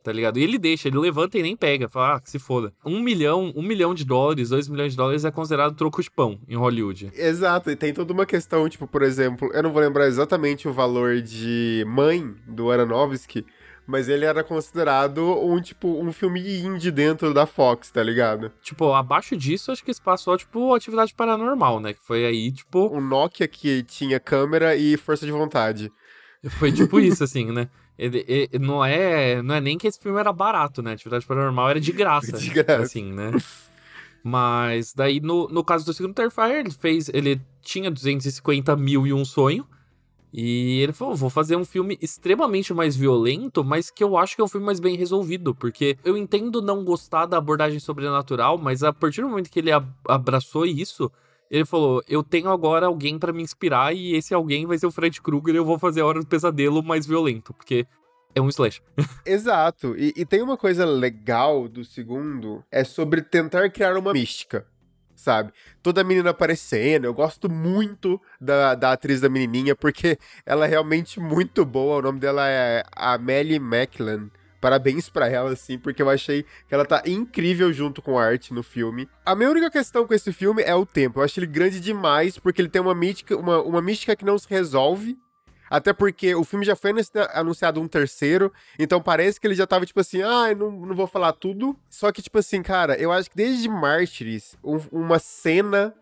tá 0.02 0.12
ligado? 0.12 0.38
E 0.38 0.42
ele 0.42 0.58
deixa, 0.58 0.88
ele 0.88 0.98
levanta 0.98 1.38
e 1.38 1.42
nem 1.42 1.56
pega, 1.56 1.88
fala, 1.88 2.16
ah, 2.16 2.20
que 2.20 2.30
se 2.30 2.38
foda. 2.38 2.72
Um 2.84 3.00
milhão, 3.00 3.52
um 3.54 3.62
milhão 3.62 3.94
de 3.94 4.04
dólares, 4.04 4.50
dois 4.50 4.68
milhões 4.68 4.92
de 4.92 4.96
dólares 4.96 5.24
é 5.24 5.30
considerado 5.30 5.74
troco 5.74 6.02
de 6.02 6.10
pão 6.10 6.38
em 6.48 6.56
Hollywood. 6.56 7.12
Exato, 7.14 7.70
e 7.70 7.76
tem 7.76 7.92
toda 7.92 8.12
uma 8.12 8.26
questão, 8.26 8.68
tipo, 8.68 8.86
por 8.86 9.02
exemplo, 9.02 9.50
eu 9.52 9.62
não 9.62 9.72
vou 9.72 9.82
lembrar 9.82 10.06
exatamente 10.06 10.68
o 10.68 10.72
valor 10.72 11.20
de 11.20 11.84
Mãe, 11.86 12.34
do 12.46 12.70
Aronofsky, 12.70 13.44
mas 13.86 14.08
ele 14.08 14.24
era 14.24 14.44
considerado 14.44 15.20
um, 15.44 15.60
tipo, 15.60 15.88
um 15.88 16.12
filme 16.12 16.40
indie 16.60 16.92
dentro 16.92 17.34
da 17.34 17.44
Fox, 17.44 17.90
tá 17.90 18.02
ligado? 18.02 18.52
Tipo, 18.62 18.92
abaixo 18.92 19.36
disso, 19.36 19.72
acho 19.72 19.84
que 19.84 19.92
se 19.92 20.00
passou, 20.00 20.36
tipo, 20.36 20.72
atividade 20.74 21.12
paranormal, 21.12 21.80
né? 21.80 21.92
Que 21.92 22.00
foi 22.00 22.24
aí, 22.24 22.52
tipo... 22.52 22.88
Um 22.96 23.00
Nokia 23.00 23.48
que 23.48 23.82
tinha 23.82 24.20
câmera 24.20 24.76
e 24.76 24.96
força 24.96 25.26
de 25.26 25.32
vontade. 25.32 25.90
Foi 26.58 26.72
tipo 26.72 27.00
isso, 27.00 27.24
assim, 27.24 27.46
né? 27.52 27.68
Ele, 28.00 28.24
ele, 28.26 28.58
não, 28.58 28.82
é, 28.82 29.42
não 29.42 29.54
é 29.54 29.60
nem 29.60 29.76
que 29.76 29.86
esse 29.86 30.00
filme 30.00 30.18
era 30.18 30.32
barato, 30.32 30.80
né? 30.80 30.92
Atividade 30.92 31.26
Paranormal 31.26 31.68
era 31.68 31.78
de 31.78 31.92
graça. 31.92 32.32
de 32.38 32.48
graça. 32.48 32.82
Assim, 32.82 33.12
né? 33.12 33.32
Mas 34.24 34.94
daí, 34.94 35.20
no, 35.20 35.48
no 35.48 35.62
caso 35.62 35.84
do 35.84 35.92
segundo 35.92 36.14
Terrifier, 36.14 36.60
ele 36.60 36.70
fez. 36.70 37.10
Ele 37.12 37.38
tinha 37.60 37.90
250 37.90 38.74
mil 38.74 39.06
e 39.06 39.12
um 39.12 39.22
sonho. 39.22 39.66
E 40.32 40.80
ele 40.80 40.94
falou: 40.94 41.14
vou 41.14 41.28
fazer 41.28 41.56
um 41.56 41.64
filme 41.64 41.98
extremamente 42.00 42.72
mais 42.72 42.96
violento, 42.96 43.62
mas 43.62 43.90
que 43.90 44.02
eu 44.02 44.16
acho 44.16 44.34
que 44.34 44.40
é 44.40 44.44
um 44.44 44.48
filme 44.48 44.64
mais 44.64 44.80
bem 44.80 44.96
resolvido. 44.96 45.54
Porque 45.54 45.98
eu 46.02 46.16
entendo 46.16 46.62
não 46.62 46.82
gostar 46.82 47.26
da 47.26 47.36
abordagem 47.36 47.80
sobrenatural, 47.80 48.56
mas 48.56 48.82
a 48.82 48.94
partir 48.94 49.20
do 49.20 49.28
momento 49.28 49.50
que 49.50 49.58
ele 49.58 49.72
abraçou 50.08 50.64
isso, 50.64 51.12
ele 51.50 51.64
falou: 51.64 52.02
Eu 52.08 52.22
tenho 52.22 52.48
agora 52.48 52.86
alguém 52.86 53.18
para 53.18 53.32
me 53.32 53.42
inspirar 53.42 53.92
e 53.92 54.14
esse 54.14 54.32
alguém 54.32 54.66
vai 54.66 54.78
ser 54.78 54.86
o 54.86 54.90
Fred 54.90 55.20
Krueger 55.20 55.54
e 55.54 55.58
eu 55.58 55.64
vou 55.64 55.78
fazer 55.78 56.00
a 56.00 56.06
Hora 56.06 56.20
do 56.20 56.26
Pesadelo 56.26 56.82
mais 56.82 57.06
violento, 57.06 57.52
porque 57.52 57.86
é 58.34 58.40
um 58.40 58.48
slash. 58.48 58.80
Exato. 59.26 59.96
E, 59.96 60.12
e, 60.16 60.24
tem 60.24 60.42
uma 60.42 60.56
coisa 60.56 60.84
legal 60.84 61.68
do 61.68 61.84
segundo, 61.84 62.64
é 62.70 62.84
sobre 62.84 63.22
tentar 63.22 63.68
criar 63.70 63.96
uma 63.96 64.12
mística, 64.12 64.64
sabe? 65.16 65.52
Toda 65.82 66.04
menina 66.04 66.30
aparecendo, 66.30 67.06
eu 67.06 67.14
gosto 67.14 67.50
muito 67.50 68.20
da, 68.40 68.76
da 68.76 68.92
atriz 68.92 69.20
da 69.20 69.28
menininha, 69.28 69.74
porque 69.74 70.16
ela 70.46 70.66
é 70.66 70.68
realmente 70.68 71.18
muito 71.18 71.64
boa, 71.64 71.98
o 71.98 72.02
nome 72.02 72.20
dela 72.20 72.48
é 72.48 72.84
Amelie 72.94 73.58
Macklin 73.58 74.30
parabéns 74.60 75.08
para 75.08 75.28
ela, 75.28 75.52
assim, 75.52 75.78
porque 75.78 76.02
eu 76.02 76.10
achei 76.10 76.44
que 76.68 76.74
ela 76.74 76.84
tá 76.84 77.02
incrível 77.06 77.72
junto 77.72 78.02
com 78.02 78.18
a 78.18 78.24
arte 78.24 78.52
no 78.52 78.62
filme. 78.62 79.08
A 79.24 79.34
minha 79.34 79.50
única 79.50 79.70
questão 79.70 80.06
com 80.06 80.14
esse 80.14 80.32
filme 80.32 80.62
é 80.62 80.74
o 80.74 80.84
tempo. 80.84 81.18
Eu 81.18 81.24
acho 81.24 81.38
ele 81.40 81.46
grande 81.46 81.80
demais, 81.80 82.38
porque 82.38 82.60
ele 82.60 82.68
tem 82.68 82.82
uma 82.82 82.94
mística, 82.94 83.36
uma, 83.36 83.62
uma 83.62 83.80
mística 83.80 84.14
que 84.14 84.24
não 84.24 84.38
se 84.38 84.48
resolve. 84.48 85.18
Até 85.70 85.92
porque 85.92 86.34
o 86.34 86.42
filme 86.42 86.64
já 86.64 86.74
foi 86.74 86.92
anunciado 87.32 87.80
um 87.80 87.86
terceiro, 87.86 88.52
então 88.76 89.00
parece 89.00 89.40
que 89.40 89.46
ele 89.46 89.54
já 89.54 89.68
tava 89.68 89.86
tipo 89.86 90.00
assim, 90.00 90.20
ah, 90.20 90.52
não, 90.52 90.72
não 90.72 90.96
vou 90.96 91.06
falar 91.06 91.32
tudo. 91.32 91.78
Só 91.88 92.10
que, 92.10 92.20
tipo 92.20 92.36
assim, 92.38 92.60
cara, 92.60 92.96
eu 92.96 93.12
acho 93.12 93.30
que 93.30 93.36
desde 93.36 93.68
Mártires, 93.68 94.58
um, 94.64 94.80
uma 94.90 95.20
cena 95.20 95.94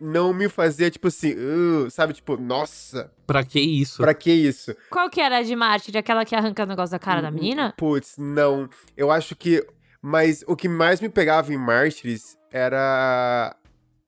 não 0.00 0.32
me 0.32 0.48
fazia, 0.48 0.90
tipo 0.90 1.08
assim, 1.08 1.34
uh, 1.34 1.90
sabe? 1.90 2.12
Tipo, 2.12 2.36
nossa. 2.36 3.12
Pra 3.26 3.44
que 3.44 3.60
isso? 3.60 3.98
Pra 3.98 4.14
que 4.14 4.32
isso? 4.32 4.74
Qual 4.90 5.10
que 5.10 5.20
era 5.20 5.38
a 5.38 5.42
de 5.42 5.54
Mártir? 5.54 5.96
Aquela 5.96 6.24
que 6.24 6.34
arranca 6.34 6.62
o 6.62 6.66
negócio 6.66 6.92
da 6.92 6.98
cara 6.98 7.20
da 7.20 7.28
hum, 7.28 7.32
menina? 7.32 7.74
Putz, 7.76 8.16
não. 8.18 8.68
Eu 8.96 9.10
acho 9.10 9.34
que. 9.36 9.66
Mas 10.00 10.44
o 10.46 10.54
que 10.54 10.68
mais 10.68 11.00
me 11.00 11.08
pegava 11.08 11.52
em 11.52 11.56
Mártires 11.56 12.38
era 12.52 13.54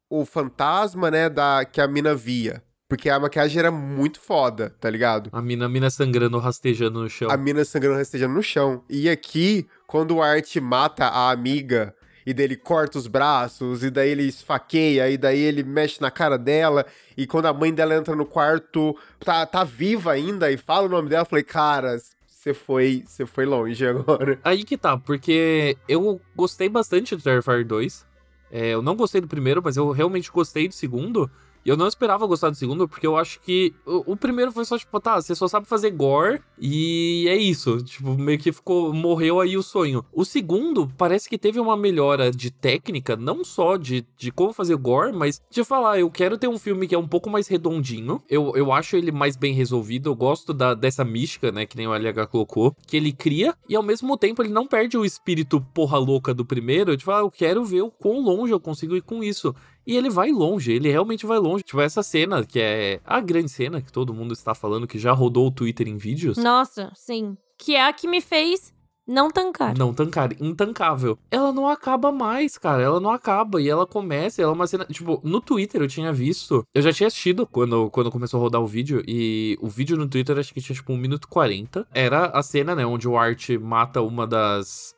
o 0.08 0.24
fantasma, 0.24 1.10
né, 1.10 1.28
da 1.28 1.64
que 1.64 1.80
a 1.80 1.88
mina 1.88 2.14
via. 2.14 2.62
Porque 2.88 3.08
a 3.08 3.20
maquiagem 3.20 3.60
era 3.60 3.70
muito 3.70 4.20
foda, 4.20 4.74
tá 4.80 4.90
ligado? 4.90 5.30
A 5.32 5.40
mina, 5.40 5.66
a 5.66 5.68
mina 5.68 5.88
sangrando, 5.90 6.38
rastejando 6.38 7.00
no 7.00 7.08
chão. 7.08 7.30
A 7.30 7.36
mina 7.36 7.64
sangrando, 7.64 7.96
rastejando 7.96 8.34
no 8.34 8.42
chão. 8.42 8.82
E 8.90 9.08
aqui, 9.08 9.68
quando 9.86 10.16
o 10.16 10.22
Art 10.22 10.56
mata 10.56 11.06
a 11.06 11.30
amiga 11.30 11.94
e 12.24 12.34
daí 12.34 12.44
ele 12.44 12.56
corta 12.56 12.98
os 12.98 13.06
braços, 13.06 13.82
e 13.82 13.90
daí 13.90 14.10
ele 14.10 14.24
esfaqueia, 14.24 15.10
e 15.10 15.16
daí 15.16 15.40
ele 15.40 15.62
mexe 15.62 16.00
na 16.00 16.10
cara 16.10 16.36
dela, 16.36 16.86
e 17.16 17.26
quando 17.26 17.46
a 17.46 17.52
mãe 17.52 17.72
dela 17.72 17.94
entra 17.94 18.14
no 18.14 18.26
quarto, 18.26 18.96
tá, 19.18 19.44
tá 19.46 19.64
viva 19.64 20.12
ainda 20.12 20.50
e 20.50 20.56
fala 20.56 20.86
o 20.86 20.90
nome 20.90 21.08
dela, 21.08 21.22
eu 21.22 21.26
falei, 21.26 21.44
cara, 21.44 21.98
você 22.40 22.54
foi, 22.54 23.04
você 23.06 23.26
foi 23.26 23.44
longe 23.44 23.86
agora. 23.86 24.38
Aí 24.44 24.64
que 24.64 24.78
tá, 24.78 24.96
porque 24.96 25.76
eu 25.86 26.20
gostei 26.34 26.68
bastante 26.68 27.14
do 27.14 27.22
Terrifier 27.22 27.66
2. 27.66 28.06
É, 28.50 28.70
eu 28.70 28.82
não 28.82 28.96
gostei 28.96 29.20
do 29.20 29.28
primeiro, 29.28 29.60
mas 29.62 29.76
eu 29.76 29.90
realmente 29.90 30.30
gostei 30.30 30.66
do 30.66 30.74
segundo. 30.74 31.30
Eu 31.64 31.76
não 31.76 31.86
esperava 31.86 32.26
gostar 32.26 32.50
do 32.50 32.56
segundo, 32.56 32.88
porque 32.88 33.06
eu 33.06 33.16
acho 33.16 33.40
que 33.40 33.74
o, 33.86 34.12
o, 34.12 34.16
primeiro 34.16 34.50
foi 34.52 34.64
só, 34.64 34.78
tipo, 34.78 34.98
tá, 35.00 35.20
você 35.20 35.34
só 35.34 35.46
sabe 35.46 35.66
fazer 35.66 35.90
gore 35.90 36.40
e 36.58 37.26
é 37.28 37.36
isso. 37.36 37.82
Tipo, 37.82 38.16
meio 38.16 38.38
que 38.38 38.52
ficou. 38.52 38.92
Morreu 38.92 39.40
aí 39.40 39.56
o 39.56 39.62
sonho. 39.62 40.04
O 40.12 40.24
segundo 40.24 40.90
parece 40.96 41.28
que 41.28 41.38
teve 41.38 41.60
uma 41.60 41.76
melhora 41.76 42.30
de 42.30 42.50
técnica, 42.50 43.16
não 43.16 43.44
só 43.44 43.76
de, 43.76 44.06
de 44.16 44.30
como 44.30 44.52
fazer 44.52 44.76
gore, 44.76 45.12
mas 45.12 45.40
de 45.50 45.62
falar, 45.64 45.98
eu 45.98 46.10
quero 46.10 46.38
ter 46.38 46.48
um 46.48 46.58
filme 46.58 46.86
que 46.86 46.94
é 46.94 46.98
um 46.98 47.08
pouco 47.08 47.28
mais 47.30 47.46
redondinho. 47.48 48.22
Eu, 48.28 48.52
eu 48.56 48.72
acho 48.72 48.96
ele 48.96 49.12
mais 49.12 49.36
bem 49.36 49.54
resolvido. 49.54 50.10
Eu 50.10 50.14
gosto 50.14 50.52
da, 50.54 50.74
dessa 50.74 51.04
mística, 51.04 51.52
né? 51.52 51.66
Que 51.66 51.76
nem 51.76 51.86
o 51.86 51.94
LH 51.94 52.26
colocou, 52.28 52.74
que 52.86 52.96
ele 52.96 53.12
cria, 53.12 53.54
e 53.68 53.76
ao 53.76 53.82
mesmo 53.82 54.16
tempo 54.16 54.42
ele 54.42 54.52
não 54.52 54.66
perde 54.66 54.96
o 54.96 55.04
espírito 55.04 55.60
porra 55.74 55.98
louca 55.98 56.32
do 56.32 56.44
primeiro. 56.44 56.96
De 56.96 57.04
falar, 57.04 57.20
eu 57.20 57.30
quero 57.30 57.64
ver 57.64 57.82
o 57.82 57.90
quão 57.90 58.20
longe 58.20 58.52
eu 58.52 58.60
consigo 58.60 58.96
ir 58.96 59.02
com 59.02 59.22
isso. 59.22 59.54
E 59.90 59.96
ele 59.96 60.08
vai 60.08 60.30
longe, 60.30 60.70
ele 60.70 60.88
realmente 60.88 61.26
vai 61.26 61.36
longe. 61.40 61.64
Tipo, 61.64 61.80
essa 61.80 62.00
cena, 62.00 62.44
que 62.44 62.60
é 62.60 63.00
a 63.04 63.20
grande 63.20 63.48
cena 63.48 63.82
que 63.82 63.90
todo 63.90 64.14
mundo 64.14 64.32
está 64.32 64.54
falando, 64.54 64.86
que 64.86 65.00
já 65.00 65.10
rodou 65.10 65.48
o 65.48 65.50
Twitter 65.50 65.88
em 65.88 65.96
vídeos. 65.96 66.36
Nossa, 66.36 66.92
sim. 66.94 67.36
Que 67.58 67.74
é 67.74 67.84
a 67.84 67.92
que 67.92 68.06
me 68.06 68.20
fez 68.20 68.72
Não 69.04 69.28
tancar. 69.28 69.76
Não 69.76 69.92
tancar, 69.92 70.32
intancável. 70.40 71.18
Ela 71.28 71.52
não 71.52 71.68
acaba 71.68 72.12
mais, 72.12 72.56
cara. 72.56 72.80
Ela 72.80 73.00
não 73.00 73.10
acaba. 73.10 73.60
E 73.60 73.68
ela 73.68 73.84
começa, 73.84 74.40
ela 74.40 74.52
é 74.52 74.54
uma 74.54 74.68
cena. 74.68 74.84
Tipo, 74.84 75.20
no 75.24 75.40
Twitter 75.40 75.80
eu 75.80 75.88
tinha 75.88 76.12
visto. 76.12 76.64
Eu 76.72 76.82
já 76.82 76.92
tinha 76.92 77.08
assistido 77.08 77.44
quando, 77.44 77.90
quando 77.90 78.12
começou 78.12 78.38
a 78.38 78.42
rodar 78.44 78.60
o 78.60 78.68
vídeo. 78.68 79.02
E 79.08 79.58
o 79.60 79.66
vídeo 79.66 79.96
no 79.96 80.08
Twitter 80.08 80.38
acho 80.38 80.54
que 80.54 80.60
tinha 80.60 80.76
tipo 80.76 80.92
1 80.92 80.96
minuto 80.96 81.26
40. 81.26 81.88
Era 81.92 82.26
a 82.26 82.44
cena, 82.44 82.76
né? 82.76 82.86
Onde 82.86 83.08
o 83.08 83.18
Art 83.18 83.48
mata 83.60 84.00
uma 84.00 84.24
das 84.24 84.94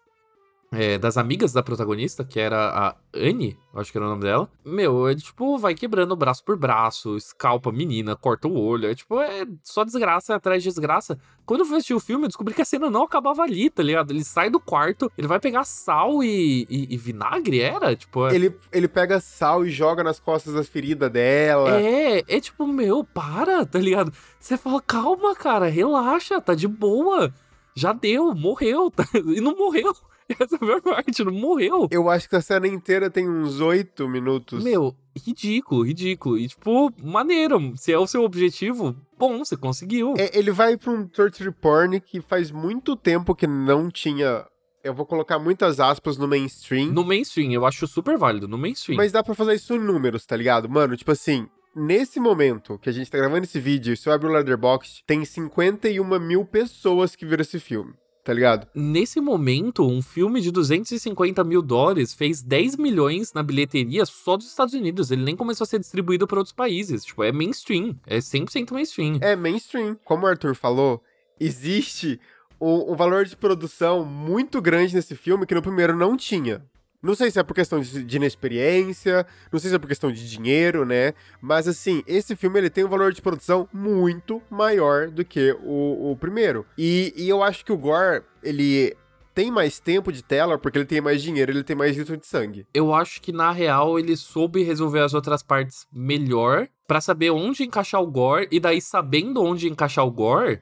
é, 0.72 0.96
das 0.96 1.18
amigas 1.18 1.52
da 1.52 1.62
protagonista, 1.62 2.24
que 2.24 2.40
era 2.40 2.70
a 2.70 2.96
Anne, 3.14 3.58
acho 3.74 3.92
que 3.92 3.98
era 3.98 4.06
o 4.06 4.08
nome 4.08 4.22
dela. 4.22 4.48
Meu, 4.64 5.08
ele, 5.08 5.20
tipo, 5.20 5.58
vai 5.58 5.74
quebrando 5.74 6.16
braço 6.16 6.42
por 6.42 6.56
braço, 6.56 7.14
escalpa 7.14 7.68
a 7.68 7.72
menina, 7.72 8.16
corta 8.16 8.48
o 8.48 8.58
olho. 8.58 8.88
É, 8.88 8.94
tipo, 8.94 9.20
é 9.20 9.44
só 9.62 9.84
desgraça 9.84 10.34
atrás 10.34 10.62
de 10.62 10.70
desgraça. 10.70 11.18
Quando 11.44 11.60
eu 11.60 11.66
fui 11.66 11.76
assistir 11.76 11.92
o 11.92 12.00
filme, 12.00 12.24
eu 12.24 12.28
descobri 12.28 12.54
que 12.54 12.62
a 12.62 12.64
cena 12.64 12.88
não 12.88 13.02
acabava 13.02 13.42
ali, 13.42 13.68
tá 13.68 13.82
ligado? 13.82 14.12
Ele 14.12 14.24
sai 14.24 14.48
do 14.48 14.58
quarto, 14.58 15.12
ele 15.18 15.26
vai 15.26 15.38
pegar 15.38 15.64
sal 15.64 16.24
e, 16.24 16.66
e, 16.70 16.94
e 16.94 16.96
vinagre, 16.96 17.60
era? 17.60 17.94
Tipo, 17.94 18.28
é... 18.28 18.34
ele, 18.34 18.56
ele 18.72 18.88
pega 18.88 19.20
sal 19.20 19.66
e 19.66 19.70
joga 19.70 20.02
nas 20.02 20.18
costas 20.18 20.54
das 20.54 20.68
feridas 20.68 21.10
dela. 21.10 21.78
É, 21.78 22.24
é 22.26 22.40
tipo, 22.40 22.66
meu, 22.66 23.04
para, 23.04 23.66
tá 23.66 23.78
ligado? 23.78 24.10
Você 24.40 24.56
fala, 24.56 24.80
calma, 24.80 25.34
cara, 25.34 25.68
relaxa, 25.68 26.40
tá 26.40 26.54
de 26.54 26.66
boa. 26.66 27.32
Já 27.74 27.92
deu, 27.92 28.34
morreu, 28.34 28.90
tá? 28.90 29.04
e 29.14 29.40
não 29.40 29.54
morreu. 29.54 29.94
Essa 30.38 30.58
foi 30.58 30.74
a 30.74 30.80
parte, 30.80 31.24
não 31.24 31.32
morreu. 31.32 31.88
Eu 31.90 32.08
acho 32.08 32.28
que 32.28 32.36
a 32.36 32.40
cena 32.40 32.66
inteira 32.66 33.10
tem 33.10 33.28
uns 33.28 33.60
oito 33.60 34.08
minutos. 34.08 34.62
Meu, 34.62 34.94
ridículo, 35.16 35.82
ridículo. 35.82 36.38
E, 36.38 36.48
tipo, 36.48 36.92
maneiro. 37.02 37.72
Se 37.76 37.92
é 37.92 37.98
o 37.98 38.06
seu 38.06 38.22
objetivo, 38.22 38.96
bom, 39.18 39.38
você 39.38 39.56
conseguiu. 39.56 40.14
É, 40.16 40.36
ele 40.36 40.50
vai 40.50 40.76
pra 40.76 40.90
um 40.90 41.06
torture 41.06 41.50
porn 41.50 42.00
que 42.00 42.20
faz 42.20 42.50
muito 42.50 42.96
tempo 42.96 43.34
que 43.34 43.46
não 43.46 43.90
tinha 43.90 44.46
eu 44.84 44.92
vou 44.92 45.06
colocar 45.06 45.38
muitas 45.38 45.78
aspas 45.78 46.16
no 46.16 46.26
mainstream. 46.26 46.88
No 46.88 47.04
mainstream, 47.04 47.52
eu 47.52 47.64
acho 47.64 47.86
super 47.86 48.18
válido, 48.18 48.48
no 48.48 48.58
mainstream. 48.58 48.96
Mas 48.96 49.12
dá 49.12 49.22
pra 49.22 49.34
fazer 49.34 49.54
isso 49.54 49.74
em 49.74 49.78
números, 49.78 50.26
tá 50.26 50.36
ligado? 50.36 50.68
Mano, 50.68 50.96
tipo 50.96 51.12
assim, 51.12 51.46
nesse 51.74 52.18
momento 52.18 52.78
que 52.78 52.88
a 52.88 52.92
gente 52.92 53.10
tá 53.10 53.16
gravando 53.16 53.44
esse 53.44 53.60
vídeo, 53.60 53.96
se 53.96 54.08
eu 54.08 54.12
abrir 54.12 54.28
o 54.28 54.32
Letterboxd, 54.32 55.04
tem 55.06 55.24
51 55.24 56.18
mil 56.18 56.44
pessoas 56.44 57.14
que 57.14 57.24
viram 57.24 57.42
esse 57.42 57.60
filme 57.60 57.94
tá 58.24 58.32
ligado? 58.32 58.66
Nesse 58.74 59.20
momento, 59.20 59.86
um 59.86 60.00
filme 60.00 60.40
de 60.40 60.50
250 60.50 61.42
mil 61.44 61.60
dólares 61.60 62.14
fez 62.14 62.42
10 62.42 62.76
milhões 62.76 63.32
na 63.32 63.42
bilheteria 63.42 64.06
só 64.06 64.36
dos 64.36 64.48
Estados 64.48 64.74
Unidos. 64.74 65.10
Ele 65.10 65.22
nem 65.22 65.36
começou 65.36 65.64
a 65.64 65.68
ser 65.68 65.78
distribuído 65.78 66.26
para 66.26 66.38
outros 66.38 66.54
países. 66.54 67.04
Tipo, 67.04 67.24
é 67.24 67.32
mainstream. 67.32 67.96
É 68.06 68.18
100% 68.18 68.72
mainstream. 68.72 69.18
É 69.20 69.34
mainstream. 69.34 69.96
Como 70.04 70.24
o 70.24 70.28
Arthur 70.28 70.54
falou, 70.54 71.02
existe 71.40 72.20
um, 72.60 72.92
um 72.92 72.94
valor 72.94 73.24
de 73.24 73.36
produção 73.36 74.04
muito 74.04 74.62
grande 74.62 74.94
nesse 74.94 75.16
filme 75.16 75.46
que 75.46 75.54
no 75.54 75.62
primeiro 75.62 75.96
não 75.96 76.16
tinha. 76.16 76.64
Não 77.02 77.16
sei 77.16 77.30
se 77.30 77.38
é 77.38 77.42
por 77.42 77.54
questão 77.54 77.80
de, 77.80 78.16
inexperiência, 78.16 79.26
não 79.50 79.58
sei 79.58 79.70
se 79.70 79.76
é 79.76 79.78
por 79.78 79.88
questão 79.88 80.12
de 80.12 80.30
dinheiro, 80.30 80.86
né? 80.86 81.14
Mas 81.40 81.66
assim, 81.66 82.04
esse 82.06 82.36
filme 82.36 82.60
ele 82.60 82.70
tem 82.70 82.84
um 82.84 82.88
valor 82.88 83.12
de 83.12 83.20
produção 83.20 83.68
muito 83.72 84.40
maior 84.48 85.10
do 85.10 85.24
que 85.24 85.52
o, 85.64 86.12
o 86.12 86.16
primeiro. 86.16 86.64
E, 86.78 87.12
e 87.16 87.28
eu 87.28 87.42
acho 87.42 87.64
que 87.64 87.72
o 87.72 87.76
Gore, 87.76 88.22
ele 88.42 88.96
tem 89.34 89.50
mais 89.50 89.80
tempo 89.80 90.12
de 90.12 90.22
tela 90.22 90.58
porque 90.58 90.78
ele 90.78 90.84
tem 90.84 91.00
mais 91.00 91.22
dinheiro, 91.22 91.50
ele 91.50 91.64
tem 91.64 91.74
mais 91.74 91.96
litro 91.96 92.16
de 92.16 92.26
sangue. 92.26 92.66
Eu 92.72 92.94
acho 92.94 93.20
que 93.20 93.32
na 93.32 93.50
real 93.50 93.98
ele 93.98 94.16
soube 94.16 94.62
resolver 94.62 95.00
as 95.00 95.14
outras 95.14 95.42
partes 95.42 95.86
melhor 95.92 96.68
para 96.86 97.00
saber 97.00 97.30
onde 97.30 97.64
encaixar 97.64 98.00
o 98.02 98.06
Gore 98.06 98.46
e 98.50 98.60
daí 98.60 98.80
sabendo 98.80 99.42
onde 99.42 99.68
encaixar 99.68 100.06
o 100.06 100.10
Gore, 100.10 100.60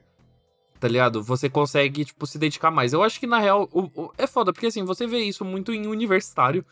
tá 0.81 0.89
ligado? 0.89 1.23
Você 1.23 1.49
consegue, 1.49 2.05
tipo, 2.07 2.27
se 2.27 2.39
dedicar 2.39 2.71
mais. 2.71 2.93
Eu 2.93 3.03
acho 3.03 3.21
que, 3.21 3.27
na 3.27 3.39
real, 3.39 3.69
o, 3.71 3.83
o, 3.95 4.13
é 4.17 4.27
foda, 4.27 4.53
porque 4.53 4.67
assim, 4.67 4.83
você 4.83 5.07
vê 5.07 5.19
isso 5.19 5.45
muito 5.45 5.73
em 5.73 5.87
universitário, 5.87 6.65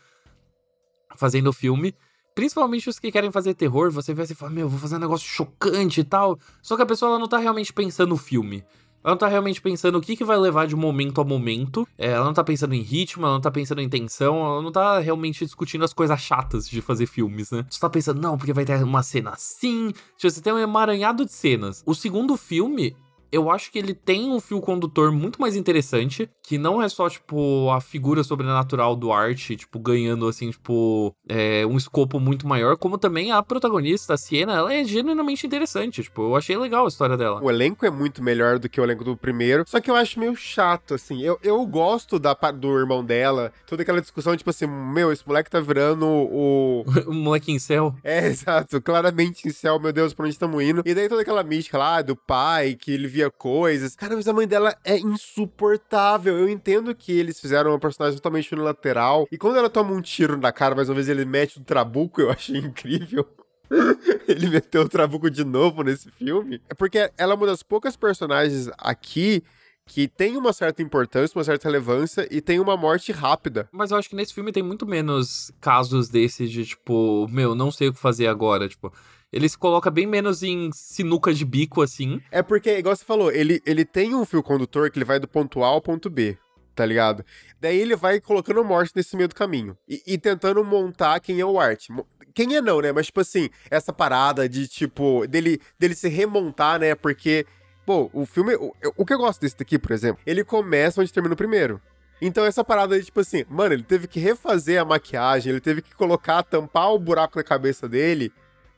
fazendo 1.15 1.53
filme. 1.53 1.93
Principalmente 2.33 2.89
os 2.89 2.97
que 2.97 3.11
querem 3.11 3.31
fazer 3.31 3.53
terror, 3.53 3.91
você 3.91 4.13
vê 4.13 4.23
assim 4.23 4.33
fala, 4.33 4.51
meu, 4.51 4.67
vou 4.67 4.79
fazer 4.79 4.95
um 4.95 4.99
negócio 4.99 5.27
chocante 5.27 6.01
e 6.01 6.03
tal. 6.03 6.39
Só 6.61 6.75
que 6.75 6.81
a 6.81 6.85
pessoa 6.85 7.11
ela 7.11 7.19
não 7.19 7.27
tá 7.27 7.37
realmente 7.37 7.71
pensando 7.71 8.09
no 8.09 8.17
filme. 8.17 8.63
Ela 9.03 9.13
não 9.13 9.17
tá 9.17 9.27
realmente 9.27 9.61
pensando 9.61 9.97
o 9.97 10.01
que, 10.01 10.15
que 10.15 10.25
vai 10.25 10.37
levar 10.37 10.67
de 10.67 10.75
momento 10.75 11.21
a 11.21 11.23
momento. 11.23 11.87
É, 11.97 12.11
ela 12.11 12.25
não 12.25 12.33
tá 12.33 12.43
pensando 12.43 12.73
em 12.73 12.81
ritmo, 12.81 13.25
ela 13.25 13.35
não 13.35 13.41
tá 13.41 13.51
pensando 13.51 13.81
em 13.81 13.89
tensão, 13.89 14.37
ela 14.37 14.61
não 14.61 14.71
tá 14.71 14.99
realmente 14.99 15.45
discutindo 15.45 15.85
as 15.85 15.93
coisas 15.93 16.19
chatas 16.19 16.67
de 16.67 16.81
fazer 16.81 17.05
filmes, 17.05 17.51
né? 17.51 17.65
Você 17.69 17.79
tá 17.79 17.89
pensando, 17.89 18.21
não, 18.21 18.37
porque 18.37 18.53
vai 18.53 18.65
ter 18.65 18.83
uma 18.83 19.03
cena 19.03 19.31
assim. 19.31 19.91
Tipo, 20.17 20.31
você 20.31 20.41
tem 20.41 20.53
um 20.53 20.59
emaranhado 20.59 21.25
de 21.25 21.31
cenas. 21.31 21.83
O 21.85 21.95
segundo 21.95 22.35
filme, 22.35 22.95
eu 23.31 23.49
acho 23.49 23.71
que 23.71 23.79
ele 23.79 23.93
tem 23.93 24.31
um 24.31 24.39
fio 24.39 24.59
condutor 24.61 25.11
muito 25.11 25.39
mais 25.39 25.55
interessante, 25.55 26.29
que 26.43 26.57
não 26.57 26.81
é 26.81 26.89
só, 26.89 27.09
tipo, 27.09 27.69
a 27.71 27.81
figura 27.81 28.23
sobrenatural 28.23 28.95
do 28.95 29.11
Art, 29.11 29.49
tipo, 29.55 29.79
ganhando, 29.79 30.27
assim, 30.27 30.49
tipo, 30.51 31.15
é, 31.27 31.65
um 31.65 31.77
escopo 31.77 32.19
muito 32.19 32.47
maior, 32.47 32.77
como 32.77 32.97
também 32.97 33.31
a 33.31 33.41
protagonista, 33.43 34.13
a 34.13 34.17
Siena, 34.17 34.53
ela 34.53 34.73
é 34.73 34.83
genuinamente 34.83 35.45
interessante, 35.45 36.03
tipo, 36.03 36.21
eu 36.23 36.35
achei 36.35 36.57
legal 36.57 36.85
a 36.85 36.87
história 36.87 37.17
dela. 37.17 37.41
O 37.43 37.49
elenco 37.49 37.85
é 37.85 37.89
muito 37.89 38.23
melhor 38.23 38.59
do 38.59 38.69
que 38.69 38.79
o 38.79 38.83
elenco 38.83 39.03
do 39.03 39.15
primeiro, 39.15 39.63
só 39.67 39.79
que 39.79 39.89
eu 39.89 39.95
acho 39.95 40.19
meio 40.19 40.35
chato, 40.35 40.93
assim, 40.93 41.21
eu, 41.21 41.39
eu 41.43 41.63
gosto 41.65 42.17
da, 42.17 42.33
do 42.33 42.77
irmão 42.77 43.03
dela, 43.03 43.51
toda 43.67 43.83
aquela 43.83 44.01
discussão, 44.01 44.35
tipo 44.35 44.49
assim, 44.49 44.65
meu, 44.65 45.11
esse 45.11 45.27
moleque 45.27 45.49
tá 45.49 45.59
virando 45.59 46.05
o... 46.07 46.83
o 47.07 47.13
moleque 47.13 47.51
em 47.51 47.59
céu. 47.59 47.93
É, 48.03 48.25
exato, 48.27 48.81
claramente 48.81 49.47
em 49.47 49.51
céu, 49.51 49.79
meu 49.79 49.93
Deus, 49.93 50.13
pra 50.13 50.25
onde 50.25 50.33
estamos 50.33 50.63
indo. 50.63 50.81
E 50.85 50.93
daí 50.93 51.07
toda 51.07 51.21
aquela 51.21 51.43
mística 51.43 51.77
lá 51.77 52.01
do 52.01 52.15
pai, 52.15 52.75
que 52.75 52.91
ele 52.91 53.07
coisas. 53.31 53.95
Cara, 53.95 54.15
mas 54.15 54.27
a 54.27 54.33
mãe 54.33 54.47
dela 54.47 54.75
é 54.85 54.97
insuportável. 54.99 56.37
Eu 56.37 56.47
entendo 56.47 56.93
que 56.93 57.11
eles 57.11 57.39
fizeram 57.39 57.71
uma 57.71 57.79
personagem 57.79 58.17
totalmente 58.17 58.53
unilateral. 58.53 59.27
E 59.31 59.37
quando 59.37 59.57
ela 59.57 59.69
toma 59.69 59.91
um 59.91 60.01
tiro 60.01 60.37
na 60.37 60.51
cara, 60.51 60.75
mais 60.75 60.89
uma 60.89 60.95
vez 60.95 61.09
ele 61.09 61.25
mete 61.25 61.59
um 61.59 61.63
trabuco, 61.63 62.21
eu 62.21 62.29
achei 62.29 62.57
incrível. 62.57 63.27
ele 64.27 64.49
meteu 64.49 64.83
o 64.83 64.89
trabuco 64.89 65.29
de 65.29 65.43
novo 65.43 65.83
nesse 65.83 66.11
filme. 66.11 66.61
É 66.69 66.73
porque 66.73 67.09
ela 67.17 67.33
é 67.33 67.35
uma 67.35 67.47
das 67.47 67.63
poucas 67.63 67.95
personagens 67.95 68.69
aqui 68.77 69.43
que 69.89 70.07
tem 70.07 70.37
uma 70.37 70.53
certa 70.53 70.83
importância, 70.83 71.35
uma 71.37 71.43
certa 71.43 71.67
relevância 71.67 72.27
e 72.29 72.39
tem 72.41 72.59
uma 72.59 72.77
morte 72.77 73.11
rápida. 73.11 73.67
Mas 73.71 73.89
eu 73.89 73.97
acho 73.97 74.07
que 74.07 74.15
nesse 74.15 74.33
filme 74.33 74.51
tem 74.51 74.61
muito 74.61 74.85
menos 74.85 75.51
casos 75.59 76.09
desses 76.09 76.51
de 76.51 76.63
tipo, 76.63 77.27
meu, 77.29 77.55
não 77.55 77.71
sei 77.71 77.87
o 77.87 77.93
que 77.93 77.99
fazer 77.99 78.27
agora, 78.27 78.69
tipo, 78.69 78.93
ele 79.31 79.47
se 79.47 79.57
coloca 79.57 79.91
bem 79.91 80.07
menos 80.07 80.41
em 80.41 80.71
sinuca 80.73 81.33
de 81.33 81.45
bico, 81.45 81.81
assim. 81.81 82.21
É 82.31 82.41
porque, 82.41 82.77
igual 82.77 82.95
você 82.95 83.05
falou, 83.05 83.31
ele, 83.31 83.61
ele 83.65 83.85
tem 83.85 84.15
um 84.15 84.25
fio 84.25 84.41
condutor 84.41 84.89
que 84.89 84.97
ele 84.97 85.05
vai 85.05 85.19
do 85.19 85.27
ponto 85.27 85.63
A 85.63 85.67
ao 85.67 85.81
ponto 85.81 86.09
B, 86.09 86.37
tá 86.75 86.85
ligado? 86.85 87.23
Daí 87.61 87.77
ele 87.77 87.95
vai 87.95 88.19
colocando 88.19 88.63
morte 88.63 88.91
nesse 88.95 89.15
meio 89.15 89.29
do 89.29 89.35
caminho. 89.35 89.77
E, 89.87 90.01
e 90.05 90.17
tentando 90.17 90.63
montar 90.63 91.19
quem 91.19 91.39
é 91.39 91.45
o 91.45 91.59
Art. 91.59 91.87
Quem 92.33 92.55
é 92.55 92.61
não, 92.61 92.81
né? 92.81 92.91
Mas, 92.91 93.07
tipo 93.07 93.21
assim, 93.21 93.49
essa 93.69 93.93
parada 93.93 94.49
de, 94.49 94.67
tipo, 94.67 95.27
dele, 95.27 95.59
dele 95.77 95.93
se 95.93 96.09
remontar, 96.09 96.79
né? 96.79 96.95
Porque, 96.95 97.45
pô, 97.85 98.09
o 98.13 98.25
filme. 98.25 98.55
O, 98.55 98.73
o 98.97 99.05
que 99.05 99.13
eu 99.13 99.17
gosto 99.17 99.41
desse 99.41 99.57
daqui, 99.57 99.77
por 99.77 99.91
exemplo, 99.91 100.21
ele 100.25 100.43
começa 100.43 101.01
onde 101.01 101.13
termina 101.13 101.33
o 101.33 101.37
primeiro. 101.37 101.81
Então 102.21 102.43
essa 102.43 102.65
parada 102.65 102.99
de, 102.99 103.05
tipo 103.05 103.21
assim, 103.21 103.45
mano, 103.49 103.73
ele 103.73 103.83
teve 103.83 104.05
que 104.05 104.19
refazer 104.19 104.81
a 104.81 104.83
maquiagem, 104.83 105.51
ele 105.51 105.61
teve 105.61 105.81
que 105.81 105.95
colocar, 105.95 106.43
tampar 106.43 106.91
o 106.93 106.99
buraco 106.99 107.37
na 107.37 107.43
cabeça 107.45 107.87
dele 107.87 108.29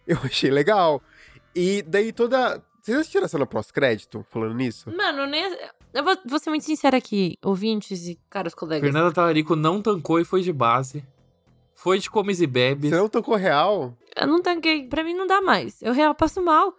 eu 0.07 0.17
achei 0.23 0.49
legal. 0.49 1.01
E 1.55 1.81
daí 1.83 2.11
toda. 2.11 2.61
Vocês 2.81 2.97
assistiram 2.97 3.25
a 3.25 3.29
cena 3.29 3.45
pós-crédito 3.45 4.25
falando 4.29 4.55
nisso? 4.55 4.89
Mano, 4.95 5.25
nem. 5.27 5.43
Eu 5.93 6.03
vou, 6.03 6.17
vou 6.25 6.39
ser 6.39 6.49
muito 6.49 6.65
sincera 6.65 6.97
aqui, 6.97 7.37
ouvintes 7.43 8.07
e 8.07 8.19
caros 8.29 8.55
colegas. 8.55 8.81
Fernanda 8.89 9.13
Talarico 9.13 9.55
não 9.55 9.81
tancou 9.81 10.19
e 10.19 10.25
foi 10.25 10.41
de 10.41 10.53
base. 10.53 11.05
Foi 11.73 11.99
de 11.99 12.09
comes 12.09 12.41
e 12.41 12.47
bebes. 12.47 12.89
Você 12.89 12.97
não 12.97 13.09
tancou 13.09 13.35
real? 13.35 13.97
Eu 14.15 14.27
não 14.27 14.41
tanquei. 14.41 14.87
Pra 14.87 15.03
mim 15.03 15.13
não 15.13 15.27
dá 15.27 15.41
mais. 15.41 15.81
Eu 15.81 15.93
real 15.93 16.15
passo 16.15 16.41
mal. 16.41 16.75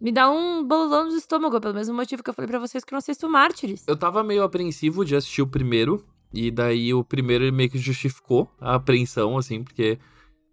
Me 0.00 0.10
dá 0.10 0.30
um 0.30 0.66
bololão 0.66 1.04
no 1.10 1.16
estômago, 1.16 1.60
pelo 1.60 1.74
mesmo 1.74 1.94
motivo 1.94 2.22
que 2.22 2.30
eu 2.30 2.34
falei 2.34 2.48
para 2.48 2.58
vocês 2.58 2.82
que 2.82 2.92
eu 2.92 2.96
não 2.96 3.00
assisto 3.00 3.28
Mártires. 3.28 3.84
Eu 3.86 3.96
tava 3.96 4.24
meio 4.24 4.42
apreensivo 4.42 5.04
de 5.04 5.14
assistir 5.14 5.42
o 5.42 5.46
primeiro. 5.46 6.04
E 6.32 6.50
daí 6.50 6.94
o 6.94 7.04
primeiro 7.04 7.52
meio 7.52 7.68
que 7.68 7.78
justificou 7.78 8.50
a 8.60 8.76
apreensão, 8.76 9.36
assim, 9.36 9.62
porque 9.64 9.98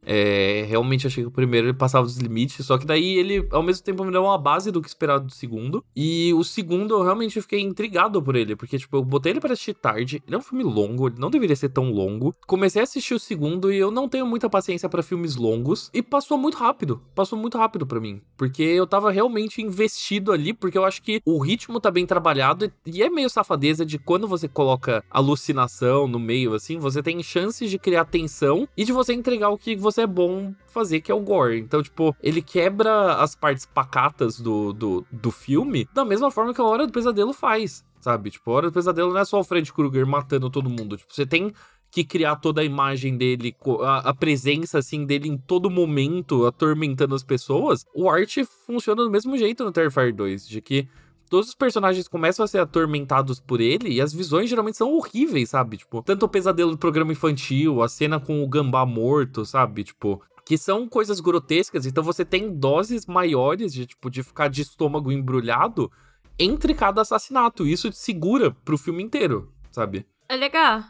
é, 0.10 0.66
realmente 0.70 1.06
achei 1.06 1.22
que 1.22 1.28
o 1.28 1.32
primeiro 1.32 1.68
ele 1.68 1.74
passava 1.74 2.06
dos 2.06 2.16
limites, 2.16 2.66
só 2.66 2.78
que 2.78 2.86
daí 2.86 3.18
ele, 3.18 3.46
ao 3.52 3.62
mesmo 3.62 3.84
tempo, 3.84 4.06
me 4.06 4.12
deu 4.12 4.24
uma 4.24 4.38
base 4.38 4.72
do 4.72 4.82
que 4.82 4.88
esperado 4.88 5.26
do 5.26 5.34
segundo. 5.34 5.84
E 5.94 6.34
o 6.34 6.44
segundo 6.46 6.94
eu 6.94 7.04
realmente 7.04 7.42
fiquei 7.42 7.60
intrigado 7.60 8.22
por 8.22 8.38
ele, 8.38 8.56
porque, 8.56 8.78
tipo, 8.78 8.96
eu 8.96 9.04
botei 9.04 9.34
ele 9.34 9.42
para 9.42 9.52
assistir 9.52 9.74
tarde. 9.74 10.24
Ele 10.26 10.36
é 10.36 10.40
um 10.40 10.42
filme 10.42 10.64
longo, 10.64 11.08
ele 11.10 11.20
não 11.20 11.30
deveria 11.30 11.56
ser 11.56 11.70
tão 11.70 11.92
longo. 11.92 12.34
Comecei 12.48 12.80
a 12.82 12.84
assistir 12.84 13.14
o 13.14 13.20
segundo 13.20 13.72
e 13.72 13.78
eu 13.78 13.92
não 13.92 14.08
tenho 14.08 14.26
muita 14.26 14.50
paciência 14.50 14.88
para 14.88 15.04
filmes 15.04 15.36
longos. 15.36 15.92
E 15.94 16.02
passou 16.02 16.38
muito 16.38 16.58
rápido, 16.58 17.02
passou 17.14 17.38
muito 17.38 17.58
rápido 17.58 17.86
para 17.86 18.00
mim, 18.00 18.22
porque 18.38 18.64
eu 18.64 18.88
tava 18.88 19.12
realmente 19.12 19.62
investido 19.62 20.32
ali, 20.32 20.54
porque 20.54 20.78
eu 20.78 20.86
acho 20.86 21.02
que 21.02 21.22
o 21.26 21.38
ritmo 21.40 21.82
tá 21.82 21.92
bem 21.92 22.06
trabalhado 22.06 22.72
e 22.86 23.04
é 23.04 23.10
meio 23.10 23.30
safadeza 23.30 23.86
de 23.86 24.00
quando 24.00 24.28
você 24.28 24.48
coloca 24.48 25.04
alucinação 25.10 26.08
no 26.08 26.20
meio, 26.20 26.54
assim, 26.54 26.78
você 26.78 27.04
tem 27.04 27.22
chances 27.22 27.70
de 27.70 27.78
criar 27.78 28.06
tensão 28.06 28.68
e 28.78 28.86
de 28.86 28.92
você 28.92 29.14
entregar 29.14 29.50
o 29.50 29.58
que 29.58 29.76
você 29.76 29.97
é 30.02 30.08
bom 30.08 30.54
fazer, 30.68 31.02
que 31.02 31.12
é 31.12 31.16
o 31.16 31.20
gore. 31.20 31.60
Então, 31.60 31.82
tipo, 31.82 32.16
ele 32.22 32.42
quebra 32.42 33.16
as 33.16 33.36
partes 33.36 33.66
pacatas 33.66 34.40
do, 34.40 34.74
do, 34.74 35.06
do 35.12 35.32
filme 35.32 35.88
da 35.94 36.06
mesma 36.06 36.32
forma 36.32 36.54
que 36.54 36.62
a 36.62 36.66
Hora 36.66 36.86
do 36.86 36.94
Pesadelo 36.94 37.34
faz. 37.34 37.86
sabe? 38.00 38.32
Tipo, 38.32 38.52
a 38.52 38.54
Hora 38.56 38.68
do 38.70 38.74
Pesadelo 38.74 39.14
não 39.14 39.20
é 39.20 39.26
só 39.26 39.40
o 39.40 39.44
Fred 39.44 39.72
Krueger 39.72 40.06
matando 40.06 40.50
todo 40.50 40.70
mundo. 40.70 40.98
Tipo, 40.98 41.14
você 41.14 41.26
tem 41.26 41.54
que 41.90 42.04
criar 42.04 42.36
toda 42.38 42.62
a 42.62 42.66
imagem 42.66 43.18
dele, 43.18 43.56
a, 43.82 44.10
a, 44.10 44.14
presença, 44.14 44.80
assim, 44.80 45.06
dele 45.06 45.30
em 45.30 45.38
todo 45.38 45.70
momento, 45.70 46.46
atormentando 46.46 47.16
as 47.16 47.24
pessoas. 47.24 47.86
O 47.96 48.10
Art 48.10 48.38
funciona 48.66 49.04
do 49.04 49.10
mesmo 49.10 49.38
jeito 49.38 49.64
no 49.64 49.72
Terrifier 49.72 50.14
2, 50.14 50.48
de 50.48 50.62
que 50.62 50.88
todos 51.30 51.50
os 51.50 51.56
personagens 51.56 52.08
começam 52.08 52.44
a 52.44 52.48
ser 52.48 52.60
atormentados 52.60 53.40
por 53.40 53.62
ele 53.62 53.90
e 53.90 54.02
as 54.02 54.14
visões 54.14 54.50
geralmente 54.50 54.78
são 54.78 54.94
horríveis, 54.94 55.50
sabe? 55.50 55.78
Tipo, 55.78 56.02
tanto 56.02 56.26
o 56.26 56.30
pesadelo 56.30 56.72
do 56.72 56.78
programa 56.78 57.12
infantil, 57.12 57.82
a 57.82 57.90
cena 57.90 58.20
com 58.20 58.44
o 58.44 58.48
gambá 58.48 58.86
morto, 58.86 59.46
sabe? 59.46 59.84
Tipo, 59.84 60.22
que 60.46 60.58
são 60.58 60.88
coisas 60.88 61.20
grotescas, 61.20 61.86
então 61.86 62.04
você 62.04 62.24
tem 62.24 62.54
doses 62.54 63.06
maiores 63.06 63.74
de, 63.74 63.86
tipo, 63.86 64.10
de 64.10 64.24
ficar 64.24 64.48
de 64.48 64.62
estômago 64.62 65.12
embrulhado 65.12 65.92
entre 66.40 66.74
cada 66.74 67.02
assassinato. 67.02 67.66
E 67.66 67.74
isso 67.74 67.90
te 67.90 67.98
segura 67.98 68.52
pro 68.64 68.78
filme 68.78 69.04
inteiro, 69.04 69.52
sabe? 69.72 70.06
É 70.30 70.36
legal. 70.36 70.84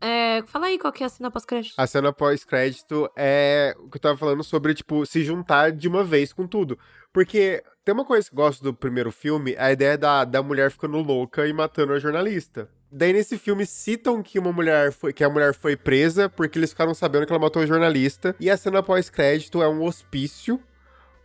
É, 0.00 0.42
fala 0.46 0.66
aí 0.66 0.78
qual 0.78 0.92
que 0.92 1.02
é 1.02 1.06
a 1.06 1.08
cena 1.08 1.30
pós-crédito. 1.30 1.74
A 1.78 1.86
cena 1.86 2.12
pós-crédito 2.12 3.08
é 3.16 3.74
o 3.78 3.88
que 3.88 3.96
eu 3.96 4.00
tava 4.00 4.18
falando 4.18 4.44
sobre, 4.44 4.74
tipo, 4.74 5.06
se 5.06 5.24
juntar 5.24 5.72
de 5.72 5.88
uma 5.88 6.04
vez 6.04 6.32
com 6.32 6.46
tudo. 6.46 6.78
Porque 7.12 7.62
tem 7.84 7.92
uma 7.92 8.04
coisa 8.04 8.28
que 8.28 8.34
eu 8.34 8.36
gosto 8.36 8.62
do 8.62 8.72
primeiro 8.72 9.12
filme, 9.12 9.54
a 9.58 9.70
ideia 9.70 9.98
da, 9.98 10.24
da 10.24 10.42
mulher 10.42 10.70
ficando 10.70 10.96
louca 10.98 11.46
e 11.46 11.52
matando 11.52 11.92
a 11.92 11.98
jornalista. 11.98 12.68
Daí 12.90 13.12
nesse 13.12 13.36
filme 13.36 13.66
citam 13.66 14.22
que 14.22 14.38
uma 14.38 14.52
mulher 14.52 14.92
foi, 14.92 15.12
que 15.12 15.22
a 15.22 15.28
mulher 15.28 15.52
foi 15.52 15.76
presa 15.76 16.28
porque 16.28 16.58
eles 16.58 16.70
ficaram 16.70 16.94
sabendo 16.94 17.26
que 17.26 17.32
ela 17.32 17.40
matou 17.40 17.60
a 17.60 17.66
jornalista. 17.66 18.34
E 18.40 18.48
a 18.48 18.56
cena 18.56 18.82
pós-crédito 18.82 19.62
é 19.62 19.68
um 19.68 19.82
hospício 19.82 20.60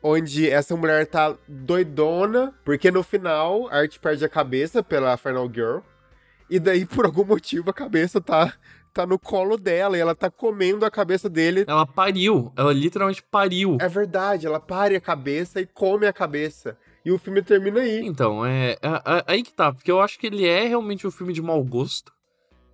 onde 0.02 0.50
essa 0.50 0.76
mulher 0.76 1.06
tá 1.06 1.36
doidona, 1.48 2.54
porque 2.66 2.90
no 2.90 3.04
final 3.04 3.68
a 3.70 3.78
Art 3.78 3.98
perde 4.00 4.26
a 4.26 4.30
cabeça 4.30 4.82
pela 4.84 5.16
Final 5.16 5.50
Girl. 5.54 5.80
E 6.50 6.60
daí, 6.60 6.86
por 6.86 7.06
algum 7.06 7.24
motivo, 7.24 7.70
a 7.70 7.74
cabeça 7.74 8.20
tá, 8.20 8.54
tá 8.94 9.06
no 9.06 9.18
colo 9.18 9.58
dela 9.58 9.98
e 9.98 10.02
ela 10.02 10.16
tá 10.16 10.30
comendo 10.30 10.86
a 10.86 10.92
cabeça 10.92 11.30
dele. 11.30 11.66
Ela 11.68 11.86
pariu. 11.86 12.52
Ela 12.56 12.74
literalmente 12.74 13.24
pariu. 13.24 13.78
É 13.80 13.88
verdade, 13.88 14.48
ela 14.48 14.60
pare 14.60 14.96
a 14.96 15.02
cabeça 15.02 15.62
e 15.62 15.66
come 15.66 16.06
a 16.06 16.14
cabeça. 16.14 16.78
E 17.06 17.12
o 17.12 17.18
filme 17.18 17.42
termina 17.42 17.80
aí. 17.80 18.06
Então, 18.06 18.46
é, 18.46 18.72
é, 18.72 18.78
é 18.82 19.24
aí 19.28 19.44
que 19.44 19.54
tá, 19.54 19.72
porque 19.72 19.92
eu 19.92 20.02
acho 20.02 20.20
que 20.20 20.28
ele 20.28 20.46
é 20.46 20.68
realmente 20.68 21.08
um 21.08 21.12
filme 21.12 21.34
de 21.34 21.42
mau 21.42 21.64
gosto. 21.64 22.12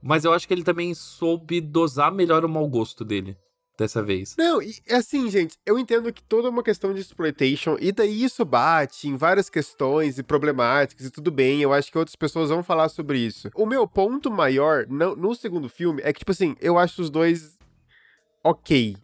Mas 0.01 0.23
eu 0.23 0.33
acho 0.33 0.47
que 0.47 0.53
ele 0.53 0.63
também 0.63 0.93
soube 0.93 1.61
dosar 1.61 2.11
melhor 2.11 2.43
o 2.45 2.49
mau 2.49 2.67
gosto 2.67 3.03
dele 3.03 3.37
dessa 3.77 4.01
vez. 4.01 4.35
Não, 4.37 4.61
e 4.61 4.75
assim, 4.89 5.29
gente, 5.29 5.57
eu 5.65 5.77
entendo 5.77 6.11
que 6.11 6.23
toda 6.23 6.47
é 6.47 6.51
uma 6.51 6.63
questão 6.63 6.93
de 6.93 7.01
exploitation, 7.01 7.77
e 7.79 7.91
daí 7.91 8.23
isso 8.23 8.43
bate 8.45 9.07
em 9.07 9.15
várias 9.15 9.49
questões 9.49 10.17
e 10.17 10.23
problemáticas, 10.23 11.05
e 11.05 11.11
tudo 11.11 11.31
bem, 11.31 11.61
eu 11.61 11.73
acho 11.73 11.91
que 11.91 11.97
outras 11.97 12.15
pessoas 12.15 12.49
vão 12.49 12.63
falar 12.63 12.89
sobre 12.89 13.19
isso. 13.19 13.49
O 13.55 13.65
meu 13.65 13.87
ponto 13.87 14.31
maior 14.31 14.85
no, 14.87 15.15
no 15.15 15.35
segundo 15.35 15.69
filme 15.69 16.01
é 16.03 16.11
que, 16.11 16.19
tipo 16.19 16.31
assim, 16.31 16.55
eu 16.61 16.77
acho 16.77 17.01
os 17.01 17.09
dois 17.09 17.57
ok. 18.43 18.95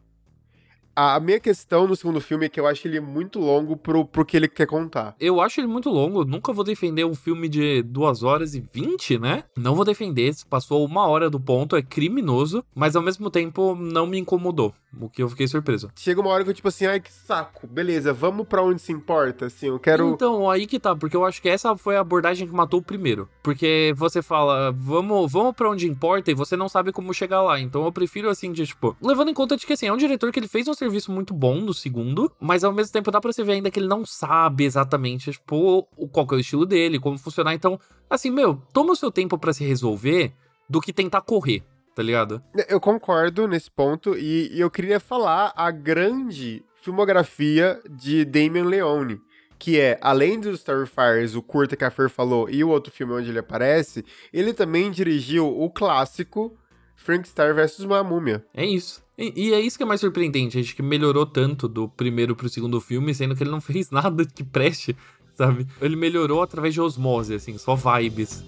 A 0.96 1.20
minha 1.20 1.40
questão 1.40 1.88
no 1.88 1.96
segundo 1.96 2.20
filme 2.20 2.46
é 2.46 2.50
que 2.50 2.60
eu 2.60 2.68
acho 2.68 2.88
ele 2.88 3.00
muito 3.00 3.40
longo 3.40 3.78
pro, 3.78 4.06
pro 4.06 4.26
que 4.26 4.36
ele 4.36 4.48
quer 4.48 4.66
contar. 4.66 5.16
Eu 5.20 5.40
acho 5.40 5.60
ele 5.60 5.68
muito 5.68 5.90
longo. 5.90 6.26
Nunca 6.26 6.52
vou 6.52 6.64
defender 6.64 7.06
um 7.06 7.16
filme 7.16 7.48
de 7.48 7.82
2 7.84 8.24
horas 8.24 8.54
e 8.56 8.60
20, 8.60 9.18
né? 9.20 9.44
Não 9.56 9.76
vou 9.76 9.86
defender. 9.86 10.34
Se 10.34 10.46
passou 10.46 10.86
uma 10.86 11.08
hora 11.08 11.30
do 11.30 11.40
ponto, 11.40 11.76
é 11.76 11.82
criminoso. 11.82 12.64
Mas 12.76 12.96
ao 12.96 13.02
mesmo 13.02 13.30
tempo, 13.30 13.76
não 13.76 14.06
me 14.06 14.18
incomodou. 14.18 14.74
O 15.00 15.10
que 15.10 15.24
eu 15.24 15.30
fiquei 15.30 15.48
surpreso. 15.48 15.90
Chega 15.96 16.20
uma 16.20 16.30
hora 16.32 16.44
que 16.44 16.50
eu, 16.50 16.54
tipo 16.54 16.68
assim, 16.68 16.86
ai 16.86 17.00
que 17.00 17.12
saco. 17.12 17.66
Beleza, 17.66 18.12
vamos 18.12 18.46
pra 18.46 18.62
onde 18.62 18.82
se 18.82 18.92
importa, 18.92 19.46
assim. 19.46 19.68
Eu 19.68 19.80
quero. 19.80 20.10
Então, 20.10 20.50
aí 20.50 20.68
que 20.68 20.80
tá. 20.80 20.94
Porque 20.94 21.16
eu 21.16 21.24
acho 21.24 21.42
que 21.42 21.48
essa 21.48 21.76
foi 21.78 21.96
a 21.96 22.02
abordagem 22.02 22.46
que 22.46 22.54
matou 22.54 22.82
o 22.82 22.84
primeiro. 22.84 23.30
Porque 23.42 23.94
você 23.96 24.22
fala, 24.22 24.72
vamos, 24.72 25.32
vamos 25.32 25.56
pra 25.56 25.70
onde 25.70 25.88
importa 25.88 26.30
e 26.30 26.34
você 26.34 26.58
não 26.58 26.68
sabe 26.68 26.92
como 26.92 27.14
chegar 27.14 27.42
lá. 27.42 27.60
Então 27.60 27.86
eu 27.86 27.92
prefiro, 27.92 28.30
assim, 28.30 28.52
de 28.52 28.68
tipo. 28.68 28.96
Levando 29.02 29.30
em 29.30 29.34
conta 29.34 29.56
de 29.56 29.66
que, 29.66 29.74
assim, 29.74 29.88
é 29.88 29.94
um 29.94 29.98
diretor 29.98 30.30
que 30.32 30.40
ele 30.40 30.48
fez 30.48 30.68
um 30.68 30.74
serviço 30.82 31.12
muito 31.12 31.34
bom 31.34 31.56
no 31.56 31.74
segundo, 31.74 32.32
mas 32.40 32.64
ao 32.64 32.74
mesmo 32.74 32.92
tempo 32.92 33.12
dá 33.12 33.22
pra 33.22 33.32
você 33.32 33.44
ver 33.44 33.54
ainda 33.54 33.70
que 33.70 33.80
ele 33.80 33.88
não 33.88 34.06
sabe 34.06 34.66
exatamente, 34.66 35.32
tipo, 35.32 35.88
qual 36.12 36.28
que 36.28 36.34
é 36.34 36.38
o 36.38 36.40
estilo 36.40 36.66
dele, 36.66 37.00
como 37.00 37.18
funcionar. 37.18 37.54
Então, 37.54 37.80
assim, 38.10 38.32
meu, 38.32 38.62
toma 38.74 38.94
o 38.94 38.96
seu 38.96 39.12
tempo 39.12 39.38
para 39.38 39.54
se 39.54 39.64
resolver 39.64 40.34
do 40.68 40.82
que 40.82 40.92
tentar 40.92 41.22
correr, 41.22 41.64
tá 41.96 42.02
ligado? 42.02 42.42
Eu 42.68 42.80
concordo 42.80 43.48
nesse 43.48 43.70
ponto 43.70 44.16
e, 44.18 44.50
e 44.54 44.60
eu 44.60 44.72
queria 44.72 45.00
falar 45.00 45.54
a 45.56 45.70
grande 45.70 46.64
filmografia 46.82 47.80
de 47.90 48.26
Damien 48.26 48.66
Leone 48.66 49.22
que 49.60 49.80
é, 49.80 50.00
além 50.02 50.40
dos 50.40 50.62
Starfires, 50.62 51.36
o 51.36 51.44
curta 51.44 51.76
que 51.76 51.86
a 51.86 51.92
Fer 51.92 52.10
falou, 52.10 52.50
e 52.50 52.64
o 52.64 52.70
outro 52.70 52.92
filme 52.92 53.14
onde 53.14 53.30
ele 53.30 53.38
aparece, 53.38 54.04
ele 54.34 54.56
também 54.56 54.90
dirigiu 54.90 55.48
o 55.48 55.70
clássico 55.70 56.58
Frank 57.02 57.28
Star 57.28 57.54
vs. 57.56 57.80
uma 57.80 58.04
múmia. 58.04 58.46
É 58.54 58.66
isso. 58.66 59.04
E, 59.18 59.50
e, 59.50 59.54
é 59.54 59.60
isso 59.60 59.78
que 59.78 59.84
é 59.84 59.86
mais 59.86 60.00
surpreendente, 60.00 60.58
a 60.58 60.62
gente 60.62 60.76
que 60.76 60.84
melhorou 60.84 61.26
tanto 61.26 61.68
do 61.68 61.90
primeiro 61.90 62.36
pro 62.36 62.48
segundo 62.48 62.80
filme, 62.80 63.14
sendo 63.14 63.36
que 63.36 63.44
ele 63.44 63.50
não 63.50 63.62
fez 63.62 63.90
nada 63.90 64.26
que 64.26 64.44
preste, 64.44 64.96
sabe? 65.36 65.68
Ele 65.82 65.96
melhorou 65.96 66.42
através 66.42 66.74
de 66.74 66.82
osmose, 66.82 67.34
assim, 67.34 67.58
só 67.58 67.76
vibes. 67.76 68.44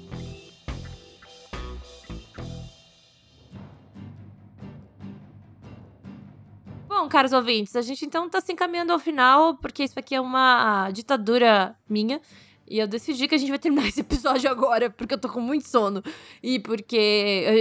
Bom, 6.87 7.09
caros 7.09 7.33
ouvintes, 7.33 7.75
a 7.75 7.81
gente 7.81 8.05
então 8.05 8.29
tá 8.29 8.39
se 8.39 8.51
encaminhando 8.51 8.93
ao 8.93 8.99
final, 8.99 9.57
porque 9.57 9.83
isso 9.83 9.97
aqui 9.97 10.13
é 10.13 10.21
uma 10.21 10.91
ditadura 10.91 11.75
minha. 11.89 12.21
E 12.69 12.79
eu 12.79 12.87
decidi 12.87 13.27
que 13.27 13.35
a 13.35 13.37
gente 13.37 13.49
vai 13.49 13.59
terminar 13.59 13.87
esse 13.89 14.01
episódio 14.01 14.49
agora, 14.49 14.89
porque 14.89 15.13
eu 15.13 15.17
tô 15.17 15.29
com 15.29 15.39
muito 15.39 15.67
sono. 15.67 16.03
E 16.41 16.59
porque 16.59 16.97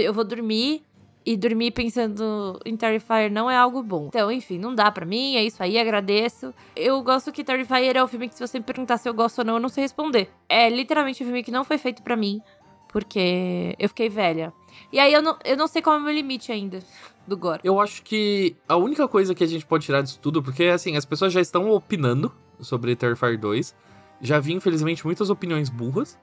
eu 0.03 0.13
vou 0.13 0.23
dormir. 0.23 0.83
E 1.25 1.37
dormir 1.37 1.71
pensando 1.71 2.59
em 2.65 2.75
Terrifier 2.75 3.31
não 3.31 3.49
é 3.49 3.55
algo 3.55 3.81
bom. 3.81 4.07
Então, 4.07 4.29
enfim, 4.29 4.57
não 4.57 4.75
dá 4.75 4.91
para 4.91 5.05
mim, 5.05 5.37
é 5.37 5.43
isso 5.45 5.63
aí, 5.63 5.79
agradeço. 5.79 6.53
Eu 6.75 7.01
gosto 7.01 7.31
que 7.31 7.45
Terrifier 7.45 7.95
é 7.95 8.03
o 8.03 8.07
filme 8.09 8.27
que, 8.27 8.35
se 8.35 8.45
você 8.45 8.59
me 8.59 8.65
perguntar 8.65 8.97
se 8.97 9.07
eu 9.07 9.13
gosto 9.13 9.39
ou 9.39 9.45
não, 9.45 9.53
eu 9.53 9.59
não 9.61 9.69
sei 9.69 9.83
responder. 9.83 10.29
É 10.49 10.69
literalmente 10.69 11.23
um 11.23 11.25
filme 11.25 11.41
que 11.41 11.49
não 11.49 11.63
foi 11.63 11.77
feito 11.77 12.03
para 12.03 12.17
mim, 12.17 12.41
porque 12.89 13.73
eu 13.79 13.87
fiquei 13.87 14.09
velha. 14.09 14.51
E 14.91 14.99
aí 14.99 15.13
eu 15.13 15.21
não, 15.21 15.37
eu 15.45 15.55
não 15.55 15.65
sei 15.65 15.81
qual 15.81 15.95
é 15.95 15.99
o 15.99 16.03
meu 16.03 16.13
limite 16.13 16.51
ainda 16.51 16.79
do 17.25 17.37
gore. 17.37 17.61
Eu 17.63 17.79
acho 17.79 18.03
que 18.03 18.57
a 18.67 18.75
única 18.75 19.07
coisa 19.07 19.33
que 19.33 19.45
a 19.45 19.47
gente 19.47 19.65
pode 19.65 19.85
tirar 19.85 20.01
disso 20.01 20.19
tudo, 20.21 20.43
porque 20.43 20.65
assim, 20.65 20.97
as 20.97 21.05
pessoas 21.05 21.31
já 21.31 21.39
estão 21.39 21.71
opinando 21.71 22.33
sobre 22.59 22.97
Terrifier 22.97 23.39
2 23.39 23.73
já 24.21 24.39
vi, 24.39 24.53
infelizmente, 24.53 25.05
muitas 25.05 25.29
opiniões 25.29 25.69
burras 25.69 26.17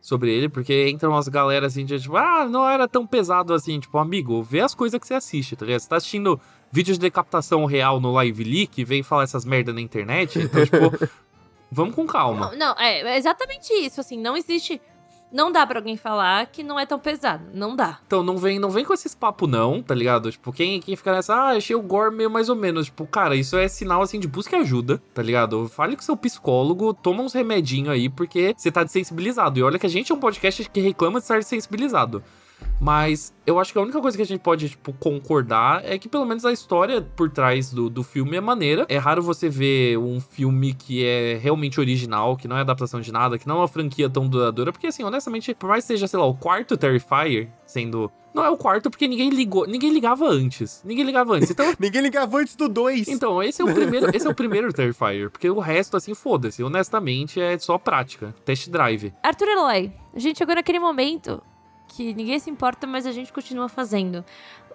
sobre 0.00 0.30
ele, 0.30 0.50
porque 0.50 0.88
entram 0.88 1.12
umas 1.12 1.28
galera 1.28 1.66
assim, 1.66 1.84
de 1.84 1.98
tipo, 1.98 2.16
ah, 2.16 2.46
não 2.46 2.68
era 2.68 2.86
tão 2.86 3.06
pesado 3.06 3.54
assim. 3.54 3.80
Tipo, 3.80 3.96
amigo, 3.98 4.42
vê 4.42 4.60
as 4.60 4.74
coisas 4.74 5.00
que 5.00 5.06
você 5.06 5.14
assiste, 5.14 5.56
tá 5.56 5.64
ligado? 5.64 5.80
Você 5.80 5.88
tá 5.88 5.96
assistindo 5.96 6.38
vídeos 6.70 6.98
de 6.98 7.02
decapitação 7.02 7.64
real 7.64 8.00
no 8.00 8.12
Live 8.12 8.44
Leak 8.44 8.84
vem 8.84 9.02
falar 9.02 9.22
essas 9.22 9.44
merda 9.44 9.72
na 9.72 9.80
internet, 9.80 10.38
então, 10.38 10.62
tipo, 10.64 11.08
vamos 11.72 11.94
com 11.94 12.06
calma. 12.06 12.50
Não, 12.50 12.58
não, 12.58 12.74
é 12.78 13.16
exatamente 13.16 13.72
isso, 13.72 14.00
assim, 14.00 14.18
não 14.18 14.36
existe 14.36 14.80
não 15.34 15.50
dá 15.50 15.66
para 15.66 15.80
alguém 15.80 15.96
falar 15.96 16.46
que 16.46 16.62
não 16.62 16.78
é 16.78 16.86
tão 16.86 16.96
pesado. 16.96 17.44
Não 17.52 17.74
dá. 17.74 17.98
Então, 18.06 18.22
não 18.22 18.38
vem, 18.38 18.60
não 18.60 18.70
vem 18.70 18.84
com 18.84 18.94
esses 18.94 19.16
papos, 19.16 19.50
não, 19.50 19.82
tá 19.82 19.92
ligado? 19.92 20.30
Tipo, 20.30 20.52
quem, 20.52 20.80
quem 20.80 20.94
fica 20.94 21.12
nessa, 21.12 21.34
ah, 21.34 21.48
achei 21.56 21.74
o 21.74 21.82
gore 21.82 22.14
meio 22.14 22.30
mais 22.30 22.48
ou 22.48 22.54
menos. 22.54 22.86
Tipo, 22.86 23.04
cara, 23.04 23.34
isso 23.34 23.56
é 23.56 23.66
sinal, 23.66 24.00
assim, 24.00 24.20
de 24.20 24.28
busca 24.28 24.56
ajuda, 24.58 25.02
tá 25.12 25.20
ligado? 25.20 25.68
Fale 25.68 25.96
com 25.96 26.02
seu 26.02 26.16
psicólogo, 26.16 26.94
toma 26.94 27.24
uns 27.24 27.32
remedinhos 27.32 27.88
aí, 27.88 28.08
porque 28.08 28.54
você 28.56 28.70
tá 28.70 28.84
desensibilizado. 28.84 29.58
E 29.58 29.62
olha 29.64 29.76
que 29.76 29.86
a 29.86 29.90
gente 29.90 30.12
é 30.12 30.14
um 30.14 30.20
podcast 30.20 30.70
que 30.70 30.80
reclama 30.80 31.18
de 31.18 31.24
estar 31.24 31.40
desensibilizado. 31.40 32.22
Mas 32.80 33.32
eu 33.46 33.58
acho 33.58 33.72
que 33.72 33.78
a 33.78 33.82
única 33.82 34.00
coisa 34.00 34.16
que 34.16 34.22
a 34.22 34.26
gente 34.26 34.40
pode, 34.40 34.68
tipo, 34.68 34.92
concordar 34.94 35.84
é 35.84 35.98
que 35.98 36.08
pelo 36.08 36.26
menos 36.26 36.44
a 36.44 36.52
história 36.52 37.00
por 37.00 37.30
trás 37.30 37.72
do, 37.72 37.88
do 37.88 38.02
filme 38.02 38.36
é 38.36 38.40
maneira. 38.40 38.84
É 38.88 38.98
raro 38.98 39.22
você 39.22 39.48
ver 39.48 39.98
um 39.98 40.20
filme 40.20 40.74
que 40.74 41.04
é 41.04 41.38
realmente 41.40 41.80
original, 41.80 42.36
que 42.36 42.48
não 42.48 42.56
é 42.56 42.60
adaptação 42.60 43.00
de 43.00 43.12
nada, 43.12 43.38
que 43.38 43.46
não 43.46 43.56
é 43.56 43.58
uma 43.60 43.68
franquia 43.68 44.10
tão 44.10 44.28
duradoura. 44.28 44.72
Porque, 44.72 44.86
assim, 44.86 45.02
honestamente, 45.02 45.54
por 45.54 45.68
mais 45.68 45.84
que 45.84 45.88
seja, 45.88 46.06
sei 46.06 46.18
lá, 46.18 46.26
o 46.26 46.34
quarto 46.34 46.76
Terrifier, 46.76 47.48
sendo 47.66 48.10
não 48.34 48.44
é 48.44 48.50
o 48.50 48.56
quarto 48.56 48.90
porque 48.90 49.06
ninguém 49.06 49.30
ligou, 49.30 49.64
ninguém 49.64 49.92
ligava 49.92 50.26
antes. 50.26 50.82
Ninguém 50.84 51.04
ligava 51.04 51.34
antes. 51.34 51.50
Então, 51.52 51.72
ninguém 51.78 52.02
ligava 52.02 52.36
antes 52.38 52.56
do 52.56 52.68
2. 52.68 53.06
Então, 53.06 53.40
esse 53.40 53.62
é 53.62 53.64
o 53.64 53.72
primeiro, 53.72 54.14
esse 54.14 54.26
é 54.26 54.30
o 54.30 54.34
primeiro 54.34 54.72
Terrifier, 54.72 55.30
porque 55.30 55.48
o 55.48 55.60
resto 55.60 55.96
assim, 55.96 56.14
foda-se, 56.14 56.62
honestamente 56.62 57.40
é 57.40 57.56
só 57.56 57.78
prática, 57.78 58.34
test 58.44 58.68
drive. 58.68 59.14
Arthur 59.22 59.48
Eloy, 59.48 59.92
a 60.12 60.18
gente 60.18 60.36
chegou 60.36 60.56
naquele 60.56 60.80
momento 60.80 61.40
que 61.88 62.14
ninguém 62.14 62.38
se 62.38 62.50
importa, 62.50 62.86
mas 62.86 63.06
a 63.06 63.12
gente 63.12 63.32
continua 63.32 63.68
fazendo. 63.68 64.24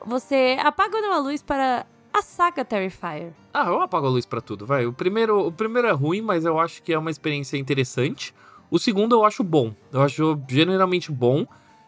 Você 0.05 0.57
apaga 0.61 0.97
ou 0.97 1.01
não 1.01 1.13
a 1.13 1.19
luz 1.19 1.41
para 1.41 1.85
a 2.13 2.21
saga 2.21 2.63
Terrifier? 2.63 3.33
Ah, 3.53 3.67
eu 3.67 3.81
apago 3.81 4.07
a 4.07 4.09
luz 4.09 4.25
para 4.25 4.41
tudo, 4.41 4.65
vai. 4.65 4.85
O 4.85 4.93
primeiro, 4.93 5.47
o 5.47 5.51
primeiro 5.51 5.87
é 5.87 5.91
ruim, 5.91 6.21
mas 6.21 6.45
eu 6.45 6.59
acho 6.59 6.81
que 6.81 6.93
é 6.93 6.97
uma 6.97 7.11
experiência 7.11 7.57
interessante. 7.57 8.33
O 8.71 8.79
segundo 8.79 9.15
eu 9.15 9.25
acho 9.25 9.43
bom. 9.43 9.73
Eu 9.91 10.01
acho 10.01 10.39
genuinamente 10.47 11.11
bom. 11.11 11.45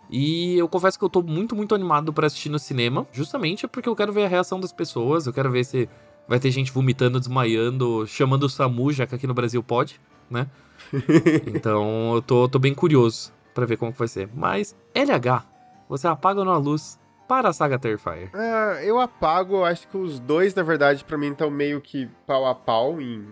E 0.09 0.57
eu 0.57 0.67
confesso 0.67 0.99
que 0.99 1.05
eu 1.05 1.09
tô 1.09 1.21
muito, 1.21 1.55
muito 1.55 1.73
animado 1.73 2.11
para 2.11 2.27
assistir 2.27 2.49
no 2.49 2.59
cinema, 2.59 3.07
justamente 3.13 3.65
porque 3.65 3.87
eu 3.87 3.95
quero 3.95 4.11
ver 4.11 4.25
a 4.25 4.27
reação 4.27 4.59
das 4.59 4.73
pessoas, 4.73 5.25
eu 5.25 5.31
quero 5.31 5.49
ver 5.49 5.63
se 5.63 5.87
vai 6.27 6.37
ter 6.37 6.51
gente 6.51 6.69
vomitando, 6.69 7.17
desmaiando, 7.17 8.05
chamando 8.07 8.43
o 8.43 8.49
SAMU, 8.49 8.91
já 8.91 9.07
que 9.07 9.15
aqui 9.15 9.25
no 9.25 9.33
Brasil 9.33 9.63
pode, 9.63 10.01
né? 10.29 10.47
então 11.47 12.15
eu 12.15 12.21
tô, 12.21 12.49
tô 12.49 12.59
bem 12.59 12.73
curioso 12.73 13.31
pra 13.53 13.65
ver 13.65 13.77
como 13.77 13.91
que 13.91 13.99
vai 13.99 14.07
ser. 14.07 14.29
Mas, 14.33 14.75
LH, 14.93 15.45
você 15.87 16.07
apaga 16.07 16.39
ou 16.39 16.45
não 16.45 16.53
a 16.53 16.57
luz 16.57 16.99
para 17.27 17.49
a 17.49 17.53
saga 17.53 17.79
Terrifier? 17.79 18.29
Ah, 18.33 18.79
eu 18.83 18.99
apago, 18.99 19.57
eu 19.57 19.65
acho 19.65 19.87
que 19.87 19.97
os 19.97 20.19
dois, 20.19 20.53
na 20.53 20.63
verdade, 20.63 21.03
pra 21.03 21.17
mim 21.17 21.31
estão 21.31 21.49
meio 21.49 21.79
que 21.81 22.09
pau 22.25 22.45
a 22.45 22.53
pau 22.53 23.01
em 23.01 23.27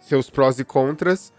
seus 0.00 0.30
prós 0.30 0.58
e 0.58 0.64
contras. 0.64 1.32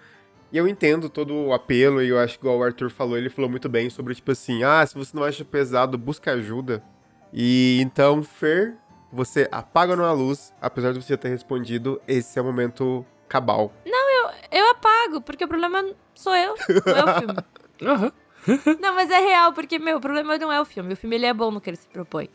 E 0.52 0.58
eu 0.58 0.68
entendo 0.68 1.10
todo 1.10 1.34
o 1.34 1.54
apelo, 1.54 2.02
e 2.02 2.10
eu 2.10 2.20
acho 2.20 2.38
que 2.38 2.46
igual 2.46 2.60
o 2.60 2.64
Arthur 2.64 2.92
falou, 2.92 3.18
ele 3.18 3.30
falou 3.30 3.50
muito 3.50 3.68
bem 3.68 3.90
sobre, 3.90 4.14
tipo 4.14 4.32
assim, 4.32 4.64
ah, 4.64 4.86
se 4.86 4.94
você 4.94 5.16
não 5.18 5.24
acha 5.24 5.44
pesado, 5.44 5.98
busca 5.98 6.34
ajuda. 6.34 6.84
E 7.34 7.80
então, 7.82 8.22
Fer, 8.22 8.76
você 9.12 9.48
apaga 9.52 9.94
ou 9.94 9.98
não 9.98 10.06
a 10.06 10.12
luz, 10.12 10.54
apesar 10.62 10.94
de 10.94 11.02
você 11.02 11.18
ter 11.18 11.30
respondido, 11.30 12.00
esse 12.08 12.38
é 12.38 12.42
o 12.42 12.46
momento 12.46 13.04
cabal. 13.28 13.74
Eu 14.54 14.70
apago, 14.70 15.20
porque 15.20 15.44
o 15.44 15.48
problema 15.48 15.84
sou 16.14 16.36
eu, 16.36 16.54
não 16.86 16.96
é 16.96 17.04
o 17.04 17.20
filme. 17.20 17.36
Aham. 17.82 18.12
Não, 18.80 18.96
mas 18.96 19.10
é 19.10 19.20
real, 19.20 19.54
porque, 19.54 19.80
meu, 19.80 19.98
o 19.98 20.02
problema 20.02 20.38
não 20.38 20.52
é 20.52 20.60
o 20.60 20.66
filme. 20.66 20.94
O 20.94 20.98
filme, 20.98 21.16
ele 21.16 21.26
é 21.26 21.34
bom 21.34 21.52
no 21.52 21.62
que 21.62 21.70
ele 21.70 21.78
se 21.78 21.88
propõe. 21.88 22.30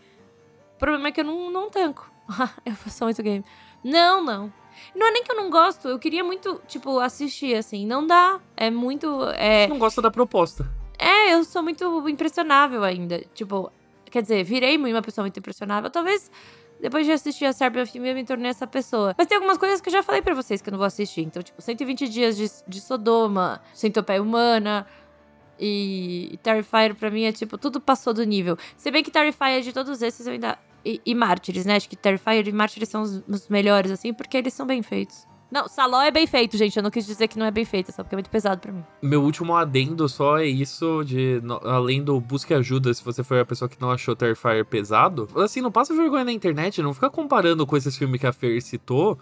O 0.76 0.78
problema 0.78 1.08
é 1.08 1.12
que 1.12 1.20
eu 1.20 1.24
não, 1.24 1.50
não 1.50 1.70
tanco. 1.70 2.10
eu 2.64 2.74
sou 2.90 3.06
muito 3.06 3.22
game. 3.22 3.44
Não, 3.82 4.22
não. 4.22 4.52
Não 4.94 5.06
é 5.08 5.10
nem 5.10 5.24
que 5.24 5.32
eu 5.32 5.36
não 5.36 5.50
gosto, 5.50 5.88
eu 5.88 5.98
queria 5.98 6.22
muito, 6.22 6.60
tipo, 6.68 6.98
assistir, 7.00 7.54
assim. 7.56 7.84
Não 7.86 8.06
dá. 8.06 8.40
É 8.56 8.70
muito. 8.70 9.24
É, 9.36 9.66
Não 9.66 9.78
gosta 9.78 10.00
da 10.00 10.10
proposta. 10.10 10.68
é 10.98 11.34
eu 11.34 11.42
sou 11.44 11.62
muito 11.62 12.08
impressionável 12.08 12.84
ainda. 12.84 13.20
Tipo, 13.34 13.72
quer 14.10 14.22
dizer, 14.22 14.44
virei 14.44 14.76
uma 14.76 15.02
pessoa 15.02 15.24
muito 15.24 15.38
impressionável. 15.38 15.90
Talvez 15.90 16.30
depois 16.80 17.04
de 17.06 17.12
assistir 17.12 17.44
a 17.44 17.52
Serbian 17.52 17.86
filme 17.86 18.10
eu 18.10 18.14
me 18.14 18.24
tornei 18.24 18.50
essa 18.50 18.66
pessoa. 18.66 19.14
Mas 19.18 19.26
tem 19.26 19.36
algumas 19.36 19.58
coisas 19.58 19.80
que 19.80 19.88
eu 19.88 19.92
já 19.92 20.02
falei 20.02 20.22
pra 20.22 20.34
vocês 20.34 20.62
que 20.62 20.68
eu 20.68 20.72
não 20.72 20.78
vou 20.78 20.86
assistir. 20.86 21.22
Então, 21.22 21.42
tipo, 21.42 21.60
120 21.60 22.08
dias 22.08 22.36
de, 22.36 22.48
de 22.66 22.80
Sodoma, 22.80 23.60
Centopeia 23.74 24.22
Humana. 24.22 24.86
E, 25.60 26.38
Terrifier 26.42 26.94
pra 26.94 27.10
mim 27.10 27.24
é 27.24 27.32
tipo, 27.32 27.58
tudo 27.58 27.80
passou 27.80 28.12
do 28.14 28.24
nível. 28.24 28.56
Se 28.76 28.90
bem 28.90 29.02
que 29.02 29.10
Terrifier 29.10 29.60
de 29.62 29.72
todos 29.72 30.00
esses 30.02 30.26
eu 30.26 30.32
ainda. 30.32 30.58
E, 30.84 31.00
e 31.04 31.14
Mártires, 31.14 31.66
né? 31.66 31.76
Acho 31.76 31.88
que 31.88 31.96
Terrifier 31.96 32.46
e 32.48 32.52
Mártires 32.52 32.88
são 32.88 33.02
os, 33.02 33.22
os 33.28 33.48
melhores, 33.48 33.90
assim, 33.90 34.12
porque 34.12 34.36
eles 34.36 34.54
são 34.54 34.66
bem 34.66 34.82
feitos. 34.82 35.26
Não, 35.50 35.66
Saló 35.66 36.02
é 36.02 36.10
bem 36.10 36.26
feito, 36.26 36.56
gente. 36.58 36.76
Eu 36.76 36.82
não 36.82 36.90
quis 36.90 37.06
dizer 37.06 37.26
que 37.26 37.38
não 37.38 37.46
é 37.46 37.50
bem 37.50 37.64
feito, 37.64 37.88
é 37.90 37.92
só 37.92 38.02
porque 38.02 38.14
é 38.14 38.18
muito 38.18 38.28
pesado 38.30 38.60
pra 38.60 38.70
mim. 38.70 38.84
Meu 39.02 39.22
último 39.22 39.56
adendo 39.56 40.06
só 40.08 40.38
é 40.38 40.46
isso 40.46 41.02
de, 41.04 41.40
no- 41.42 41.58
além 41.66 42.02
do 42.04 42.20
busque 42.20 42.52
ajuda, 42.52 42.92
se 42.92 43.02
você 43.02 43.24
foi 43.24 43.40
a 43.40 43.46
pessoa 43.46 43.66
que 43.68 43.80
não 43.80 43.90
achou 43.90 44.14
Terrifier 44.14 44.64
pesado, 44.66 45.26
assim, 45.36 45.62
não 45.62 45.72
passa 45.72 45.94
vergonha 45.94 46.24
na 46.24 46.32
internet, 46.32 46.82
não 46.82 46.92
fica 46.92 47.08
comparando 47.08 47.66
com 47.66 47.76
esses 47.78 47.96
filmes 47.96 48.20
que 48.20 48.26
a 48.26 48.32
Fer 48.32 48.60
citou, 48.62 49.18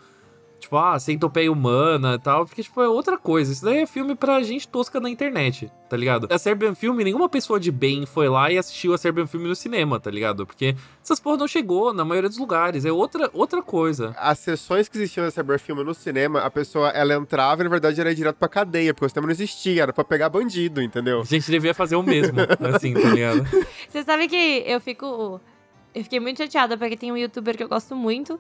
tipo, 0.58 0.76
ah, 0.76 0.98
Centopeia 0.98 1.50
Humana 1.50 2.14
e 2.14 2.18
tal, 2.18 2.46
porque, 2.46 2.62
tipo, 2.62 2.80
é 2.80 2.88
outra 2.88 3.16
coisa. 3.16 3.52
Isso 3.52 3.64
daí 3.64 3.78
é 3.78 3.86
filme 3.86 4.14
pra 4.14 4.42
gente 4.42 4.66
tosca 4.66 4.98
na 5.00 5.08
internet, 5.08 5.70
tá 5.88 5.96
ligado? 5.96 6.26
A 6.30 6.38
Serbian 6.38 6.74
Film, 6.74 6.96
nenhuma 6.96 7.28
pessoa 7.28 7.60
de 7.60 7.70
bem 7.70 8.06
foi 8.06 8.28
lá 8.28 8.50
e 8.50 8.58
assistiu 8.58 8.94
a 8.94 8.98
Serbian 8.98 9.26
Film 9.26 9.44
no 9.44 9.54
cinema, 9.54 10.00
tá 10.00 10.10
ligado? 10.10 10.46
Porque 10.46 10.74
essas 11.02 11.20
porra 11.20 11.36
não 11.36 11.48
chegou 11.48 11.92
na 11.92 12.04
maioria 12.04 12.28
dos 12.28 12.38
lugares, 12.38 12.84
é 12.84 12.92
outra, 12.92 13.30
outra 13.32 13.62
coisa. 13.62 14.14
As 14.18 14.38
sessões 14.38 14.88
que 14.88 14.96
existiam 14.96 15.24
na 15.24 15.30
Cyberfilm 15.30 15.80
no 15.80 15.94
cinema, 15.94 16.40
a 16.40 16.50
pessoa, 16.50 16.88
ela 16.90 17.14
entrava 17.14 17.62
e, 17.62 17.64
na 17.64 17.70
verdade, 17.70 18.00
era 18.00 18.14
direto 18.14 18.36
pra 18.36 18.48
cadeia, 18.48 18.92
porque 18.92 19.06
o 19.06 19.08
cinema 19.08 19.26
não 19.26 19.32
existia, 19.32 19.82
era 19.82 19.92
pra 19.92 20.04
pegar 20.04 20.28
bandido, 20.28 20.82
entendeu? 20.82 21.20
A 21.20 21.24
gente 21.24 21.50
devia 21.50 21.74
fazer 21.74 21.96
o 21.96 22.02
mesmo, 22.02 22.38
assim, 22.74 22.94
tá 22.94 23.08
ligado? 23.08 23.46
Você 23.88 24.02
sabe 24.02 24.28
que 24.28 24.64
eu 24.66 24.80
fico. 24.80 25.40
Eu 25.94 26.02
fiquei 26.02 26.20
muito 26.20 26.36
chateada 26.36 26.76
porque 26.76 26.94
tem 26.96 27.10
um 27.10 27.16
youtuber 27.16 27.56
que 27.56 27.62
eu 27.62 27.68
gosto 27.68 27.96
muito, 27.96 28.38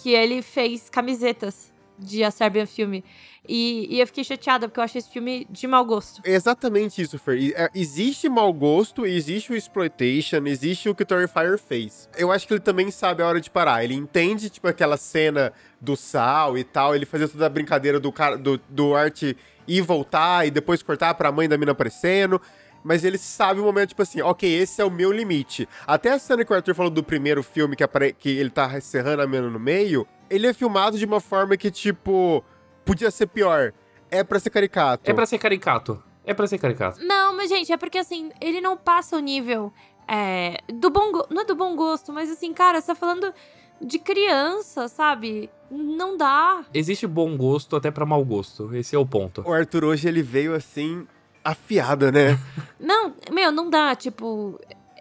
que 0.00 0.10
ele 0.10 0.40
fez 0.40 0.88
camisetas 0.88 1.72
de 1.98 2.24
A 2.24 2.30
Serbian 2.30 2.66
Filme. 2.66 3.04
E, 3.46 3.86
e 3.90 4.00
eu 4.00 4.06
fiquei 4.06 4.24
chateada 4.24 4.68
porque 4.68 4.80
eu 4.80 4.84
achei 4.84 4.98
esse 4.98 5.10
filme 5.10 5.46
de 5.50 5.66
mau 5.66 5.84
gosto. 5.84 6.22
Exatamente 6.24 7.02
isso, 7.02 7.18
Fer. 7.18 7.52
É, 7.54 7.68
existe 7.74 8.28
mau 8.28 8.52
gosto, 8.52 9.04
existe 9.04 9.52
o 9.52 9.56
exploitation, 9.56 10.46
existe 10.46 10.88
o 10.88 10.94
que 10.94 11.02
o 11.02 11.06
Terrifier 11.06 11.58
fez. 11.58 12.08
Eu 12.16 12.30
acho 12.30 12.46
que 12.46 12.54
ele 12.54 12.60
também 12.60 12.90
sabe 12.90 13.22
a 13.22 13.26
hora 13.26 13.40
de 13.40 13.50
parar. 13.50 13.82
Ele 13.84 13.94
entende, 13.94 14.48
tipo, 14.48 14.68
aquela 14.68 14.96
cena 14.96 15.52
do 15.80 15.96
sal 15.96 16.56
e 16.56 16.64
tal, 16.64 16.94
ele 16.94 17.06
fazia 17.06 17.28
toda 17.28 17.46
a 17.46 17.50
brincadeira 17.50 17.98
do, 17.98 18.12
cara, 18.12 18.38
do, 18.38 18.60
do 18.68 18.94
Art 18.94 19.22
ir 19.66 19.82
voltar 19.82 20.46
e 20.46 20.50
depois 20.50 20.82
cortar 20.82 21.14
pra 21.14 21.32
mãe 21.32 21.48
da 21.48 21.58
mina 21.58 21.72
aparecendo. 21.72 22.40
Mas 22.82 23.04
ele 23.04 23.18
sabe 23.18 23.60
o 23.60 23.64
momento, 23.64 23.90
tipo 23.90 24.02
assim, 24.02 24.22
ok, 24.22 24.50
esse 24.50 24.80
é 24.80 24.84
o 24.84 24.90
meu 24.90 25.12
limite. 25.12 25.68
Até 25.86 26.12
a 26.12 26.18
cena 26.18 26.44
que 26.44 26.52
o 26.52 26.56
Arthur 26.56 26.74
falou 26.74 26.90
do 26.90 27.02
primeiro 27.02 27.42
filme, 27.42 27.76
que, 27.76 27.84
apare... 27.84 28.12
que 28.12 28.28
ele 28.28 28.50
tá 28.50 28.80
serrando 28.80 29.22
a 29.22 29.26
mina 29.26 29.50
no 29.50 29.60
meio, 29.60 30.06
ele 30.28 30.46
é 30.46 30.52
filmado 30.52 30.98
de 30.98 31.04
uma 31.04 31.20
forma 31.20 31.56
que, 31.56 31.70
tipo, 31.70 32.44
podia 32.84 33.10
ser 33.10 33.26
pior. 33.26 33.72
É 34.10 34.24
pra 34.24 34.38
ser 34.38 34.50
caricato. 34.50 35.10
É 35.10 35.14
pra 35.14 35.26
ser 35.26 35.38
caricato. 35.38 36.02
É 36.24 36.34
pra 36.34 36.46
ser 36.46 36.58
caricato. 36.58 37.04
Não, 37.04 37.36
mas, 37.36 37.48
gente, 37.48 37.72
é 37.72 37.76
porque 37.76 37.98
assim, 37.98 38.30
ele 38.40 38.60
não 38.60 38.76
passa 38.76 39.16
o 39.16 39.20
nível 39.20 39.72
é, 40.08 40.58
do 40.72 40.90
bom 40.90 41.12
gosto. 41.12 41.32
Não 41.32 41.42
é 41.42 41.44
do 41.44 41.54
bom 41.54 41.76
gosto, 41.76 42.12
mas 42.12 42.30
assim, 42.30 42.52
cara, 42.52 42.80
você 42.80 42.88
tá 42.88 42.94
falando 42.94 43.32
de 43.80 43.98
criança, 43.98 44.88
sabe? 44.88 45.48
Não 45.70 46.16
dá. 46.16 46.64
Existe 46.74 47.06
bom 47.06 47.36
gosto 47.36 47.76
até 47.76 47.90
pra 47.90 48.04
mau 48.04 48.24
gosto. 48.24 48.74
Esse 48.74 48.96
é 48.96 48.98
o 48.98 49.06
ponto. 49.06 49.42
O 49.46 49.52
Arthur 49.52 49.84
hoje 49.84 50.08
ele 50.08 50.22
veio 50.22 50.54
assim, 50.54 51.06
afiado, 51.44 52.10
né? 52.12 52.38
Não, 52.78 53.14
meu, 53.30 53.52
não 53.52 53.68
dá. 53.68 53.94
Tipo, 53.94 54.58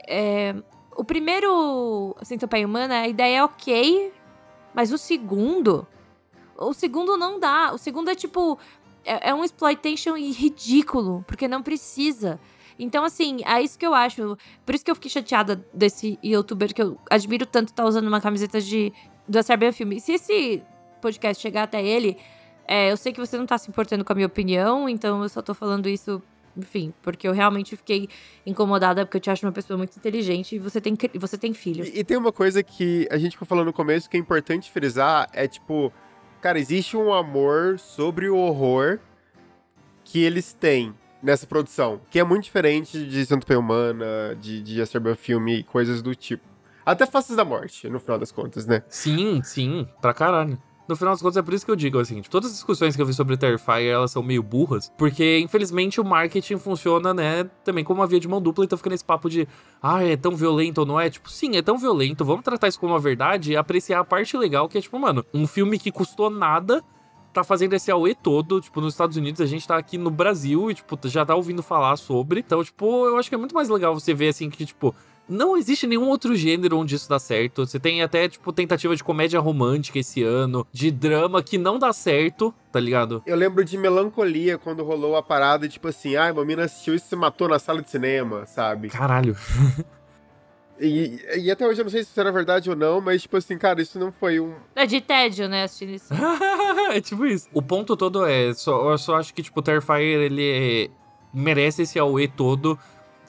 é, 0.07 0.53
o 0.95 1.03
primeiro 1.03 2.13
Centopeia 2.23 2.67
Humana, 2.67 3.01
a 3.01 3.07
ideia 3.07 3.37
é 3.37 3.43
ok, 3.43 4.11
mas 4.73 4.91
o 4.91 4.97
segundo. 4.97 5.87
O 6.57 6.73
segundo 6.73 7.15
não 7.15 7.39
dá. 7.39 7.71
O 7.73 7.77
segundo 7.77 8.09
é 8.09 8.15
tipo. 8.15 8.59
É, 9.05 9.29
é 9.29 9.33
um 9.33 9.45
exploitation 9.45 10.15
ridículo, 10.17 11.23
porque 11.25 11.47
não 11.47 11.63
precisa. 11.63 12.37
Então, 12.77 13.03
assim, 13.03 13.37
é 13.45 13.61
isso 13.61 13.79
que 13.79 13.85
eu 13.85 13.93
acho. 13.93 14.37
Por 14.65 14.75
isso 14.75 14.83
que 14.83 14.91
eu 14.91 14.95
fiquei 14.95 15.09
chateada 15.09 15.65
desse 15.73 16.19
youtuber 16.23 16.73
que 16.73 16.81
eu 16.81 16.97
admiro 17.09 17.45
tanto 17.45 17.73
tá 17.73 17.85
usando 17.85 18.07
uma 18.07 18.19
camiseta 18.19 18.59
de 18.59 18.91
da 19.27 19.43
Serbian 19.43 19.71
Filme. 19.71 20.01
Se 20.01 20.13
esse 20.13 20.63
podcast 21.01 21.41
chegar 21.41 21.63
até 21.63 21.83
ele, 21.85 22.17
é, 22.69 22.91
eu 22.91 22.95
sei 22.95 23.11
que 23.11 23.19
você 23.19 23.35
não 23.35 23.47
tá 23.47 23.57
se 23.57 23.67
importando 23.67 24.05
com 24.05 24.13
a 24.13 24.15
minha 24.15 24.27
opinião, 24.27 24.87
então 24.87 25.23
eu 25.23 25.27
só 25.27 25.41
tô 25.41 25.55
falando 25.55 25.89
isso, 25.89 26.21
enfim, 26.55 26.93
porque 27.01 27.27
eu 27.27 27.33
realmente 27.33 27.75
fiquei 27.75 28.07
incomodada, 28.45 29.03
porque 29.03 29.17
eu 29.17 29.21
te 29.21 29.31
acho 29.31 29.43
uma 29.43 29.51
pessoa 29.51 29.75
muito 29.75 29.97
inteligente 29.97 30.55
e 30.55 30.59
você 30.59 30.79
tem, 30.79 30.95
você 31.15 31.35
tem 31.35 31.51
filho. 31.51 31.83
E, 31.83 32.01
e 32.01 32.03
tem 32.03 32.15
uma 32.15 32.31
coisa 32.31 32.61
que 32.61 33.07
a 33.09 33.17
gente 33.17 33.31
ficou 33.31 33.47
falando 33.47 33.65
no 33.65 33.73
começo 33.73 34.07
que 34.07 34.15
é 34.15 34.19
importante 34.19 34.69
frisar, 34.69 35.27
é 35.33 35.47
tipo, 35.47 35.91
cara, 36.41 36.59
existe 36.59 36.95
um 36.95 37.11
amor 37.11 37.79
sobre 37.79 38.29
o 38.29 38.37
horror 38.37 38.99
que 40.03 40.23
eles 40.23 40.53
têm 40.53 40.93
nessa 41.23 41.47
produção, 41.47 41.99
que 42.11 42.19
é 42.19 42.23
muito 42.23 42.43
diferente 42.43 43.03
de 43.03 43.25
Santo 43.25 43.47
Pé 43.47 43.57
Humana, 43.57 44.37
de, 44.39 44.61
de 44.61 44.79
Acerban 44.79 45.15
Filme 45.15 45.55
e 45.55 45.63
coisas 45.63 46.03
do 46.03 46.13
tipo. 46.13 46.47
Até 46.85 47.07
Faces 47.07 47.35
da 47.35 47.43
Morte, 47.43 47.89
no 47.89 47.99
final 47.99 48.19
das 48.19 48.31
contas, 48.31 48.67
né? 48.67 48.83
Sim, 48.87 49.41
sim, 49.43 49.87
pra 49.99 50.13
caralho. 50.13 50.61
No 50.89 50.95
final 50.95 51.13
das 51.13 51.21
contas, 51.21 51.37
é 51.37 51.43
por 51.43 51.53
isso 51.53 51.63
que 51.63 51.69
eu 51.69 51.75
digo 51.75 51.99
assim: 51.99 52.15
tipo, 52.15 52.31
todas 52.31 52.49
as 52.49 52.55
discussões 52.55 52.95
que 52.95 53.01
eu 53.01 53.05
vi 53.05 53.13
sobre 53.13 53.37
Terrifier, 53.37 53.93
elas 53.93 54.09
são 54.09 54.23
meio 54.23 54.41
burras, 54.41 54.91
porque 54.97 55.37
infelizmente 55.37 56.01
o 56.01 56.03
marketing 56.03 56.57
funciona, 56.57 57.13
né, 57.13 57.43
também 57.63 57.83
como 57.83 58.01
uma 58.01 58.07
via 58.07 58.19
de 58.19 58.27
mão 58.27 58.41
dupla, 58.41 58.65
então 58.65 58.75
fica 58.75 58.89
nesse 58.89 59.05
papo 59.05 59.29
de, 59.29 59.47
ah, 59.83 60.03
é 60.03 60.17
tão 60.17 60.35
violento 60.35 60.79
ou 60.79 60.87
não 60.87 60.99
é? 60.99 61.07
Tipo, 61.07 61.29
sim, 61.29 61.55
é 61.55 61.61
tão 61.61 61.77
violento, 61.77 62.25
vamos 62.25 62.43
tratar 62.43 62.67
isso 62.67 62.79
como 62.79 62.91
uma 62.91 62.99
verdade 62.99 63.51
e 63.51 63.55
apreciar 63.55 63.99
a 63.99 64.03
parte 64.03 64.35
legal 64.35 64.67
que 64.67 64.79
é, 64.79 64.81
tipo, 64.81 64.97
mano, 64.97 65.23
um 65.31 65.45
filme 65.45 65.77
que 65.77 65.91
custou 65.91 66.31
nada. 66.31 66.83
Tá 67.31 67.43
fazendo 67.43 67.73
esse 67.73 67.91
AUE 67.91 68.15
todo, 68.15 68.59
tipo, 68.59 68.81
nos 68.81 68.95
Estados 68.95 69.15
Unidos, 69.15 69.39
a 69.39 69.45
gente 69.45 69.67
tá 69.67 69.77
aqui 69.77 69.99
no 69.99 70.09
Brasil 70.09 70.71
e, 70.71 70.73
tipo, 70.73 70.97
já 71.07 71.23
tá 71.23 71.35
ouvindo 71.35 71.61
falar 71.61 71.95
sobre. 71.95 72.39
Então, 72.39 72.63
tipo, 72.63 73.05
eu 73.05 73.19
acho 73.19 73.29
que 73.29 73.35
é 73.35 73.37
muito 73.37 73.53
mais 73.53 73.69
legal 73.69 73.93
você 73.93 74.15
ver, 74.15 74.29
assim, 74.29 74.49
que, 74.49 74.65
tipo, 74.65 74.95
não 75.29 75.55
existe 75.55 75.85
nenhum 75.85 76.07
outro 76.09 76.35
gênero 76.35 76.77
onde 76.77 76.95
isso 76.95 77.07
dá 77.07 77.19
certo. 77.19 77.65
Você 77.65 77.79
tem 77.79 78.01
até, 78.01 78.27
tipo, 78.27 78.51
tentativa 78.51 78.95
de 78.95 79.03
comédia 79.03 79.39
romântica 79.39 79.99
esse 79.99 80.23
ano, 80.23 80.65
de 80.71 80.89
drama 80.91 81.43
que 81.43 81.57
não 81.57 81.77
dá 81.77 81.93
certo, 81.93 82.53
tá 82.71 82.79
ligado? 82.79 83.21
Eu 83.25 83.35
lembro 83.35 83.63
de 83.63 83.77
melancolia 83.77 84.57
quando 84.57 84.83
rolou 84.83 85.15
a 85.15 85.23
parada, 85.23 85.69
tipo 85.69 85.87
assim, 85.87 86.15
ai, 86.15 86.31
uma 86.31 86.43
mina 86.43 86.63
assistiu 86.63 86.95
isso 86.95 87.05
e 87.05 87.09
se 87.09 87.15
matou 87.15 87.47
na 87.47 87.59
sala 87.59 87.81
de 87.81 87.89
cinema, 87.89 88.45
sabe? 88.45 88.89
Caralho. 88.89 89.35
E, 90.81 91.19
e 91.37 91.51
até 91.51 91.67
hoje 91.67 91.81
eu 91.81 91.83
não 91.83 91.91
sei 91.91 92.03
se 92.03 92.09
isso 92.09 92.19
era 92.19 92.31
verdade 92.31 92.69
ou 92.69 92.75
não, 92.75 93.01
mas, 93.01 93.23
tipo 93.23 93.35
assim, 93.35 93.57
cara, 93.57 93.81
isso 93.81 93.99
não 93.99 94.13
foi 94.13 94.39
um. 94.39 94.53
É 94.73 94.85
de 94.85 95.01
tédio, 95.01 95.49
né, 95.49 95.63
assistindo 95.63 95.91
isso. 95.91 96.13
é 96.93 97.01
tipo 97.01 97.25
isso. 97.25 97.49
O 97.53 97.61
ponto 97.61 97.97
todo 97.97 98.25
é, 98.25 98.53
só, 98.53 98.91
eu 98.91 98.97
só 98.97 99.17
acho 99.17 99.33
que, 99.33 99.43
tipo, 99.43 99.59
o 99.59 99.63
Terrifier, 99.63 100.21
ele 100.21 100.49
é- 100.49 100.89
merece 101.33 101.81
esse 101.81 101.99
AUE 101.99 102.29
todo. 102.29 102.79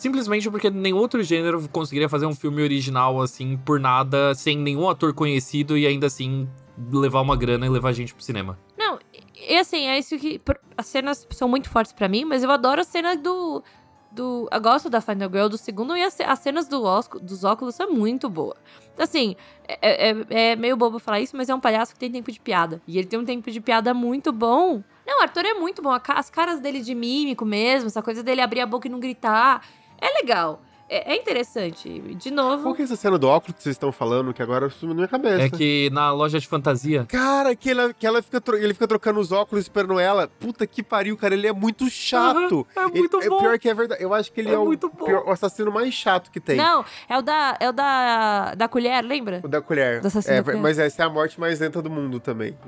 Simplesmente 0.01 0.51
porque 0.51 0.71
nenhum 0.71 0.97
outro 0.97 1.23
gênero 1.23 1.69
conseguiria 1.69 2.09
fazer 2.09 2.25
um 2.25 2.35
filme 2.35 2.63
original, 2.63 3.21
assim, 3.21 3.59
por 3.59 3.79
nada, 3.79 4.35
sem 4.35 4.57
nenhum 4.57 4.89
ator 4.89 5.13
conhecido 5.13 5.77
e 5.77 5.87
ainda 5.87 6.07
assim 6.07 6.49
levar 6.91 7.21
uma 7.21 7.37
grana 7.37 7.67
e 7.67 7.69
levar 7.69 7.93
gente 7.93 8.15
pro 8.15 8.25
cinema. 8.25 8.59
Não, 8.79 8.99
e 9.47 9.59
assim, 9.59 9.89
é 9.89 9.99
isso 9.99 10.17
que. 10.19 10.41
As 10.75 10.87
cenas 10.87 11.27
são 11.29 11.47
muito 11.47 11.69
fortes 11.69 11.93
pra 11.93 12.09
mim, 12.09 12.25
mas 12.25 12.43
eu 12.43 12.51
adoro 12.51 12.81
a 12.81 12.85
cena 12.85 13.15
do. 13.15 13.63
do 14.11 14.49
eu 14.51 14.61
gosto 14.63 14.89
da 14.89 15.03
Final 15.03 15.29
Girl 15.31 15.49
do 15.49 15.59
segundo 15.59 15.95
e 15.95 16.03
as, 16.03 16.19
as 16.19 16.39
cenas 16.39 16.67
do 16.67 16.83
ósculo, 16.83 17.23
dos 17.23 17.45
óculos 17.45 17.75
são 17.75 17.93
muito 17.93 18.31
boas. 18.31 18.57
Assim, 18.99 19.37
é, 19.69 20.09
é- 20.13 20.27
é 20.53 20.57
meio 20.57 20.79
bobo 20.79 20.99
falar 20.99 21.21
isso, 21.21 21.37
mas 21.37 21.51
é 21.51 21.55
um 21.55 21.61
palhaço 21.61 21.93
que 21.93 21.99
tem 21.99 22.11
tempo 22.11 22.33
de 22.33 22.41
piada. 22.41 22.81
E 22.89 22.97
ele 22.97 23.07
tem 23.07 23.19
um 23.19 23.25
tempo 23.27 23.51
de 23.51 23.61
piada 23.61 23.93
muito 23.93 24.33
bom. 24.33 24.83
Não, 25.07 25.19
o 25.21 25.23
Arthur 25.23 25.45
é 25.45 25.53
muito 25.53 25.83
bom. 25.83 25.91
As 26.09 26.31
caras 26.31 26.59
dele 26.59 26.81
de 26.81 26.95
mímico 26.95 27.45
mesmo, 27.45 27.89
essa 27.89 28.01
coisa 28.01 28.23
dele 28.23 28.41
abrir 28.41 28.61
a 28.63 28.67
boca 28.67 28.89
e 28.89 28.91
não 28.91 28.99
gritar. 28.99 29.63
É 30.01 30.09
legal. 30.21 30.61
É, 30.91 31.13
é 31.13 31.17
interessante. 31.17 31.89
De 32.17 32.33
novo. 32.33 32.65
Qual 32.65 32.75
que 32.75 32.83
é 32.83 32.85
essa 32.85 32.97
cena 32.97 33.17
do 33.17 33.29
óculos 33.29 33.57
que 33.57 33.63
vocês 33.63 33.77
estão 33.77 33.93
falando, 33.93 34.35
que 34.35 34.43
agora 34.43 34.69
sumiu 34.69 34.89
na 34.89 35.03
minha 35.03 35.09
cabeça? 35.09 35.45
É 35.45 35.49
que 35.49 35.89
na 35.93 36.11
loja 36.11 36.41
de 36.41 36.49
fantasia. 36.49 37.07
Cara, 37.09 37.55
que, 37.55 37.71
ela, 37.71 37.95
que 37.95 38.05
ela 38.05 38.21
fica 38.21 38.43
ele 38.57 38.75
fica 38.75 38.89
trocando 38.89 39.21
os 39.21 39.31
óculos 39.31 39.65
esperando 39.65 40.01
ela. 40.01 40.27
Puta 40.27 40.67
que 40.67 40.83
pariu, 40.83 41.17
cara. 41.17 41.33
Ele 41.33 41.47
é 41.47 41.53
muito 41.53 41.89
chato. 41.89 42.67
Uhum, 42.77 42.83
é 42.83 42.87
muito 42.89 43.19
ele, 43.19 43.29
bom. 43.29 43.37
É 43.37 43.41
pior 43.41 43.59
que 43.61 43.69
é 43.69 43.75
verdade. 43.75 44.03
Eu 44.03 44.13
acho 44.13 44.33
que 44.33 44.41
ele 44.41 44.49
é, 44.49 44.55
é 44.55 44.59
o, 44.59 44.77
pior, 44.77 45.23
o, 45.29 45.31
assassino 45.31 45.71
mais 45.71 45.95
chato 45.95 46.29
que 46.29 46.41
tem. 46.41 46.57
Não, 46.57 46.85
é 47.09 47.17
o 47.17 47.23
da, 47.23 47.57
é 47.61 47.69
o 47.69 47.73
da, 47.73 48.55
da 48.57 48.67
colher, 48.67 49.05
lembra? 49.05 49.41
O 49.45 49.49
da 49.49 49.63
colher. 49.63 50.01
Do 50.01 50.09
assassino 50.09 50.35
é, 50.35 50.39
da 50.39 50.45
colher. 50.45 50.61
Mas 50.61 50.77
essa 50.77 51.05
é 51.05 51.07
a 51.07 51.09
morte 51.09 51.39
mais 51.39 51.61
lenta 51.61 51.81
do 51.81 51.89
mundo 51.89 52.19
também. 52.19 52.59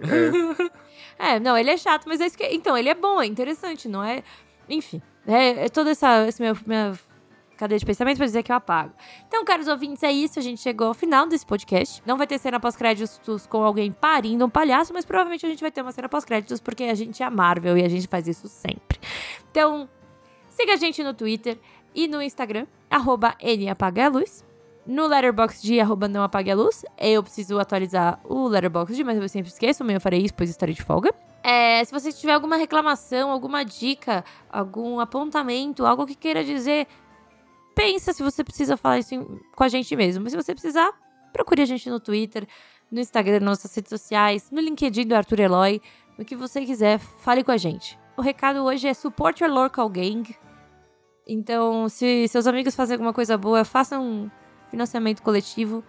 É. 1.18 1.34
é, 1.34 1.40
não, 1.40 1.58
ele 1.58 1.70
é 1.70 1.76
chato, 1.76 2.04
mas 2.06 2.20
é 2.20 2.26
isso 2.26 2.38
que. 2.38 2.46
Então, 2.46 2.78
ele 2.78 2.88
é 2.88 2.94
bom, 2.94 3.20
é 3.20 3.26
interessante, 3.26 3.88
não 3.88 4.04
é? 4.04 4.22
Enfim. 4.68 5.02
É, 5.26 5.64
é 5.64 5.68
toda 5.68 5.90
essa. 5.90 6.28
Esse 6.28 6.40
meu, 6.40 6.56
minha 6.64 6.96
cadeia 7.62 7.78
de 7.78 7.86
pensamento 7.86 8.16
pra 8.16 8.26
dizer 8.26 8.42
que 8.42 8.50
eu 8.50 8.56
apago. 8.56 8.92
Então, 9.28 9.44
caros 9.44 9.68
ouvintes, 9.68 10.02
é 10.02 10.10
isso. 10.10 10.38
A 10.38 10.42
gente 10.42 10.60
chegou 10.60 10.88
ao 10.88 10.94
final 10.94 11.28
desse 11.28 11.46
podcast. 11.46 12.02
Não 12.04 12.18
vai 12.18 12.26
ter 12.26 12.38
cena 12.38 12.58
pós-créditos 12.58 13.46
com 13.46 13.62
alguém 13.62 13.92
parindo 13.92 14.44
um 14.44 14.50
palhaço, 14.50 14.92
mas 14.92 15.04
provavelmente 15.04 15.46
a 15.46 15.48
gente 15.48 15.60
vai 15.60 15.70
ter 15.70 15.80
uma 15.80 15.92
cena 15.92 16.08
pós-créditos 16.08 16.60
porque 16.60 16.84
a 16.84 16.94
gente 16.94 17.22
é 17.22 17.30
Marvel 17.30 17.78
e 17.78 17.84
a 17.84 17.88
gente 17.88 18.08
faz 18.08 18.26
isso 18.26 18.48
sempre. 18.48 18.98
Então, 19.50 19.88
siga 20.48 20.72
a 20.72 20.76
gente 20.76 21.04
no 21.04 21.14
Twitter 21.14 21.56
e 21.94 22.08
no 22.08 22.20
Instagram, 22.20 22.66
arroba 22.90 23.36
NApagaLuz. 23.40 24.44
No 24.84 25.06
Letterboxd 25.06 25.64
de 25.64 25.78
arroba 25.78 26.08
não 26.08 26.24
apague 26.24 26.50
a 26.50 26.56
luz. 26.56 26.84
Eu 26.98 27.22
preciso 27.22 27.60
atualizar 27.60 28.18
o 28.24 28.48
Letterboxd, 28.48 29.04
mas 29.04 29.16
eu 29.16 29.28
sempre 29.28 29.52
esqueço, 29.52 29.84
amanhã 29.84 29.98
eu 29.98 30.00
farei 30.00 30.20
isso, 30.20 30.34
pois 30.34 30.50
estarei 30.50 30.74
de 30.74 30.82
folga. 30.82 31.14
É, 31.44 31.84
se 31.84 31.92
você 31.92 32.12
tiver 32.12 32.32
alguma 32.32 32.56
reclamação, 32.56 33.30
alguma 33.30 33.64
dica, 33.64 34.24
algum 34.48 35.00
apontamento, 35.00 35.84
algo 35.84 36.06
que 36.06 36.14
queira 36.14 36.44
dizer, 36.44 36.86
pensa 37.74 38.12
se 38.12 38.22
você 38.22 38.42
precisa 38.44 38.76
falar 38.76 38.98
isso 38.98 39.14
com 39.54 39.64
a 39.64 39.68
gente 39.68 39.94
mesmo. 39.96 40.22
Mas 40.22 40.32
se 40.32 40.36
você 40.36 40.52
precisar, 40.54 40.92
procure 41.32 41.62
a 41.62 41.66
gente 41.66 41.88
no 41.88 42.00
Twitter, 42.00 42.46
no 42.90 43.00
Instagram, 43.00 43.40
nas 43.40 43.58
nossas 43.58 43.74
redes 43.74 43.90
sociais, 43.90 44.50
no 44.50 44.60
LinkedIn 44.60 45.06
do 45.06 45.14
Arthur 45.14 45.40
Eloy, 45.40 45.80
no 46.18 46.24
que 46.24 46.36
você 46.36 46.64
quiser, 46.64 46.98
fale 46.98 47.42
com 47.42 47.50
a 47.50 47.56
gente. 47.56 47.98
O 48.16 48.22
recado 48.22 48.62
hoje 48.64 48.86
é 48.86 48.94
support 48.94 49.40
your 49.40 49.50
local 49.50 49.88
gang. 49.88 50.36
Então, 51.26 51.88
se 51.88 52.28
seus 52.28 52.46
amigos 52.46 52.74
fazem 52.74 52.94
alguma 52.94 53.12
coisa 53.12 53.38
boa, 53.38 53.64
façam 53.64 54.04
um 54.04 54.30
financiamento 54.70 55.22
coletivo. 55.22 55.82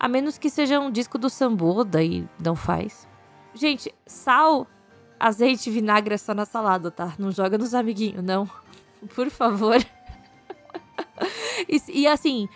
A 0.00 0.08
menos 0.08 0.38
que 0.38 0.50
seja 0.50 0.80
um 0.80 0.90
disco 0.90 1.18
do 1.18 1.28
Sambo, 1.28 1.84
daí 1.84 2.26
não 2.42 2.54
faz. 2.54 3.06
Gente, 3.54 3.94
sal, 4.06 4.66
azeite 5.18 5.68
e 5.68 5.72
vinagre 5.72 6.14
é 6.14 6.18
só 6.18 6.34
na 6.34 6.44
salada, 6.44 6.90
tá? 6.90 7.14
Não 7.18 7.30
joga 7.30 7.58
nos 7.58 7.74
amiguinhos, 7.74 8.22
não. 8.22 8.48
Por 9.14 9.30
favor. 9.30 9.76
e, 11.68 12.02
e 12.02 12.06
assim, 12.06 12.48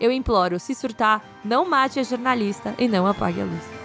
eu 0.00 0.10
imploro, 0.10 0.58
se 0.58 0.74
surtar, 0.74 1.24
não 1.44 1.64
mate 1.64 2.00
a 2.00 2.02
jornalista 2.02 2.74
e 2.78 2.88
não 2.88 3.06
apague 3.06 3.40
a 3.40 3.44
luz. 3.44 3.82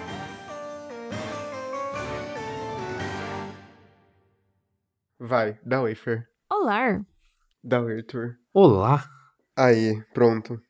Vai, 5.19 5.59
dá 5.65 5.81
oi, 5.81 5.95
Fer. 5.95 6.29
Olá. 6.49 7.01
Dá 7.63 7.81
oi, 7.81 7.97
Arthur. 7.97 8.37
Olá. 8.53 9.03
Aí, 9.57 10.01
pronto. 10.13 10.61